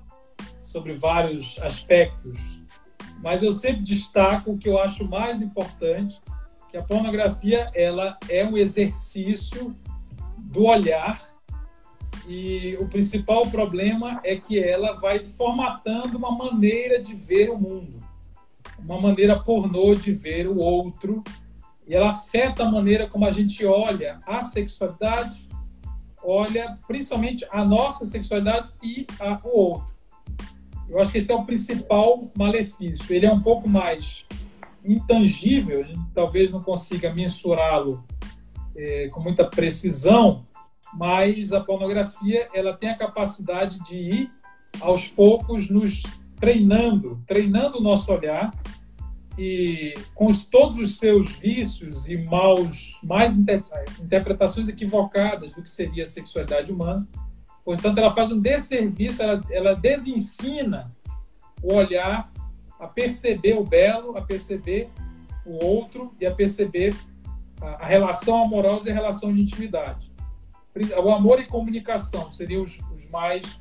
sobre 0.60 0.94
vários 0.94 1.58
aspectos, 1.60 2.38
mas 3.22 3.42
eu 3.42 3.52
sempre 3.52 3.82
destaco 3.82 4.52
o 4.52 4.58
que 4.58 4.68
eu 4.68 4.78
acho 4.78 5.08
mais 5.08 5.40
importante, 5.40 6.20
que 6.68 6.76
a 6.76 6.82
pornografia 6.82 7.70
ela 7.74 8.18
é 8.28 8.44
um 8.44 8.56
exercício 8.56 9.74
do 10.38 10.64
olhar 10.64 11.35
e 12.26 12.76
o 12.80 12.88
principal 12.88 13.46
problema 13.48 14.20
é 14.24 14.36
que 14.36 14.58
ela 14.58 14.92
vai 14.94 15.20
formatando 15.26 16.18
uma 16.18 16.32
maneira 16.32 17.00
de 17.00 17.14
ver 17.14 17.50
o 17.50 17.58
mundo, 17.58 18.00
uma 18.78 19.00
maneira 19.00 19.38
pornô 19.38 19.94
de 19.94 20.12
ver 20.12 20.48
o 20.48 20.56
outro, 20.58 21.22
e 21.86 21.94
ela 21.94 22.10
afeta 22.10 22.64
a 22.64 22.70
maneira 22.70 23.06
como 23.06 23.24
a 23.24 23.30
gente 23.30 23.64
olha 23.64 24.20
a 24.26 24.42
sexualidade, 24.42 25.48
olha 26.22 26.76
principalmente 26.88 27.46
a 27.50 27.64
nossa 27.64 28.04
sexualidade 28.04 28.70
e 28.82 29.06
a, 29.20 29.40
o 29.44 29.56
outro. 29.56 29.96
Eu 30.88 31.00
acho 31.00 31.12
que 31.12 31.18
esse 31.18 31.30
é 31.30 31.34
o 31.34 31.44
principal 31.44 32.30
malefício. 32.36 33.14
Ele 33.14 33.26
é 33.26 33.32
um 33.32 33.40
pouco 33.40 33.68
mais 33.68 34.24
intangível, 34.84 35.80
a 35.80 35.82
gente 35.84 36.10
talvez 36.14 36.50
não 36.50 36.62
consiga 36.62 37.12
mensurá-lo 37.12 38.04
é, 38.76 39.08
com 39.08 39.20
muita 39.20 39.44
precisão, 39.44 40.44
mas 40.94 41.52
a 41.52 41.60
pornografia 41.60 42.48
ela 42.54 42.76
tem 42.76 42.90
a 42.90 42.96
capacidade 42.96 43.80
de 43.80 43.96
ir 43.96 44.32
aos 44.80 45.08
poucos 45.08 45.70
nos 45.70 46.02
treinando, 46.36 47.18
treinando 47.26 47.78
o 47.78 47.82
nosso 47.82 48.12
olhar 48.12 48.52
e 49.38 49.94
com 50.14 50.30
todos 50.50 50.78
os 50.78 50.98
seus 50.98 51.36
vícios 51.36 52.08
e 52.08 52.16
maus, 52.16 53.00
mais 53.02 53.36
interpretações 53.36 54.68
equivocadas 54.68 55.52
do 55.52 55.62
que 55.62 55.68
seria 55.68 56.04
a 56.04 56.06
sexualidade 56.06 56.72
humana. 56.72 57.06
Portanto, 57.64 57.98
ela 57.98 58.14
faz 58.14 58.30
um 58.30 58.40
desserviço, 58.40 59.22
ela, 59.22 59.42
ela 59.50 59.74
desensina 59.74 60.94
o 61.62 61.74
olhar 61.74 62.32
a 62.78 62.86
perceber 62.86 63.54
o 63.54 63.64
belo, 63.64 64.16
a 64.16 64.22
perceber 64.22 64.88
o 65.44 65.64
outro 65.64 66.14
e 66.20 66.26
a 66.26 66.34
perceber 66.34 66.94
a, 67.60 67.84
a 67.84 67.86
relação 67.86 68.42
amorosa 68.42 68.88
e 68.88 68.92
a 68.92 68.94
relação 68.94 69.34
de 69.34 69.42
intimidade 69.42 70.05
o 70.84 71.10
amor 71.10 71.40
e 71.40 71.44
comunicação 71.46 72.32
seriam 72.32 72.62
os, 72.62 72.80
os 72.94 73.08
mais 73.08 73.60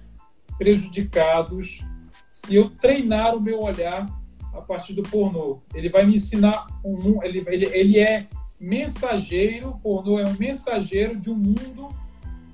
prejudicados 0.57 1.83
se 2.27 2.55
eu 2.55 2.69
treinar 2.69 3.35
o 3.35 3.41
meu 3.41 3.61
olhar 3.61 4.05
a 4.53 4.61
partir 4.61 4.93
do 4.93 5.03
pornô. 5.03 5.61
Ele 5.73 5.89
vai 5.89 6.05
me 6.05 6.15
ensinar 6.15 6.67
um 6.83 7.23
ele, 7.23 7.43
ele, 7.47 7.65
ele 7.67 7.99
é 7.99 8.27
mensageiro, 8.59 9.69
o 9.69 9.79
pornô 9.79 10.19
é 10.19 10.25
um 10.25 10.35
mensageiro 10.37 11.19
de 11.19 11.29
um 11.29 11.35
mundo 11.35 11.89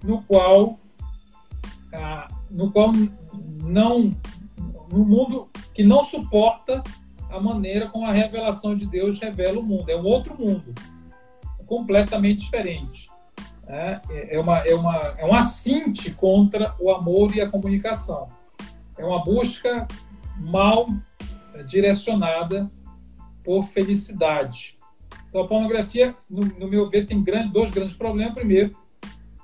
no 0.03 0.21
qual 0.23 0.79
ah, 1.93 2.27
no 2.49 2.71
qual 2.71 2.91
não 3.63 4.11
no 4.91 5.05
mundo 5.05 5.49
que 5.73 5.83
não 5.83 6.03
suporta 6.03 6.83
a 7.29 7.39
maneira 7.39 7.87
como 7.87 8.05
a 8.05 8.11
revelação 8.11 8.75
de 8.75 8.85
Deus 8.85 9.19
revela 9.19 9.59
o 9.59 9.63
mundo. 9.63 9.89
É 9.89 9.95
um 9.95 10.05
outro 10.05 10.35
mundo, 10.37 10.73
completamente 11.65 12.39
diferente. 12.39 13.09
Né? 13.71 14.01
É, 14.09 14.37
uma, 14.37 14.57
é, 14.57 14.75
uma, 14.75 14.95
é 15.17 15.25
um 15.25 15.33
assinte 15.33 16.11
contra 16.11 16.75
o 16.77 16.91
amor 16.91 17.33
e 17.33 17.39
a 17.39 17.49
comunicação. 17.49 18.27
É 18.97 19.05
uma 19.05 19.23
busca 19.23 19.87
mal 20.37 20.89
direcionada 21.65 22.69
por 23.41 23.63
felicidade. 23.63 24.77
Então, 25.29 25.43
a 25.43 25.47
pornografia, 25.47 26.13
no, 26.29 26.41
no 26.41 26.67
meu 26.67 26.89
ver, 26.89 27.05
tem 27.05 27.23
grande, 27.23 27.53
dois 27.53 27.71
grandes 27.71 27.95
problemas. 27.95 28.33
Primeiro, 28.33 28.75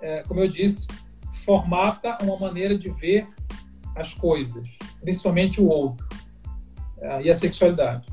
é, 0.01 0.23
como 0.23 0.41
eu 0.41 0.47
disse, 0.49 0.89
formata 1.31 2.17
uma 2.21 2.37
maneira 2.37 2.77
de 2.77 2.89
ver 2.89 3.29
as 3.95 4.13
coisas, 4.13 4.77
principalmente 4.99 5.61
o 5.61 5.69
outro 5.69 6.05
é, 6.99 7.21
e 7.21 7.29
a 7.29 7.33
sexualidade. 7.33 8.05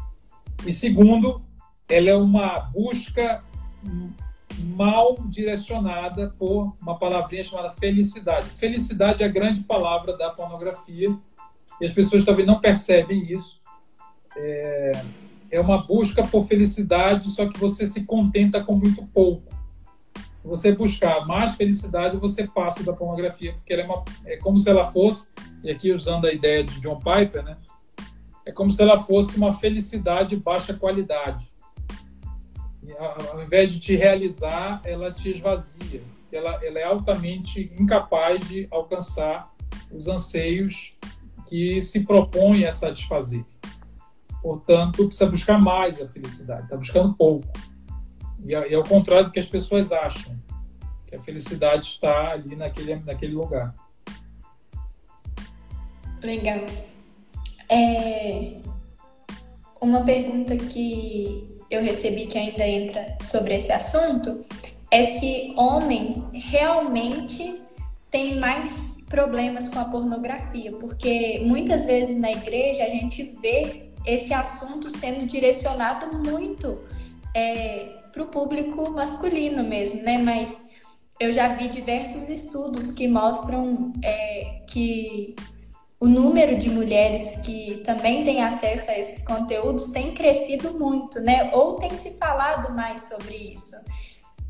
E 0.64 0.70
segundo, 0.70 1.42
ela 1.88 2.08
é 2.08 2.14
uma 2.14 2.60
busca 2.60 3.42
mal 4.58 5.16
direcionada 5.28 6.34
por 6.38 6.76
uma 6.80 6.98
palavrinha 6.98 7.42
chamada 7.42 7.70
felicidade. 7.70 8.48
Felicidade 8.50 9.22
é 9.22 9.26
a 9.26 9.28
grande 9.28 9.60
palavra 9.60 10.16
da 10.16 10.30
pornografia 10.30 11.16
e 11.80 11.84
as 11.84 11.92
pessoas 11.92 12.24
talvez 12.24 12.46
não 12.46 12.60
percebem 12.60 13.32
isso. 13.32 13.60
É, 14.36 15.04
é 15.50 15.60
uma 15.60 15.86
busca 15.86 16.26
por 16.26 16.44
felicidade, 16.44 17.24
só 17.24 17.48
que 17.48 17.58
você 17.58 17.86
se 17.86 18.04
contenta 18.04 18.62
com 18.62 18.74
muito 18.74 19.04
pouco. 19.06 19.52
Se 20.36 20.46
você 20.46 20.72
buscar 20.72 21.26
mais 21.26 21.54
felicidade, 21.54 22.16
você 22.16 22.46
passa 22.46 22.82
da 22.82 22.92
pornografia, 22.92 23.54
porque 23.54 23.72
ela 23.72 23.82
é, 23.82 23.86
uma, 23.86 24.04
é 24.26 24.36
como 24.36 24.58
se 24.58 24.68
ela 24.68 24.84
fosse, 24.84 25.28
e 25.62 25.70
aqui 25.70 25.92
usando 25.92 26.26
a 26.26 26.32
ideia 26.32 26.62
de 26.62 26.80
John 26.80 26.98
Piper, 26.98 27.42
né? 27.42 27.56
É 28.44 28.52
como 28.52 28.70
se 28.70 28.82
ela 28.82 28.98
fosse 28.98 29.38
uma 29.38 29.52
felicidade 29.52 30.30
de 30.30 30.36
baixa 30.36 30.74
qualidade 30.74 31.53
ao 32.98 33.42
invés 33.42 33.72
de 33.72 33.80
te 33.80 33.96
realizar, 33.96 34.80
ela 34.84 35.12
te 35.12 35.30
esvazia. 35.30 36.02
Ela, 36.30 36.64
ela 36.64 36.78
é 36.78 36.84
altamente 36.84 37.72
incapaz 37.78 38.48
de 38.48 38.66
alcançar 38.70 39.52
os 39.90 40.08
anseios 40.08 40.96
que 41.48 41.80
se 41.80 42.04
propõe 42.04 42.64
a 42.64 42.72
satisfazer. 42.72 43.44
Portanto, 44.42 45.06
precisa 45.06 45.30
buscar 45.30 45.58
mais 45.58 46.00
a 46.00 46.08
felicidade, 46.08 46.64
está 46.64 46.76
buscando 46.76 47.14
pouco. 47.14 47.46
E 48.44 48.54
é, 48.54 48.74
é 48.74 48.78
o 48.78 48.82
contrário 48.82 49.26
do 49.26 49.30
que 49.30 49.38
as 49.38 49.48
pessoas 49.48 49.90
acham, 49.90 50.36
que 51.06 51.14
a 51.14 51.20
felicidade 51.20 51.84
está 51.84 52.32
ali 52.32 52.54
naquele, 52.56 52.96
naquele 52.96 53.34
lugar. 53.34 53.74
Legal. 56.22 56.66
É... 57.70 58.60
Uma 59.80 60.02
pergunta 60.02 60.56
que 60.56 61.53
eu 61.74 61.82
recebi 61.82 62.26
que 62.26 62.38
ainda 62.38 62.66
entra 62.66 63.16
sobre 63.20 63.54
esse 63.54 63.72
assunto 63.72 64.44
é 64.90 65.02
se 65.02 65.52
homens 65.56 66.30
realmente 66.32 67.60
têm 68.10 68.38
mais 68.38 69.06
problemas 69.10 69.68
com 69.68 69.80
a 69.80 69.86
pornografia, 69.86 70.70
porque 70.72 71.40
muitas 71.44 71.84
vezes 71.84 72.16
na 72.16 72.30
igreja 72.30 72.84
a 72.84 72.88
gente 72.88 73.22
vê 73.42 73.90
esse 74.06 74.32
assunto 74.32 74.88
sendo 74.88 75.26
direcionado 75.26 76.16
muito 76.16 76.78
é, 77.34 77.88
para 78.12 78.22
o 78.22 78.26
público 78.26 78.88
masculino 78.90 79.64
mesmo, 79.64 80.02
né? 80.02 80.18
Mas 80.18 80.70
eu 81.18 81.32
já 81.32 81.48
vi 81.48 81.68
diversos 81.68 82.28
estudos 82.28 82.92
que 82.92 83.08
mostram 83.08 83.92
é, 84.02 84.60
que 84.68 85.34
o 86.00 86.06
número 86.06 86.58
de 86.58 86.68
mulheres 86.68 87.36
que 87.44 87.82
também 87.84 88.24
têm 88.24 88.42
acesso 88.42 88.90
a 88.90 88.98
esses 88.98 89.24
conteúdos 89.24 89.92
tem 89.92 90.12
crescido 90.12 90.78
muito, 90.78 91.20
né? 91.20 91.50
Ou 91.52 91.76
tem 91.76 91.96
se 91.96 92.18
falado 92.18 92.74
mais 92.74 93.02
sobre 93.02 93.36
isso. 93.36 93.76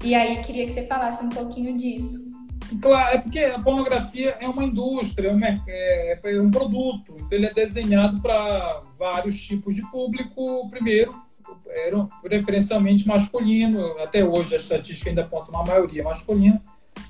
E 0.03 0.15
aí 0.15 0.43
queria 0.43 0.67
que 0.67 0.73
você 0.73 0.85
falasse 0.85 1.25
um 1.25 1.31
pouquinho 1.31 1.77
disso. 1.77 2.35
Claro, 2.81 3.17
é 3.17 3.21
porque 3.21 3.41
a 3.41 3.59
pornografia 3.59 4.37
é 4.41 4.49
uma 4.49 4.65
indústria, 4.65 5.37
é, 5.69 6.19
é 6.23 6.41
um 6.41 6.51
produto, 6.51 7.15
então 7.17 7.39
ele 7.39 7.47
é 7.47 7.53
desenhado 7.53 8.21
para 8.21 8.83
vários 8.99 9.41
tipos 9.41 9.75
de 9.75 9.83
público. 9.91 10.69
Primeiro, 10.69 11.15
era 11.69 12.09
preferencialmente 12.23 13.07
masculino, 13.07 13.99
até 13.99 14.25
hoje 14.25 14.55
a 14.55 14.59
estatística 14.59 15.11
ainda 15.11 15.23
aponta 15.23 15.51
uma 15.51 15.65
maioria 15.65 16.03
masculina. 16.03 16.61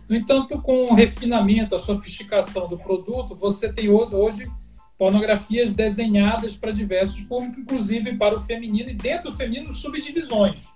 No 0.08 0.16
entanto, 0.16 0.60
com 0.60 0.86
o 0.86 0.94
refinamento, 0.94 1.74
a 1.74 1.78
sofisticação 1.78 2.68
do 2.68 2.78
produto, 2.78 3.34
você 3.34 3.72
tem 3.72 3.88
hoje 3.88 4.50
pornografias 4.98 5.74
desenhadas 5.74 6.56
para 6.56 6.70
diversos 6.70 7.22
públicos, 7.22 7.58
inclusive 7.58 8.16
para 8.16 8.34
o 8.34 8.40
feminino, 8.40 8.90
e 8.90 8.94
dentro 8.94 9.30
do 9.30 9.36
feminino, 9.36 9.72
subdivisões. 9.72 10.72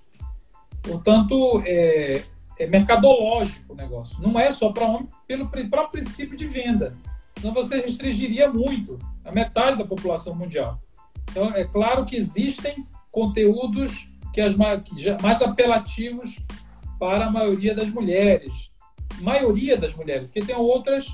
Portanto, 0.83 1.62
é, 1.64 2.22
é 2.59 2.66
mercadológico 2.66 3.72
o 3.72 3.76
negócio. 3.76 4.20
Não 4.20 4.39
é 4.39 4.51
só 4.51 4.72
para 4.72 4.87
homem, 4.87 5.09
pelo 5.26 5.49
próprio 5.49 5.91
princípio 5.91 6.37
de 6.37 6.47
venda. 6.47 6.97
Senão 7.37 7.55
você 7.55 7.81
restringiria 7.81 8.51
muito 8.51 8.99
a 9.24 9.31
metade 9.31 9.79
da 9.79 9.85
população 9.85 10.35
mundial. 10.35 10.81
Então, 11.31 11.55
é 11.55 11.64
claro 11.64 12.05
que 12.05 12.16
existem 12.16 12.76
conteúdos 13.12 14.09
que 14.33 14.41
as 14.41 14.57
mais 14.57 15.43
apelativos 15.43 16.41
para 16.99 17.26
a 17.26 17.31
maioria 17.31 17.74
das 17.74 17.91
mulheres. 17.91 18.70
Maioria 19.21 19.77
das 19.77 19.95
mulheres, 19.95 20.29
porque 20.29 20.47
tem 20.47 20.57
outras 20.57 21.07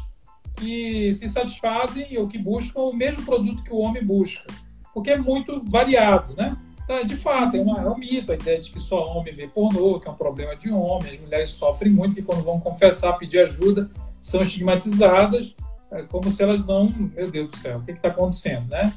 que 0.56 1.12
se 1.12 1.28
satisfazem 1.28 2.16
ou 2.18 2.28
que 2.28 2.38
buscam 2.38 2.80
o 2.80 2.92
mesmo 2.92 3.24
produto 3.24 3.62
que 3.62 3.72
o 3.72 3.78
homem 3.78 4.04
busca. 4.04 4.46
Porque 4.92 5.10
é 5.10 5.18
muito 5.18 5.62
variado, 5.66 6.34
né? 6.36 6.56
Então, 6.84 7.04
de 7.04 7.16
fato, 7.16 7.56
é, 7.56 7.60
uma, 7.60 7.80
é 7.80 7.88
um 7.88 7.96
mito 7.96 8.30
a 8.30 8.34
ideia 8.34 8.60
de 8.60 8.70
que 8.70 8.78
só 8.78 9.06
homem 9.06 9.34
vê 9.34 9.48
pornô, 9.48 9.98
que 9.98 10.06
é 10.06 10.10
um 10.10 10.16
problema 10.16 10.54
de 10.54 10.70
homem. 10.70 11.14
As 11.14 11.20
mulheres 11.20 11.50
sofrem 11.50 11.90
muito, 11.90 12.14
que 12.14 12.22
quando 12.22 12.44
vão 12.44 12.60
confessar, 12.60 13.14
pedir 13.14 13.40
ajuda, 13.40 13.90
são 14.20 14.42
estigmatizadas, 14.42 15.56
é, 15.90 16.02
como 16.02 16.30
se 16.30 16.42
elas 16.42 16.64
não. 16.64 16.88
Meu 16.88 17.30
Deus 17.30 17.50
do 17.50 17.56
céu, 17.56 17.78
o 17.78 17.82
que 17.84 17.92
está 17.92 18.08
acontecendo, 18.08 18.68
né? 18.68 18.92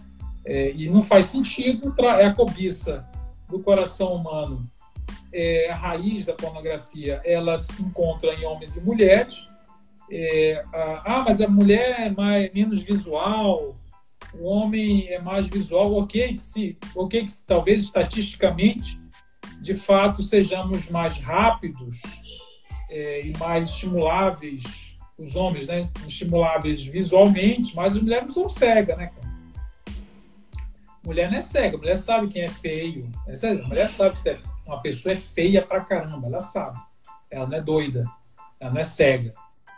É, 0.45 0.71
e 0.71 0.89
não 0.89 1.01
faz 1.01 1.25
sentido, 1.25 1.93
é 2.19 2.25
a 2.25 2.33
cobiça 2.33 3.07
do 3.49 3.59
coração 3.59 4.13
humano, 4.13 4.69
é 5.33 5.69
a 5.69 5.75
raiz 5.75 6.25
da 6.25 6.33
pornografia, 6.33 7.21
ela 7.25 7.57
se 7.57 7.81
encontra 7.81 8.33
em 8.33 8.45
homens 8.45 8.77
e 8.77 8.83
mulheres. 8.83 9.47
É, 10.09 10.63
ah, 10.73 11.23
mas 11.27 11.41
a 11.41 11.47
mulher 11.47 12.07
é 12.07 12.09
mais, 12.09 12.51
menos 12.53 12.83
visual, 12.83 13.75
o 14.33 14.45
homem 14.45 15.07
é 15.09 15.19
mais 15.19 15.47
visual, 15.47 15.93
ok, 15.95 16.33
que 16.33 16.41
se, 16.41 16.77
ok 16.95 17.25
que 17.25 17.31
se, 17.31 17.45
talvez 17.45 17.83
estatisticamente, 17.83 18.99
de 19.61 19.73
fato, 19.73 20.21
sejamos 20.21 20.89
mais 20.89 21.17
rápidos 21.17 22.01
é, 22.89 23.25
e 23.25 23.37
mais 23.37 23.69
estimuláveis, 23.69 24.97
os 25.17 25.35
homens, 25.35 25.67
né, 25.67 25.81
estimuláveis 26.07 26.85
visualmente, 26.85 27.75
mas 27.75 27.95
as 27.95 28.01
mulheres 28.01 28.25
não 28.25 28.31
são 28.31 28.49
cegas, 28.49 28.97
né? 28.97 29.11
Mulher 31.03 31.31
não 31.31 31.37
é 31.37 31.41
cega, 31.41 31.77
mulher 31.77 31.95
sabe 31.95 32.27
quem 32.27 32.43
é 32.43 32.49
feio. 32.49 33.09
A 33.25 33.67
mulher 33.67 33.87
sabe 33.87 34.19
se 34.19 34.29
é, 34.29 34.39
uma 34.67 34.81
pessoa 34.81 35.13
é 35.13 35.17
feia 35.17 35.61
pra 35.61 35.81
caramba, 35.81 36.27
ela 36.27 36.41
sabe. 36.41 36.79
Ela 37.31 37.47
não 37.47 37.57
é 37.57 37.61
doida, 37.61 38.05
ela 38.59 38.71
não 38.71 38.81
é 38.81 38.83
cega. 38.83 39.33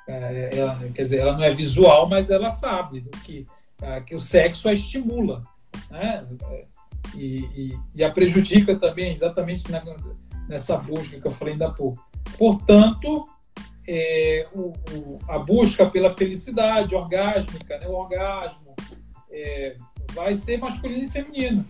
É, 0.07 0.49
ela, 0.57 0.75
quer 0.93 1.03
dizer, 1.03 1.19
ela 1.19 1.33
não 1.33 1.43
é 1.43 1.53
visual, 1.53 2.09
mas 2.09 2.31
ela 2.31 2.49
sabe 2.49 3.01
que 3.23 3.47
ah, 3.81 4.01
que 4.01 4.13
o 4.13 4.19
sexo 4.19 4.67
a 4.67 4.73
estimula, 4.73 5.41
né? 5.89 6.27
E, 7.15 7.37
e, 7.55 7.79
e 7.95 8.03
a 8.03 8.11
prejudica 8.11 8.75
também, 8.75 9.13
exatamente 9.13 9.71
na, 9.71 9.81
nessa 10.47 10.77
busca 10.77 11.19
que 11.19 11.25
eu 11.25 11.31
falei 11.31 11.53
ainda 11.53 11.67
há 11.67 11.71
pouco. 11.71 12.03
Portanto, 12.37 13.27
é, 13.87 14.47
o, 14.53 14.73
o, 14.91 15.19
a 15.27 15.39
busca 15.39 15.89
pela 15.89 16.13
felicidade 16.13 16.93
orgásmica, 16.93 17.77
né? 17.77 17.87
o 17.87 17.93
orgasmo, 17.93 18.75
é, 19.31 19.75
vai 20.13 20.35
ser 20.35 20.57
masculino 20.57 21.05
e 21.05 21.09
feminino. 21.09 21.65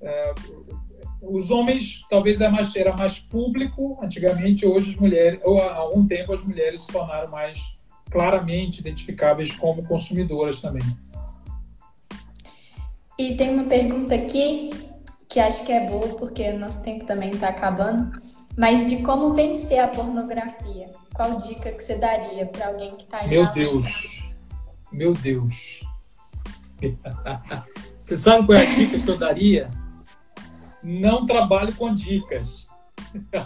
É, 0.00 0.34
os 1.28 1.50
homens 1.50 2.04
talvez 2.08 2.40
era 2.40 2.50
é 2.50 2.52
mais, 2.52 2.76
era 2.76 2.96
mais 2.96 3.18
público 3.18 3.98
antigamente, 4.02 4.66
hoje 4.66 4.90
as 4.90 4.96
mulheres, 4.96 5.40
ou 5.44 5.60
há 5.60 5.74
algum 5.74 6.06
tempo 6.06 6.32
as 6.32 6.42
mulheres 6.42 6.82
se 6.82 6.92
tornaram 6.92 7.30
mais 7.30 7.78
claramente 8.10 8.80
identificáveis 8.80 9.54
como 9.56 9.82
consumidoras 9.84 10.60
também. 10.60 10.82
E 13.18 13.34
tem 13.34 13.54
uma 13.54 13.64
pergunta 13.64 14.14
aqui 14.14 14.70
que 15.28 15.40
acho 15.40 15.64
que 15.64 15.72
é 15.72 15.88
boa, 15.88 16.08
porque 16.16 16.52
nosso 16.52 16.82
tempo 16.82 17.04
também 17.04 17.30
está 17.30 17.48
acabando, 17.48 18.18
mas 18.56 18.88
de 18.88 18.98
como 19.02 19.32
vencer 19.32 19.78
a 19.78 19.88
pornografia. 19.88 20.90
Qual 21.14 21.40
dica 21.40 21.72
que 21.72 21.82
você 21.82 21.96
daria 21.96 22.46
para 22.46 22.68
alguém 22.68 22.94
que 22.94 23.04
está 23.04 23.18
aí? 23.18 23.28
Meu 23.28 23.50
Deus, 23.52 24.28
meu 24.92 25.14
Deus. 25.14 25.82
você 28.04 28.16
sabe 28.16 28.46
qual 28.46 28.58
é 28.58 28.62
a 28.62 28.74
dica 28.74 28.98
que 28.98 29.08
eu 29.08 29.18
daria? 29.18 29.70
Não 30.88 31.26
trabalhe 31.26 31.72
com 31.72 31.92
dicas. 31.92 32.68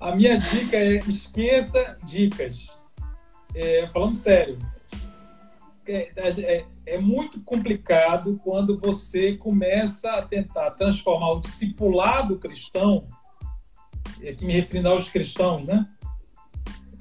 a 0.00 0.16
minha 0.16 0.36
dica 0.36 0.76
é 0.76 0.96
esqueça 1.06 1.96
dicas. 2.02 2.76
É, 3.54 3.86
falando 3.86 4.12
sério, 4.12 4.58
é, 5.86 6.10
é, 6.16 6.66
é, 6.84 6.98
muito 6.98 7.40
complicado 7.42 8.40
quando 8.42 8.76
você 8.76 9.36
começa 9.36 10.10
a 10.10 10.22
tentar 10.22 10.72
transformar 10.72 11.30
o 11.30 11.40
discipulado 11.40 12.36
cristão, 12.36 13.06
e 14.20 14.28
aqui 14.28 14.44
me 14.44 14.52
referindo 14.54 14.88
aos 14.88 15.08
cristãos, 15.08 15.64
né? 15.64 15.88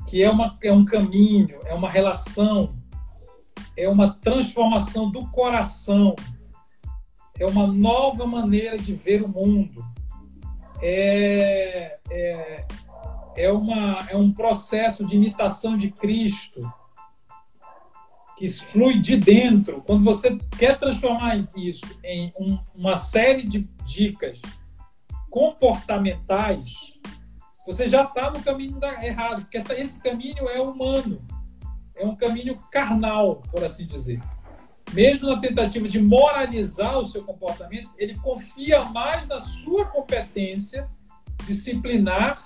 Que 0.08 0.22
é, 0.22 0.30
uma, 0.30 0.56
é 0.62 0.72
um 0.72 0.86
caminho, 0.86 1.60
é 1.66 1.74
uma 1.74 1.90
relação, 1.90 2.76
é 3.76 3.90
uma 3.90 4.14
transformação 4.14 5.10
do 5.10 5.28
coração, 5.32 6.16
é 7.40 7.46
uma 7.46 7.68
nova 7.68 8.26
maneira 8.26 8.78
de 8.78 8.94
ver 8.94 9.24
o 9.24 9.28
mundo, 9.28 9.86
é, 10.82 12.00
é, 12.10 12.66
é, 13.36 13.52
uma, 13.52 14.06
é 14.10 14.18
um 14.18 14.32
processo 14.32 15.06
de 15.06 15.16
imitação 15.16 15.78
de 15.78 15.92
Cristo 15.92 16.62
que 18.38 18.48
flui 18.48 19.00
de 19.00 19.18
dentro, 19.18 19.82
quando 19.82 20.04
você 20.04 20.38
quer 20.58 20.78
transformar 20.78 21.36
isso 21.56 21.86
em 22.04 22.32
um, 22.40 22.60
uma 22.76 22.94
série 22.94 23.48
de 23.48 23.68
dicas 23.84 24.42
comportamentais, 25.30 27.00
você 27.66 27.88
já 27.88 28.04
está 28.04 28.30
no 28.30 28.42
caminho 28.42 28.80
errado, 29.02 29.42
porque 29.42 29.58
essa, 29.58 29.74
esse 29.74 30.02
caminho 30.02 30.48
é 30.48 30.62
humano, 30.62 31.20
é 31.96 32.06
um 32.06 32.16
caminho 32.16 32.56
carnal, 32.72 33.38
por 33.52 33.64
assim 33.64 33.88
dizer. 33.88 34.22
Mesmo 34.94 35.28
na 35.28 35.40
tentativa 35.40 35.88
de 35.88 36.02
moralizar 36.02 36.98
o 36.98 37.06
seu 37.06 37.24
comportamento, 37.24 37.90
ele 37.98 38.16
confia 38.16 38.84
mais 38.86 39.28
na 39.28 39.40
sua 39.40 39.86
competência 39.86 40.90
disciplinar, 41.44 42.38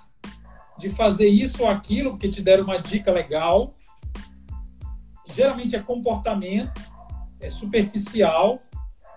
de 0.77 0.89
fazer 0.89 1.27
isso 1.27 1.63
ou 1.63 1.69
aquilo, 1.69 2.11
porque 2.11 2.29
te 2.29 2.41
deram 2.41 2.63
uma 2.63 2.77
dica 2.77 3.11
legal, 3.11 3.75
geralmente 5.27 5.75
é 5.75 5.79
comportamento, 5.79 6.81
é 7.39 7.49
superficial. 7.49 8.61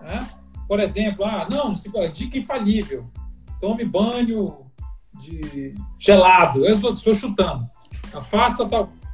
Né? 0.01 0.27
Por 0.67 0.79
exemplo, 0.79 1.25
ah, 1.25 1.47
não, 1.49 1.73
dica 2.11 2.37
infalível. 2.37 3.09
Tome 3.59 3.85
banho 3.85 4.65
de 5.19 5.73
gelado. 5.99 6.65
Eu 6.65 6.75
estou 6.75 7.13
chutando. 7.13 7.69
Faça, 8.21 8.67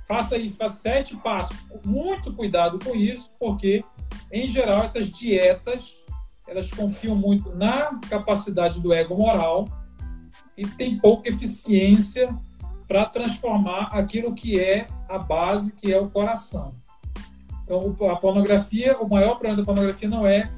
faça 0.07 0.38
isso, 0.38 0.57
faça 0.57 0.78
sete 0.78 1.16
passos. 1.18 1.55
Muito 1.84 2.34
cuidado 2.34 2.80
com 2.84 2.95
isso, 2.95 3.32
porque, 3.39 3.84
em 4.32 4.47
geral, 4.47 4.84
essas 4.84 5.09
dietas 5.09 6.01
elas 6.47 6.70
confiam 6.72 7.16
muito 7.16 7.55
na 7.55 7.99
capacidade 8.09 8.82
do 8.82 8.91
ego 8.91 9.16
moral 9.16 9.68
e 10.57 10.68
tem 10.68 10.99
pouca 10.99 11.30
eficiência 11.30 12.36
para 12.88 13.05
transformar 13.05 13.89
aquilo 13.93 14.36
que 14.36 14.59
é 14.59 14.86
a 15.07 15.18
base, 15.18 15.76
que 15.76 15.93
é 15.93 15.99
o 15.99 16.09
coração. 16.09 16.76
Então, 17.64 17.95
a 18.09 18.16
pornografia, 18.18 18.97
o 18.99 19.07
maior 19.07 19.36
problema 19.36 19.57
da 19.57 19.64
pornografia 19.64 20.09
não 20.09 20.28
é 20.28 20.51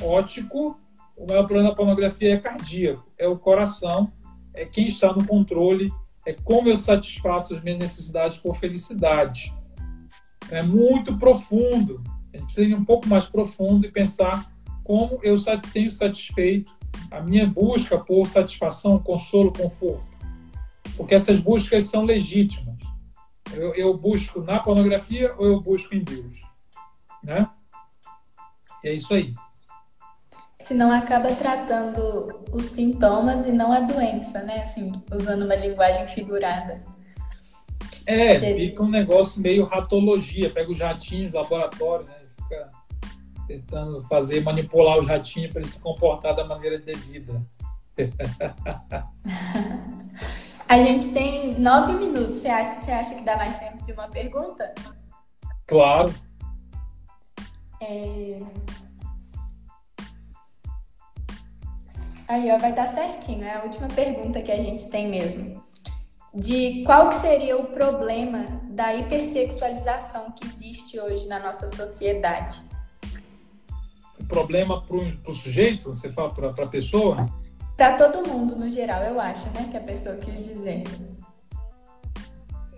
ótico, 0.00 0.78
o 1.16 1.26
maior 1.26 1.44
problema 1.44 1.70
da 1.70 1.74
pornografia 1.74 2.34
é 2.34 2.36
cardíaco, 2.36 3.10
é 3.18 3.26
o 3.26 3.36
coração, 3.36 4.12
é 4.54 4.64
quem 4.64 4.86
está 4.86 5.12
no 5.12 5.26
controle, 5.26 5.92
é 6.24 6.32
como 6.32 6.68
eu 6.68 6.76
satisfaço 6.76 7.52
as 7.52 7.62
minhas 7.62 7.80
necessidades 7.80 8.38
por 8.38 8.54
felicidade. 8.54 9.52
É 10.50 10.62
muito 10.62 11.18
profundo. 11.18 12.00
A 12.32 12.36
gente 12.36 12.46
precisa 12.46 12.68
ir 12.68 12.74
um 12.74 12.84
pouco 12.84 13.06
mais 13.06 13.28
profundo 13.28 13.86
e 13.86 13.90
pensar 13.90 14.50
como 14.82 15.20
eu 15.22 15.36
tenho 15.72 15.90
satisfeito 15.90 16.70
a 17.10 17.20
minha 17.20 17.46
busca 17.46 17.98
por 17.98 18.26
satisfação, 18.26 18.98
consolo, 18.98 19.52
conforto. 19.52 20.04
Porque 20.96 21.14
essas 21.14 21.38
buscas 21.38 21.84
são 21.84 22.04
legítimas. 22.04 22.76
Eu, 23.52 23.74
eu 23.74 23.96
busco 23.96 24.40
na 24.40 24.60
pornografia 24.60 25.34
ou 25.36 25.46
eu 25.46 25.60
busco 25.60 25.94
em 25.94 26.02
Deus? 26.02 26.36
Né? 27.22 27.48
E 28.82 28.88
é 28.88 28.94
isso 28.94 29.14
aí. 29.14 29.34
Senão 30.58 30.92
acaba 30.92 31.34
tratando 31.34 32.44
os 32.52 32.66
sintomas 32.66 33.44
e 33.46 33.52
não 33.52 33.72
a 33.72 33.80
doença, 33.80 34.42
né? 34.42 34.62
Assim, 34.62 34.92
usando 35.12 35.44
uma 35.44 35.56
linguagem 35.56 36.06
figurada. 36.06 36.80
É, 38.06 38.38
Seria... 38.38 38.70
fica 38.70 38.82
um 38.82 38.88
negócio 38.88 39.40
meio 39.40 39.64
ratologia. 39.64 40.50
Pega 40.50 40.70
os 40.70 40.80
ratinhos 40.80 41.32
do 41.32 41.38
laboratório, 41.38 42.06
né? 42.06 42.21
Tentando 43.46 44.02
fazer, 44.02 44.42
manipular 44.42 44.98
os 44.98 45.06
ratinhos 45.06 45.52
para 45.52 45.60
eles 45.60 45.72
se 45.72 45.80
comportar 45.80 46.34
da 46.34 46.44
maneira 46.44 46.78
devida. 46.78 47.40
A 50.72 50.78
gente 50.78 51.12
tem 51.12 51.60
nove 51.60 51.92
minutos. 51.92 52.38
Você 52.38 52.48
acha, 52.48 52.80
você 52.80 52.92
acha 52.92 53.14
que 53.14 53.24
dá 53.24 53.36
mais 53.36 53.58
tempo 53.58 53.84
de 53.84 53.92
uma 53.92 54.08
pergunta? 54.08 54.72
Claro. 55.66 56.14
É... 57.78 58.40
Aí, 62.26 62.50
ó, 62.50 62.56
vai 62.56 62.72
dar 62.72 62.88
certinho. 62.88 63.44
É 63.44 63.56
a 63.56 63.64
última 63.64 63.86
pergunta 63.88 64.40
que 64.40 64.50
a 64.50 64.56
gente 64.56 64.88
tem 64.88 65.08
mesmo. 65.08 65.62
De 66.34 66.82
qual 66.86 67.10
que 67.10 67.16
seria 67.16 67.58
o 67.58 67.66
problema 67.66 68.46
da 68.70 68.94
hipersexualização 68.94 70.30
que 70.30 70.46
existe 70.46 70.98
hoje 70.98 71.28
na 71.28 71.38
nossa 71.38 71.68
sociedade? 71.68 72.62
Problema 74.28 74.82
para 74.82 74.96
o 74.96 75.32
sujeito, 75.32 75.92
você 75.92 76.12
fala 76.12 76.30
para 76.30 76.64
a 76.64 76.68
pessoa? 76.68 77.28
Para 77.76 77.96
todo 77.96 78.28
mundo, 78.28 78.56
no 78.56 78.68
geral, 78.68 79.02
eu 79.02 79.20
acho, 79.20 79.48
né? 79.50 79.68
Que 79.70 79.76
a 79.76 79.80
pessoa 79.80 80.16
quis 80.16 80.44
dizer. 80.44 80.82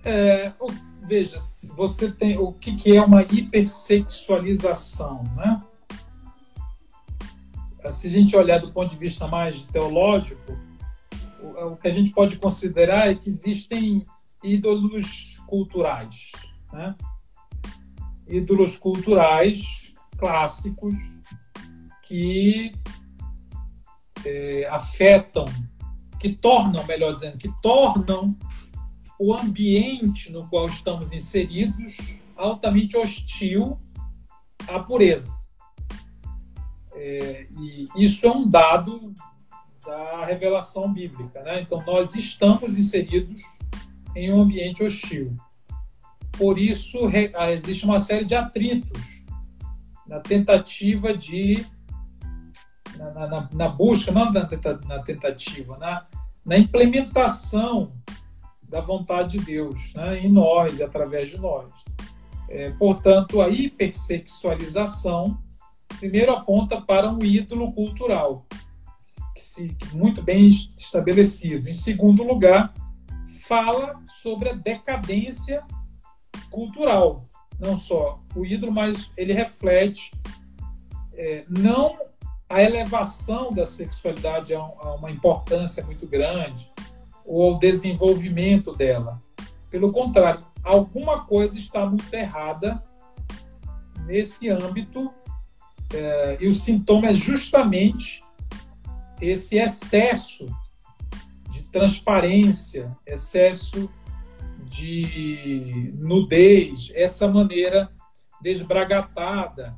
É, 0.05 0.53
veja, 1.03 1.39
você 1.77 2.11
tem 2.11 2.39
o 2.39 2.53
que, 2.53 2.77
que 2.77 2.97
é 2.97 3.03
uma 3.03 3.23
hipersexualização, 3.23 5.25
né? 5.37 5.63
Se 7.91 8.09
a 8.09 8.11
gente 8.11 8.37
olhar 8.37 8.61
do 8.61 8.73
ponto 8.73 8.91
de 8.91 8.97
vista 8.97 9.27
mais 9.27 9.63
teológico, 9.63 10.57
o, 11.41 11.73
o 11.73 11.77
que 11.77 11.89
a 11.89 11.91
gente 11.91 12.11
pode 12.11 12.37
considerar 12.37 13.11
é 13.11 13.15
que 13.15 13.29
existem 13.29 14.07
ídolos 14.43 15.43
culturais, 15.47 16.33
né? 16.73 16.95
Ídolos 18.27 18.79
culturais 18.79 19.93
clássicos 20.17 20.95
que 22.15 22.71
é, 24.25 24.69
afetam, 24.71 25.47
que 26.21 26.31
tornam, 26.31 26.87
melhor 26.87 27.13
dizendo, 27.13 27.37
que 27.37 27.51
tornam 27.61 28.39
o 29.19 29.35
ambiente 29.35 30.31
no 30.31 30.49
qual 30.49 30.69
estamos 30.69 31.13
inseridos 31.13 32.21
altamente 32.37 32.97
hostil 32.97 33.81
à 34.69 34.79
pureza. 34.79 35.37
É, 36.93 37.49
e 37.59 37.87
isso 37.97 38.25
é 38.27 38.31
um 38.31 38.49
dado 38.49 39.13
da 39.85 40.25
revelação 40.25 40.93
bíblica. 40.93 41.43
Né? 41.43 41.63
Então, 41.63 41.83
nós 41.85 42.15
estamos 42.15 42.79
inseridos 42.79 43.43
em 44.15 44.33
um 44.33 44.41
ambiente 44.41 44.85
hostil. 44.85 45.37
Por 46.39 46.61
isso, 46.61 46.97
existe 47.51 47.85
uma 47.85 47.99
série 47.99 48.25
de 48.25 48.37
atritos 48.37 49.27
na 50.07 50.21
tentativa 50.21 51.13
de 51.13 51.74
na, 52.97 53.27
na, 53.27 53.49
na 53.53 53.69
busca, 53.69 54.13
não 54.13 54.33
na, 54.33 54.49
na 54.87 54.99
tentativa, 55.01 55.77
na, 55.79 56.07
na 56.45 56.59
implementação 56.59 57.93
da 58.63 58.81
vontade 58.81 59.39
de 59.39 59.45
Deus 59.45 59.95
né, 59.95 60.19
em 60.19 60.31
nós, 60.31 60.81
através 60.81 61.31
de 61.31 61.39
nós. 61.39 61.71
É, 62.49 62.71
portanto, 62.73 63.41
a 63.41 63.49
hipersexualização, 63.49 65.39
primeiro, 65.99 66.33
aponta 66.33 66.81
para 66.81 67.11
um 67.11 67.23
ídolo 67.25 67.73
cultural, 67.73 68.47
que 69.35 69.43
se, 69.43 69.77
muito 69.93 70.23
bem 70.23 70.47
estabelecido. 70.47 71.69
Em 71.69 71.73
segundo 71.73 72.23
lugar, 72.23 72.75
fala 73.47 74.01
sobre 74.07 74.51
a 74.51 74.55
decadência 74.55 75.65
cultural. 76.51 77.29
Não 77.61 77.79
só 77.79 78.19
o 78.35 78.45
ídolo, 78.45 78.73
mas 78.73 79.11
ele 79.17 79.33
reflete 79.33 80.13
é, 81.17 81.45
não 81.49 81.97
a 82.49 82.63
elevação 82.63 83.53
da 83.53 83.65
sexualidade 83.65 84.55
a, 84.55 84.63
uma 84.95 85.11
importância 85.11 85.85
muito 85.85 86.07
grande 86.07 86.71
ou 87.25 87.53
ao 87.53 87.59
desenvolvimento 87.59 88.73
dela. 88.73 89.21
Pelo 89.71 89.91
contrário, 89.91 90.45
alguma 90.63 91.25
coisa 91.25 91.59
está 91.59 91.87
muito 91.87 92.13
errada 92.13 92.83
nesse 94.07 94.51
âmbito 94.51 95.13
é, 95.93 96.39
e 96.41 96.47
o 96.47 96.55
sintoma 96.55 97.09
é 97.09 97.15
justamente 97.15 98.23
esse 99.21 99.59
excesso 99.59 100.47
de 101.51 101.63
transparência, 101.65 102.97
excesso 103.07 103.91
de 104.69 105.93
nudez, 105.97 106.91
essa 106.95 107.29
maneira 107.29 107.91
desbragatada, 108.43 109.77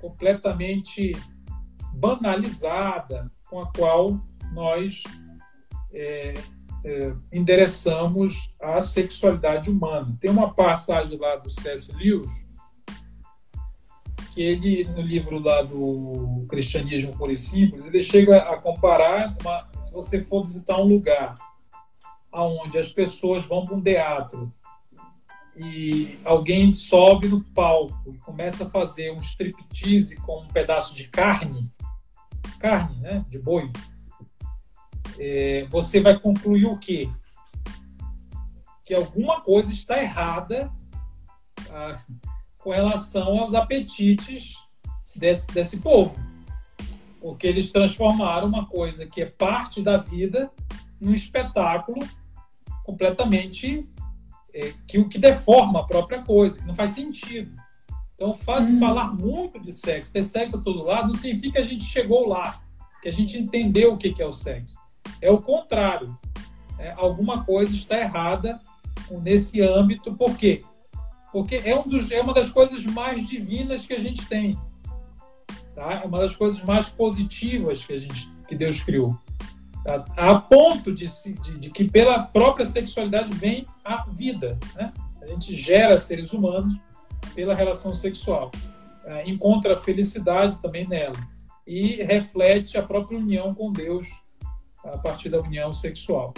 completamente 0.00 1.12
banalizada 1.92 3.30
com 3.48 3.60
a 3.60 3.66
qual 3.72 4.20
nós 4.52 5.04
é, 5.92 6.34
é, 6.84 7.14
endereçamos 7.32 8.54
a 8.60 8.80
sexualidade 8.80 9.70
humana. 9.70 10.16
Tem 10.20 10.30
uma 10.30 10.52
passagem 10.52 11.18
lá 11.18 11.36
do 11.36 11.50
C.S. 11.50 11.92
Lewis 11.92 12.46
que 14.34 14.40
ele, 14.40 14.84
no 14.84 15.02
livro 15.02 15.38
lá 15.38 15.62
do 15.62 16.46
Cristianismo 16.48 17.16
Puro 17.16 17.32
e 17.32 17.36
Simples, 17.36 17.84
ele 17.84 18.00
chega 18.00 18.38
a 18.38 18.56
comparar, 18.56 19.36
uma, 19.42 19.68
se 19.78 19.92
você 19.92 20.24
for 20.24 20.42
visitar 20.42 20.78
um 20.78 20.88
lugar 20.88 21.34
onde 22.32 22.78
as 22.78 22.90
pessoas 22.90 23.44
vão 23.44 23.66
para 23.66 23.76
um 23.76 23.82
teatro 23.82 24.50
e 25.54 26.18
alguém 26.24 26.72
sobe 26.72 27.28
no 27.28 27.44
palco 27.44 28.10
e 28.10 28.18
começa 28.18 28.64
a 28.64 28.70
fazer 28.70 29.12
um 29.12 29.18
striptease 29.18 30.16
com 30.16 30.40
um 30.40 30.48
pedaço 30.48 30.96
de 30.96 31.08
carne, 31.08 31.70
carne, 32.62 33.00
né, 33.00 33.24
de 33.28 33.40
boi, 33.40 33.70
é, 35.18 35.66
você 35.68 36.00
vai 36.00 36.16
concluir 36.18 36.66
o 36.66 36.78
quê? 36.78 37.10
Que 38.86 38.94
alguma 38.94 39.40
coisa 39.40 39.72
está 39.72 40.00
errada 40.00 40.72
ah, 41.68 41.98
com 42.60 42.70
relação 42.70 43.40
aos 43.40 43.52
apetites 43.52 44.54
desse, 45.16 45.52
desse 45.52 45.80
povo. 45.80 46.18
Porque 47.20 47.46
eles 47.46 47.72
transformaram 47.72 48.46
uma 48.46 48.66
coisa 48.66 49.06
que 49.06 49.20
é 49.20 49.26
parte 49.26 49.82
da 49.82 49.96
vida 49.96 50.50
num 51.00 51.12
espetáculo 51.12 51.98
completamente 52.84 53.88
é, 54.54 54.72
que 54.86 54.98
o 54.98 55.08
que 55.08 55.18
deforma 55.18 55.80
a 55.80 55.84
própria 55.84 56.22
coisa, 56.22 56.58
que 56.58 56.64
não 56.64 56.74
faz 56.74 56.90
sentido. 56.90 57.56
Então, 58.22 58.30
o 58.30 58.34
fato 58.36 58.62
uhum. 58.62 58.74
de 58.74 58.78
falar 58.78 59.12
muito 59.12 59.58
de 59.58 59.72
sexo, 59.72 60.12
ter 60.12 60.22
sexo 60.22 60.52
para 60.52 60.60
todo 60.60 60.84
lado, 60.84 61.08
não 61.08 61.14
significa 61.14 61.54
que 61.54 61.58
a 61.58 61.68
gente 61.68 61.82
chegou 61.82 62.28
lá, 62.28 62.62
que 63.02 63.08
a 63.08 63.10
gente 63.10 63.36
entendeu 63.36 63.94
o 63.94 63.98
que 63.98 64.14
é 64.22 64.24
o 64.24 64.32
sexo. 64.32 64.78
É 65.20 65.28
o 65.28 65.42
contrário. 65.42 66.16
É, 66.78 66.92
alguma 66.92 67.44
coisa 67.44 67.74
está 67.74 67.98
errada 67.98 68.60
nesse 69.10 69.60
âmbito, 69.60 70.14
por 70.14 70.36
quê? 70.36 70.62
Porque 71.32 71.62
é, 71.64 71.76
um 71.76 71.82
dos, 71.82 72.12
é 72.12 72.20
uma 72.20 72.32
das 72.32 72.52
coisas 72.52 72.86
mais 72.86 73.28
divinas 73.28 73.86
que 73.86 73.92
a 73.92 73.98
gente 73.98 74.24
tem. 74.26 74.56
Tá? 75.74 75.94
É 75.94 76.06
uma 76.06 76.20
das 76.20 76.36
coisas 76.36 76.62
mais 76.62 76.88
positivas 76.88 77.84
que, 77.84 77.92
a 77.92 77.98
gente, 77.98 78.28
que 78.46 78.54
Deus 78.54 78.84
criou. 78.84 79.18
Tá? 79.82 80.04
A 80.16 80.36
ponto 80.36 80.94
de, 80.94 81.08
de, 81.40 81.58
de 81.58 81.70
que 81.70 81.90
pela 81.90 82.22
própria 82.22 82.64
sexualidade 82.64 83.34
vem 83.34 83.66
a 83.84 84.04
vida. 84.08 84.60
Né? 84.76 84.92
A 85.20 85.26
gente 85.26 85.56
gera 85.56 85.98
seres 85.98 86.32
humanos 86.32 86.78
pela 87.34 87.54
relação 87.54 87.94
sexual. 87.94 88.50
É, 89.04 89.28
encontra 89.28 89.78
felicidade 89.78 90.60
também 90.60 90.86
nela 90.86 91.16
e 91.66 92.02
reflete 92.02 92.78
a 92.78 92.82
própria 92.82 93.18
união 93.18 93.54
com 93.54 93.72
Deus 93.72 94.08
a 94.84 94.98
partir 94.98 95.28
da 95.28 95.40
união 95.40 95.72
sexual. 95.72 96.32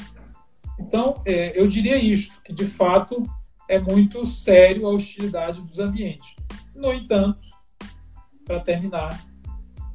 Então, 0.79 1.23
é, 1.25 1.59
eu 1.59 1.67
diria 1.67 1.97
isto, 1.97 2.41
que 2.43 2.53
de 2.53 2.65
fato 2.65 3.23
é 3.69 3.79
muito 3.79 4.25
sério 4.27 4.87
a 4.87 4.91
hostilidade 4.91 5.63
dos 5.63 5.79
ambientes. 5.79 6.35
No 6.75 6.93
entanto, 6.93 7.43
para 8.45 8.61
terminar, 8.61 9.25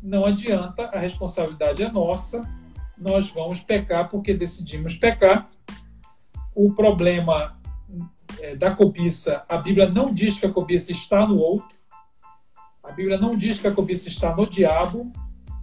não 0.01 0.25
adianta, 0.25 0.85
a 0.85 0.99
responsabilidade 0.99 1.83
é 1.83 1.91
nossa, 1.91 2.43
nós 2.97 3.29
vamos 3.29 3.61
pecar 3.61 4.09
porque 4.09 4.33
decidimos 4.33 4.95
pecar. 4.95 5.49
O 6.55 6.73
problema 6.73 7.58
é, 8.41 8.55
da 8.55 8.75
cobiça, 8.75 9.45
a 9.47 9.57
Bíblia 9.57 9.89
não 9.89 10.13
diz 10.13 10.39
que 10.39 10.45
a 10.45 10.51
cobiça 10.51 10.91
está 10.91 11.25
no 11.25 11.37
outro, 11.37 11.77
a 12.83 12.91
Bíblia 12.91 13.17
não 13.17 13.35
diz 13.35 13.59
que 13.59 13.67
a 13.67 13.71
cobiça 13.71 14.09
está 14.09 14.35
no 14.35 14.47
diabo, 14.47 15.11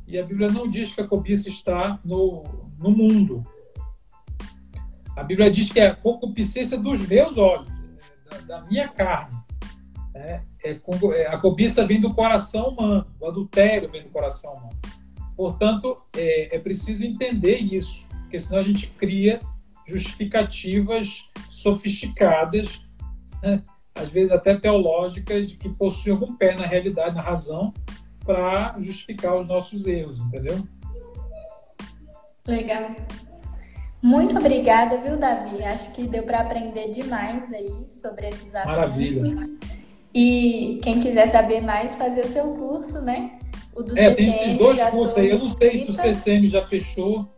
E 0.07 0.17
a 0.19 0.25
Bíblia 0.25 0.49
não 0.49 0.69
diz 0.69 0.95
que 0.95 1.01
a 1.01 1.07
cobiça 1.07 1.49
está 1.49 1.99
no, 2.05 2.45
no 2.79 2.91
mundo. 2.91 3.45
A 5.17 5.25
Bíblia 5.25 5.51
diz 5.51 5.73
que 5.73 5.81
é 5.81 5.89
a 5.89 5.97
concupiscência 5.97 6.79
dos 6.79 7.05
meus 7.05 7.37
olhos, 7.37 7.69
da, 8.31 8.39
da 8.39 8.67
minha 8.67 8.87
carne. 8.87 9.37
É, 10.15 10.41
é, 10.65 10.81
é, 11.15 11.27
a 11.27 11.39
cobiça 11.39 11.85
vem 11.85 12.01
do 12.01 12.15
coração 12.15 12.69
humano, 12.69 13.07
o 13.21 13.27
adultério 13.27 13.91
vem 13.91 14.05
do 14.05 14.11
coração 14.11 14.55
humano. 14.55 14.79
Portanto, 15.37 15.99
é, 16.17 16.57
é 16.57 16.59
preciso 16.59 17.05
entender 17.05 17.57
isso, 17.57 18.07
porque 18.23 18.39
senão 18.39 18.61
a 18.61 18.65
gente 18.65 18.87
cria 18.93 19.41
justificativas 19.87 21.31
sofisticadas, 21.51 22.81
né? 23.43 23.63
às 23.95 24.09
vezes 24.09 24.33
até 24.33 24.57
teológicas, 24.57 25.53
que 25.55 25.69
possuem 25.69 26.15
algum 26.15 26.37
pé 26.37 26.55
na 26.55 26.67
realidade, 26.67 27.15
na 27.15 27.23
razão, 27.23 27.73
para 28.25 28.77
justificar 28.79 29.37
os 29.37 29.49
nossos 29.49 29.87
erros, 29.87 30.19
entendeu? 30.19 30.67
Legal. 32.47 32.95
Muito 34.03 34.39
obrigada, 34.39 34.99
viu, 34.99 35.17
Davi? 35.17 35.63
Acho 35.65 35.93
que 35.93 36.07
deu 36.07 36.23
para 36.23 36.41
aprender 36.41 36.91
demais 36.91 37.53
aí 37.53 37.87
sobre 37.89 38.29
esses 38.29 38.55
assuntos. 38.55 38.77
Maravilha. 38.77 39.29
E 40.15 40.81
quem 40.83 41.01
quiser 41.01 41.27
saber 41.27 41.61
mais, 41.61 41.97
fazer 41.97 42.23
o 42.23 42.27
seu 42.27 42.55
curso, 42.55 43.01
né? 43.03 43.39
O 43.75 43.83
do 43.83 43.99
é, 43.99 44.11
CCM, 44.11 44.15
tem 44.15 44.29
esses 44.29 44.59
dois 44.59 44.83
cursos 44.85 45.19
aí. 45.19 45.31
Eu 45.31 45.39
não 45.39 45.49
sei 45.49 45.77
se 45.77 45.91
o 45.91 45.95
CCM 45.95 46.47
já 46.47 46.65
fechou, 46.65 47.29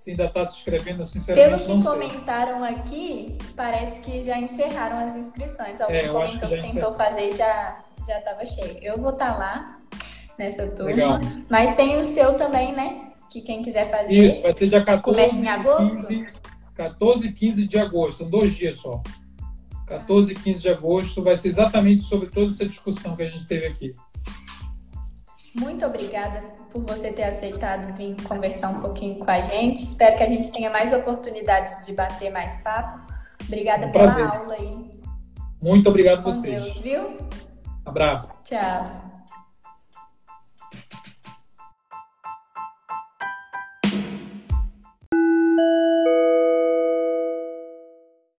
se 0.00 0.12
ainda 0.12 0.24
está 0.24 0.42
se 0.46 0.56
inscrevendo, 0.56 1.04
sinceramente 1.04 1.66
Pelo 1.66 1.82
que 1.82 1.86
comentaram 1.86 2.64
aqui, 2.64 3.36
parece 3.54 4.00
que 4.00 4.22
já 4.22 4.38
encerraram 4.38 4.98
as 4.98 5.14
inscrições. 5.14 5.78
Alguém 5.78 5.98
é, 5.98 6.08
comentou 6.08 6.48
que, 6.48 6.56
que 6.62 6.72
tentou 6.72 6.92
fazer 6.92 7.36
já 7.36 7.84
já 8.06 8.18
estava 8.18 8.46
cheio. 8.46 8.78
Eu 8.80 8.96
vou 8.96 9.10
estar 9.10 9.34
tá 9.34 9.38
lá 9.38 9.66
nessa 10.38 10.66
turma. 10.68 10.90
Legal. 10.90 11.20
Mas 11.50 11.76
tem 11.76 12.00
o 12.00 12.06
seu 12.06 12.32
também, 12.32 12.74
né? 12.74 13.10
Que 13.30 13.42
quem 13.42 13.60
quiser 13.60 13.90
fazer. 13.90 14.14
Isso, 14.14 14.40
vai 14.40 14.56
ser 14.56 14.68
dia 14.68 14.82
14. 14.82 15.02
Começa 15.02 15.44
em 15.44 15.48
agosto? 15.48 15.96
15, 15.96 16.28
14 16.74 17.26
e 17.26 17.32
15 17.34 17.66
de 17.66 17.78
agosto, 17.78 18.18
são 18.20 18.30
dois 18.30 18.56
dias 18.56 18.76
só. 18.76 19.02
14 19.86 20.32
e 20.32 20.34
15 20.34 20.62
de 20.62 20.68
agosto 20.70 21.22
vai 21.22 21.36
ser 21.36 21.48
exatamente 21.48 22.00
sobre 22.00 22.30
toda 22.30 22.46
essa 22.46 22.64
discussão 22.64 23.14
que 23.14 23.22
a 23.22 23.26
gente 23.26 23.46
teve 23.46 23.66
aqui. 23.66 23.94
Muito 25.54 25.84
obrigada 25.84 26.42
por 26.70 26.82
você 26.84 27.12
ter 27.12 27.24
aceitado 27.24 27.92
vir 27.94 28.16
conversar 28.22 28.68
um 28.68 28.80
pouquinho 28.80 29.18
com 29.18 29.30
a 29.30 29.40
gente. 29.40 29.82
Espero 29.82 30.16
que 30.16 30.22
a 30.22 30.28
gente 30.28 30.50
tenha 30.52 30.70
mais 30.70 30.92
oportunidades 30.92 31.84
de 31.84 31.92
bater 31.92 32.30
mais 32.30 32.62
papo. 32.62 33.00
Obrigada 33.44 33.86
um 33.86 33.92
pela 33.92 34.36
aula 34.36 34.54
aí. 34.54 35.00
Muito 35.60 35.88
obrigado 35.88 36.20
a 36.20 36.22
vocês. 36.22 36.62
Deus, 36.62 36.80
viu? 36.80 37.18
Abraço. 37.84 38.30
Tchau. 38.44 39.09